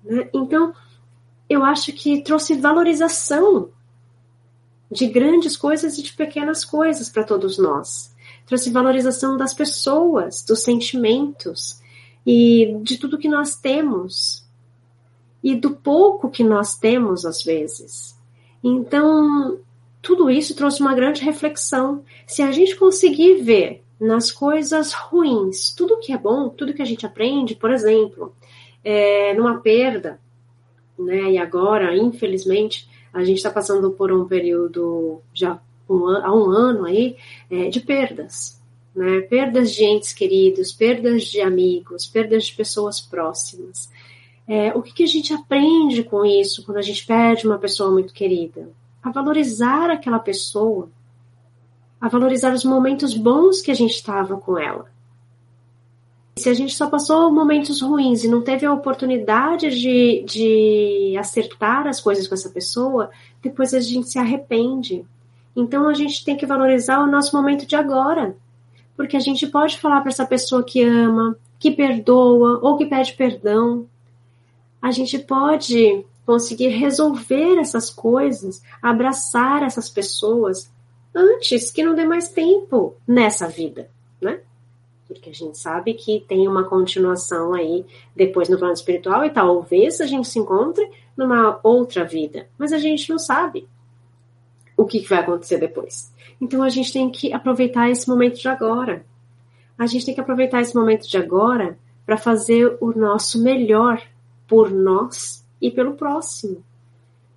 Né? 0.04 0.28
Então, 0.32 0.74
eu 1.48 1.64
acho 1.64 1.92
que 1.92 2.22
trouxe 2.22 2.54
valorização 2.54 3.70
de 4.90 5.06
grandes 5.06 5.56
coisas 5.56 5.98
e 5.98 6.02
de 6.02 6.12
pequenas 6.12 6.64
coisas 6.64 7.08
para 7.08 7.24
todos 7.24 7.58
nós. 7.58 8.14
Trouxe 8.46 8.70
valorização 8.70 9.36
das 9.36 9.52
pessoas, 9.52 10.42
dos 10.42 10.62
sentimentos, 10.62 11.80
e 12.26 12.78
de 12.82 12.98
tudo 12.98 13.18
que 13.18 13.28
nós 13.28 13.56
temos 13.56 14.46
e 15.42 15.54
do 15.54 15.70
pouco 15.70 16.28
que 16.28 16.44
nós 16.44 16.76
temos 16.76 17.24
às 17.24 17.42
vezes. 17.42 18.18
Então, 18.62 19.58
tudo 20.02 20.30
isso 20.30 20.54
trouxe 20.54 20.80
uma 20.80 20.94
grande 20.94 21.22
reflexão. 21.22 22.04
Se 22.26 22.42
a 22.42 22.50
gente 22.52 22.76
conseguir 22.76 23.42
ver 23.42 23.82
nas 24.00 24.30
coisas 24.30 24.92
ruins 24.92 25.72
tudo 25.74 25.98
que 25.98 26.12
é 26.12 26.18
bom, 26.18 26.48
tudo 26.48 26.74
que 26.74 26.82
a 26.82 26.84
gente 26.84 27.06
aprende, 27.06 27.54
por 27.54 27.70
exemplo, 27.70 28.34
é, 28.84 29.34
numa 29.34 29.60
perda, 29.60 30.20
né? 30.98 31.32
E 31.32 31.38
agora, 31.38 31.96
infelizmente, 31.96 32.88
a 33.12 33.24
gente 33.24 33.38
está 33.38 33.50
passando 33.50 33.90
por 33.90 34.12
um 34.12 34.26
período 34.26 35.20
já 35.32 35.60
um, 35.88 36.08
há 36.08 36.34
um 36.34 36.50
ano 36.50 36.84
aí 36.84 37.16
é, 37.50 37.68
de 37.68 37.80
perdas 37.80 38.58
né? 38.98 39.20
Perdas 39.20 39.70
de 39.70 39.84
entes 39.84 40.12
queridos, 40.12 40.72
perdas 40.72 41.22
de 41.22 41.40
amigos, 41.40 42.04
perdas 42.06 42.46
de 42.46 42.54
pessoas 42.54 43.00
próximas. 43.00 43.88
É, 44.46 44.74
o 44.74 44.82
que, 44.82 44.92
que 44.92 45.02
a 45.04 45.06
gente 45.06 45.32
aprende 45.32 46.02
com 46.02 46.24
isso 46.24 46.64
quando 46.64 46.78
a 46.78 46.82
gente 46.82 47.06
perde 47.06 47.46
uma 47.46 47.58
pessoa 47.58 47.92
muito 47.92 48.12
querida? 48.12 48.68
A 49.00 49.12
valorizar 49.12 49.88
aquela 49.88 50.18
pessoa, 50.18 50.90
a 52.00 52.08
valorizar 52.08 52.52
os 52.52 52.64
momentos 52.64 53.16
bons 53.16 53.60
que 53.60 53.70
a 53.70 53.74
gente 53.74 53.94
estava 53.94 54.36
com 54.36 54.58
ela. 54.58 54.90
Se 56.38 56.48
a 56.48 56.54
gente 56.54 56.74
só 56.74 56.88
passou 56.88 57.30
momentos 57.30 57.82
ruins 57.82 58.24
e 58.24 58.28
não 58.28 58.40
teve 58.40 58.64
a 58.64 58.72
oportunidade 58.72 59.70
de, 59.70 60.24
de 60.26 61.16
acertar 61.18 61.86
as 61.86 62.00
coisas 62.00 62.26
com 62.26 62.34
essa 62.34 62.48
pessoa, 62.48 63.10
depois 63.42 63.74
a 63.74 63.80
gente 63.80 64.08
se 64.08 64.18
arrepende. 64.18 65.04
Então 65.54 65.88
a 65.88 65.94
gente 65.94 66.24
tem 66.24 66.36
que 66.36 66.46
valorizar 66.46 67.00
o 67.00 67.10
nosso 67.10 67.36
momento 67.36 67.66
de 67.66 67.76
agora 67.76 68.34
porque 68.98 69.16
a 69.16 69.20
gente 69.20 69.46
pode 69.46 69.78
falar 69.78 70.00
para 70.00 70.10
essa 70.10 70.26
pessoa 70.26 70.64
que 70.64 70.82
ama, 70.82 71.38
que 71.56 71.70
perdoa 71.70 72.58
ou 72.60 72.76
que 72.76 72.84
pede 72.84 73.12
perdão. 73.12 73.86
A 74.82 74.90
gente 74.90 75.16
pode 75.20 76.04
conseguir 76.26 76.70
resolver 76.70 77.60
essas 77.60 77.90
coisas, 77.90 78.60
abraçar 78.82 79.62
essas 79.62 79.88
pessoas 79.88 80.68
antes 81.14 81.70
que 81.70 81.84
não 81.84 81.94
dê 81.94 82.04
mais 82.04 82.30
tempo 82.30 82.96
nessa 83.06 83.46
vida, 83.46 83.88
né? 84.20 84.40
Porque 85.08 85.30
a 85.30 85.34
gente 85.34 85.58
sabe 85.58 85.94
que 85.94 86.20
tem 86.28 86.46
uma 86.46 86.64
continuação 86.64 87.54
aí 87.54 87.84
depois 88.14 88.48
no 88.48 88.58
plano 88.58 88.74
espiritual 88.74 89.24
e 89.24 89.30
talvez 89.30 90.00
a 90.00 90.06
gente 90.06 90.28
se 90.28 90.38
encontre 90.38 90.88
numa 91.16 91.58
outra 91.62 92.04
vida, 92.04 92.46
mas 92.58 92.72
a 92.72 92.78
gente 92.78 93.10
não 93.10 93.18
sabe 93.18 93.66
o 94.76 94.84
que 94.84 95.00
vai 95.08 95.18
acontecer 95.18 95.58
depois. 95.58 96.12
Então 96.40 96.62
a 96.62 96.68
gente 96.68 96.92
tem 96.92 97.10
que 97.10 97.32
aproveitar 97.32 97.90
esse 97.90 98.08
momento 98.08 98.38
de 98.38 98.48
agora. 98.48 99.04
A 99.76 99.86
gente 99.86 100.06
tem 100.06 100.14
que 100.14 100.20
aproveitar 100.20 100.60
esse 100.60 100.76
momento 100.76 101.08
de 101.08 101.16
agora 101.16 101.76
para 102.06 102.16
fazer 102.16 102.76
o 102.80 102.96
nosso 102.96 103.42
melhor 103.42 104.00
por 104.46 104.70
nós 104.70 105.44
e 105.60 105.70
pelo 105.70 105.94
próximo. 105.94 106.62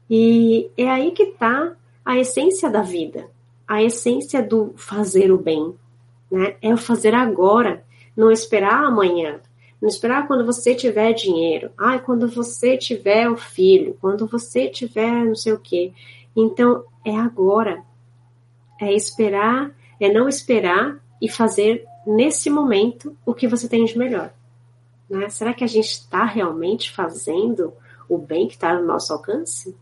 E 0.10 0.70
é 0.78 0.90
aí 0.90 1.12
que 1.12 1.24
está 1.24 1.76
a 2.06 2.18
essência 2.18 2.70
da 2.70 2.82
vida, 2.82 3.28
a 3.68 3.82
essência 3.82 4.42
do 4.44 4.74
fazer 4.76 5.32
o 5.32 5.38
bem, 5.38 5.74
né? 6.32 6.56
É 6.62 6.74
o 6.74 6.78
fazer 6.78 7.14
agora, 7.14 7.84
não 8.16 8.32
esperar 8.32 8.86
amanhã, 8.86 9.42
não 9.82 9.90
esperar 9.90 10.28
quando 10.28 10.46
você 10.46 10.74
tiver 10.76 11.12
dinheiro, 11.14 11.72
ai, 11.78 12.00
quando 12.00 12.28
você 12.28 12.78
tiver 12.78 13.30
o 13.30 13.36
filho, 13.36 13.98
quando 14.00 14.28
você 14.28 14.70
tiver 14.70 15.26
não 15.26 15.36
sei 15.36 15.54
o 15.54 15.60
quê. 15.60 15.92
Então, 16.36 16.86
é 17.04 17.16
agora, 17.16 17.84
é 18.80 18.94
esperar, 18.94 19.72
é 20.00 20.12
não 20.12 20.30
esperar 20.30 21.00
e 21.22 21.28
fazer 21.28 21.86
nesse 22.06 22.50
momento 22.50 23.16
o 23.26 23.34
que 23.34 23.48
você 23.48 23.68
tem 23.68 23.86
de 23.86 23.98
melhor. 23.98 24.34
Né? 25.10 25.30
Será 25.30 25.54
que 25.54 25.64
a 25.64 25.68
gente 25.68 25.92
está 25.92 26.24
realmente 26.24 26.92
fazendo 26.92 27.74
o 28.08 28.18
bem 28.18 28.48
que 28.48 28.54
está 28.54 28.74
no 28.74 28.86
nosso 28.86 29.12
alcance? 29.12 29.76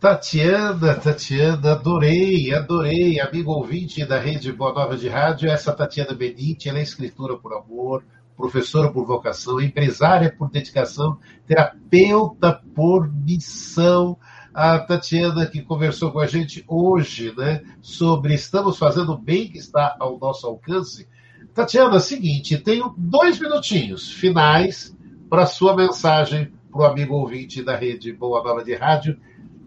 Tatiana, 0.00 0.94
Tatiana, 0.94 1.72
adorei, 1.72 2.54
adorei, 2.54 3.18
amigo 3.18 3.50
ouvinte 3.50 4.04
da 4.04 4.16
Rede 4.16 4.52
Boa 4.52 4.72
Nova 4.72 4.96
de 4.96 5.08
Rádio, 5.08 5.50
essa 5.50 5.72
Tatiana 5.72 6.14
Benite, 6.14 6.68
ela 6.68 6.78
é 6.78 6.82
escritora 6.82 7.36
por 7.36 7.52
amor, 7.52 8.04
professora 8.36 8.92
por 8.92 9.04
vocação, 9.04 9.60
empresária 9.60 10.32
por 10.32 10.50
dedicação, 10.50 11.18
terapeuta 11.48 12.62
por 12.76 13.12
missão. 13.12 14.16
A 14.54 14.78
Tatiana 14.78 15.46
que 15.46 15.62
conversou 15.62 16.12
com 16.12 16.20
a 16.20 16.28
gente 16.28 16.64
hoje, 16.68 17.34
né, 17.36 17.64
sobre 17.82 18.34
estamos 18.34 18.78
fazendo 18.78 19.14
o 19.14 19.18
bem 19.18 19.50
que 19.50 19.58
está 19.58 19.96
ao 19.98 20.16
nosso 20.16 20.46
alcance. 20.46 21.08
Tatiana, 21.52 21.96
é 21.96 22.00
seguinte, 22.00 22.56
tenho 22.56 22.94
dois 22.96 23.40
minutinhos 23.40 24.12
finais 24.12 24.96
para 25.28 25.44
sua 25.44 25.74
mensagem 25.74 26.52
para 26.70 26.82
o 26.82 26.84
amigo 26.84 27.16
ouvinte 27.16 27.64
da 27.64 27.74
Rede 27.74 28.12
Boa 28.12 28.44
Nova 28.44 28.62
de 28.62 28.76
Rádio 28.76 29.18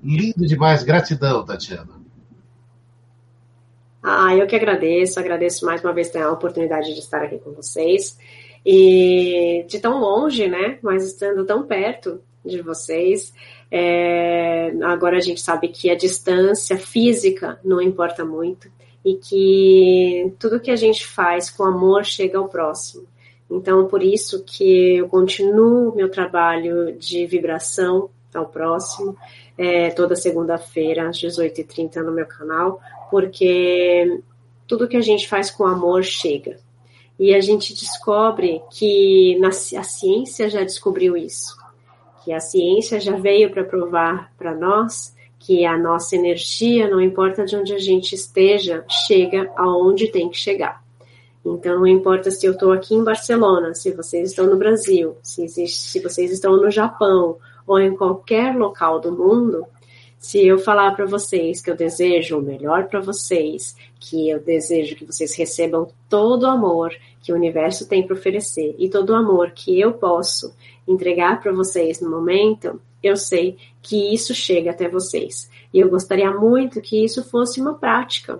Lindo 0.03 0.45
demais. 0.45 0.83
Gratidão, 0.83 1.45
Tatiana. 1.45 2.01
Ah, 4.03 4.35
eu 4.35 4.47
que 4.47 4.55
agradeço. 4.55 5.19
Agradeço 5.19 5.65
mais 5.65 5.83
uma 5.83 5.93
vez 5.93 6.15
a 6.15 6.31
oportunidade 6.31 6.93
de 6.93 6.99
estar 6.99 7.21
aqui 7.21 7.37
com 7.37 7.51
vocês. 7.51 8.17
E 8.65 9.65
de 9.67 9.79
tão 9.79 9.99
longe, 9.99 10.47
né? 10.47 10.79
Mas 10.81 11.05
estando 11.05 11.45
tão 11.45 11.65
perto 11.65 12.21
de 12.43 12.61
vocês. 12.61 13.33
É, 13.69 14.73
agora 14.83 15.17
a 15.17 15.21
gente 15.21 15.39
sabe 15.39 15.69
que 15.69 15.89
a 15.89 15.95
distância 15.95 16.77
física 16.77 17.59
não 17.63 17.81
importa 17.81 18.25
muito 18.25 18.69
e 19.03 19.15
que 19.15 20.33
tudo 20.37 20.59
que 20.59 20.71
a 20.71 20.75
gente 20.75 21.05
faz 21.05 21.49
com 21.49 21.63
amor 21.63 22.03
chega 22.05 22.37
ao 22.37 22.47
próximo. 22.47 23.07
Então, 23.49 23.87
por 23.87 24.01
isso 24.01 24.43
que 24.45 24.97
eu 24.97 25.07
continuo 25.09 25.95
meu 25.95 26.09
trabalho 26.09 26.97
de 26.97 27.25
vibração 27.25 28.09
ao 28.33 28.45
próximo 28.45 29.17
é, 29.57 29.89
toda 29.91 30.15
segunda-feira, 30.15 31.09
às 31.09 31.17
18h30 31.17 31.97
no 32.03 32.11
meu 32.11 32.25
canal, 32.25 32.79
porque 33.09 34.21
tudo 34.67 34.87
que 34.87 34.97
a 34.97 35.01
gente 35.01 35.27
faz 35.27 35.51
com 35.51 35.65
amor 35.65 36.03
chega. 36.03 36.57
E 37.19 37.35
a 37.35 37.41
gente 37.41 37.73
descobre 37.73 38.61
que 38.71 39.37
na, 39.39 39.49
a 39.49 39.83
ciência 39.83 40.49
já 40.49 40.63
descobriu 40.63 41.15
isso, 41.15 41.55
que 42.23 42.33
a 42.33 42.39
ciência 42.39 42.99
já 42.99 43.15
veio 43.15 43.51
para 43.51 43.63
provar 43.63 44.31
para 44.37 44.55
nós 44.55 45.15
que 45.37 45.65
a 45.65 45.77
nossa 45.77 46.15
energia, 46.15 46.87
não 46.87 47.01
importa 47.01 47.43
de 47.45 47.55
onde 47.55 47.73
a 47.73 47.79
gente 47.79 48.13
esteja, 48.13 48.85
chega 48.87 49.51
aonde 49.55 50.07
tem 50.07 50.29
que 50.29 50.37
chegar. 50.37 50.83
Então, 51.43 51.79
não 51.79 51.87
importa 51.87 52.29
se 52.29 52.45
eu 52.45 52.53
estou 52.53 52.71
aqui 52.71 52.93
em 52.93 53.03
Barcelona, 53.03 53.73
se 53.73 53.91
vocês 53.91 54.29
estão 54.29 54.45
no 54.45 54.57
Brasil, 54.57 55.17
se, 55.23 55.43
existe, 55.43 55.79
se 55.79 55.99
vocês 55.99 56.31
estão 56.31 56.55
no 56.55 56.69
Japão, 56.69 57.37
ou 57.65 57.79
em 57.79 57.95
qualquer 57.95 58.55
local 58.55 58.99
do 58.99 59.11
mundo, 59.11 59.65
se 60.21 60.45
eu 60.45 60.59
falar 60.59 60.95
para 60.95 61.05
vocês 61.05 61.61
que 61.61 61.71
eu 61.71 61.75
desejo 61.75 62.37
o 62.37 62.41
melhor 62.41 62.87
para 62.87 62.99
vocês, 62.99 63.75
que 63.99 64.29
eu 64.29 64.39
desejo 64.39 64.95
que 64.95 65.05
vocês 65.05 65.35
recebam 65.35 65.87
todo 66.07 66.43
o 66.43 66.49
amor 66.49 66.93
que 67.21 67.33
o 67.33 67.35
universo 67.35 67.87
tem 67.87 68.05
para 68.05 68.15
oferecer 68.15 68.75
e 68.77 68.87
todo 68.87 69.09
o 69.09 69.15
amor 69.15 69.51
que 69.51 69.79
eu 69.79 69.93
posso 69.93 70.55
entregar 70.87 71.39
para 71.41 71.51
vocês 71.51 71.99
no 71.99 72.09
momento, 72.09 72.79
eu 73.01 73.15
sei 73.15 73.57
que 73.81 74.13
isso 74.13 74.33
chega 74.33 74.71
até 74.71 74.87
vocês. 74.87 75.49
E 75.73 75.79
eu 75.79 75.89
gostaria 75.89 76.31
muito 76.31 76.81
que 76.81 77.03
isso 77.03 77.23
fosse 77.23 77.59
uma 77.59 77.73
prática, 77.73 78.37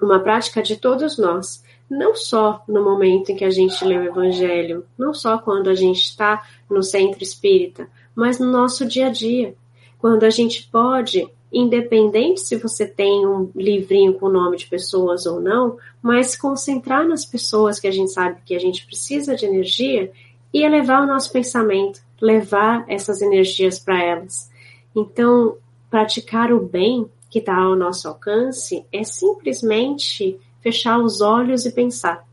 uma 0.00 0.20
prática 0.20 0.62
de 0.62 0.76
todos 0.76 1.16
nós, 1.16 1.64
não 1.88 2.14
só 2.14 2.62
no 2.68 2.84
momento 2.84 3.32
em 3.32 3.36
que 3.36 3.44
a 3.44 3.50
gente 3.50 3.82
lê 3.84 3.96
o 3.96 4.04
Evangelho, 4.04 4.84
não 4.98 5.14
só 5.14 5.38
quando 5.38 5.70
a 5.70 5.74
gente 5.74 6.02
está 6.02 6.46
no 6.68 6.82
centro 6.82 7.22
espírita, 7.22 7.88
mas 8.18 8.40
no 8.40 8.50
nosso 8.50 8.84
dia 8.84 9.06
a 9.06 9.10
dia. 9.10 9.54
Quando 9.96 10.24
a 10.24 10.30
gente 10.30 10.68
pode, 10.72 11.24
independente 11.52 12.40
se 12.40 12.56
você 12.56 12.84
tem 12.84 13.24
um 13.24 13.48
livrinho 13.54 14.14
com 14.14 14.26
o 14.26 14.32
nome 14.32 14.56
de 14.56 14.66
pessoas 14.66 15.24
ou 15.24 15.40
não, 15.40 15.76
mas 16.02 16.34
concentrar 16.34 17.06
nas 17.06 17.24
pessoas 17.24 17.78
que 17.78 17.86
a 17.86 17.92
gente 17.92 18.10
sabe 18.10 18.40
que 18.44 18.56
a 18.56 18.58
gente 18.58 18.84
precisa 18.84 19.36
de 19.36 19.46
energia 19.46 20.10
e 20.52 20.64
elevar 20.64 21.04
o 21.04 21.06
nosso 21.06 21.30
pensamento, 21.30 22.00
levar 22.20 22.84
essas 22.88 23.22
energias 23.22 23.78
para 23.78 24.02
elas. 24.02 24.50
Então, 24.96 25.56
praticar 25.88 26.52
o 26.52 26.58
bem 26.58 27.08
que 27.30 27.38
está 27.38 27.54
ao 27.56 27.76
nosso 27.76 28.08
alcance 28.08 28.84
é 28.92 29.04
simplesmente 29.04 30.36
fechar 30.60 30.98
os 30.98 31.20
olhos 31.20 31.64
e 31.66 31.70
pensar. 31.70 32.26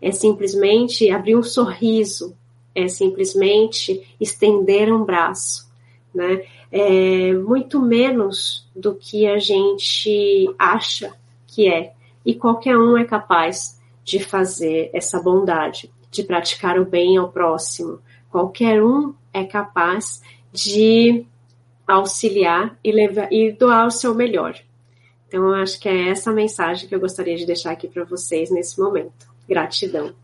É 0.00 0.10
simplesmente 0.10 1.08
abrir 1.12 1.36
um 1.36 1.44
sorriso 1.44 2.36
é 2.74 2.88
simplesmente 2.88 4.14
estender 4.20 4.92
um 4.92 5.04
braço, 5.04 5.70
né? 6.14 6.44
É 6.70 7.34
muito 7.34 7.80
menos 7.80 8.68
do 8.74 8.94
que 8.94 9.26
a 9.26 9.38
gente 9.38 10.52
acha 10.58 11.12
que 11.46 11.68
é. 11.68 11.92
E 12.24 12.34
qualquer 12.34 12.78
um 12.78 12.96
é 12.96 13.04
capaz 13.04 13.78
de 14.04 14.18
fazer 14.18 14.90
essa 14.92 15.20
bondade, 15.20 15.90
de 16.10 16.22
praticar 16.22 16.78
o 16.78 16.84
bem 16.84 17.16
ao 17.16 17.30
próximo. 17.30 18.00
Qualquer 18.30 18.82
um 18.82 19.14
é 19.32 19.44
capaz 19.44 20.22
de 20.52 21.26
auxiliar 21.86 22.78
e, 22.82 22.90
levar, 22.90 23.32
e 23.32 23.52
doar 23.52 23.86
o 23.86 23.90
seu 23.90 24.14
melhor. 24.14 24.58
Então, 25.28 25.48
eu 25.48 25.54
acho 25.54 25.80
que 25.80 25.88
é 25.88 26.08
essa 26.08 26.32
mensagem 26.32 26.88
que 26.88 26.94
eu 26.94 27.00
gostaria 27.00 27.36
de 27.36 27.46
deixar 27.46 27.72
aqui 27.72 27.88
para 27.88 28.04
vocês 28.04 28.50
nesse 28.50 28.78
momento. 28.80 29.26
Gratidão. 29.48 30.14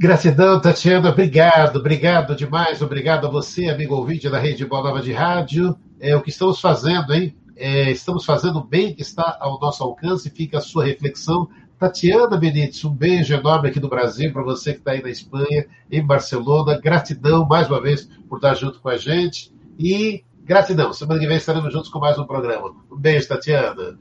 Gratidão, 0.00 0.58
Tatiana. 0.58 1.10
Obrigado, 1.10 1.76
obrigado 1.76 2.34
demais. 2.34 2.80
Obrigado 2.80 3.26
a 3.26 3.30
você, 3.30 3.68
amigo 3.68 3.94
ouvinte 3.94 4.30
da 4.30 4.38
Rede 4.38 4.64
Boa 4.64 4.82
Nova 4.82 5.02
de 5.02 5.12
Rádio. 5.12 5.76
É 6.00 6.16
o 6.16 6.22
que 6.22 6.30
estamos 6.30 6.58
fazendo, 6.58 7.12
hein? 7.12 7.36
É, 7.54 7.90
estamos 7.90 8.24
fazendo 8.24 8.60
o 8.60 8.64
bem 8.64 8.94
que 8.94 9.02
está 9.02 9.36
ao 9.38 9.60
nosso 9.60 9.84
alcance. 9.84 10.30
Fica 10.30 10.56
a 10.56 10.62
sua 10.62 10.86
reflexão. 10.86 11.50
Tatiana 11.78 12.38
Benítez, 12.38 12.82
um 12.82 12.94
beijo 12.94 13.34
enorme 13.34 13.68
aqui 13.68 13.78
do 13.78 13.90
Brasil 13.90 14.32
para 14.32 14.42
você 14.42 14.72
que 14.72 14.78
está 14.78 14.92
aí 14.92 15.02
na 15.02 15.10
Espanha, 15.10 15.66
em 15.92 16.02
Barcelona. 16.02 16.80
Gratidão 16.80 17.44
mais 17.44 17.68
uma 17.68 17.82
vez 17.82 18.08
por 18.26 18.36
estar 18.36 18.54
junto 18.54 18.80
com 18.80 18.88
a 18.88 18.96
gente. 18.96 19.52
E 19.78 20.24
gratidão. 20.44 20.94
Semana 20.94 21.20
que 21.20 21.26
vem 21.26 21.36
estaremos 21.36 21.70
juntos 21.70 21.90
com 21.90 21.98
mais 21.98 22.18
um 22.18 22.24
programa. 22.24 22.74
Um 22.90 22.96
beijo, 22.96 23.28
Tatiana. 23.28 23.98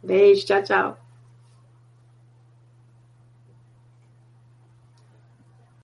Beijo, 0.00 0.46
tchau, 0.46 0.62
tchau. 0.62 1.03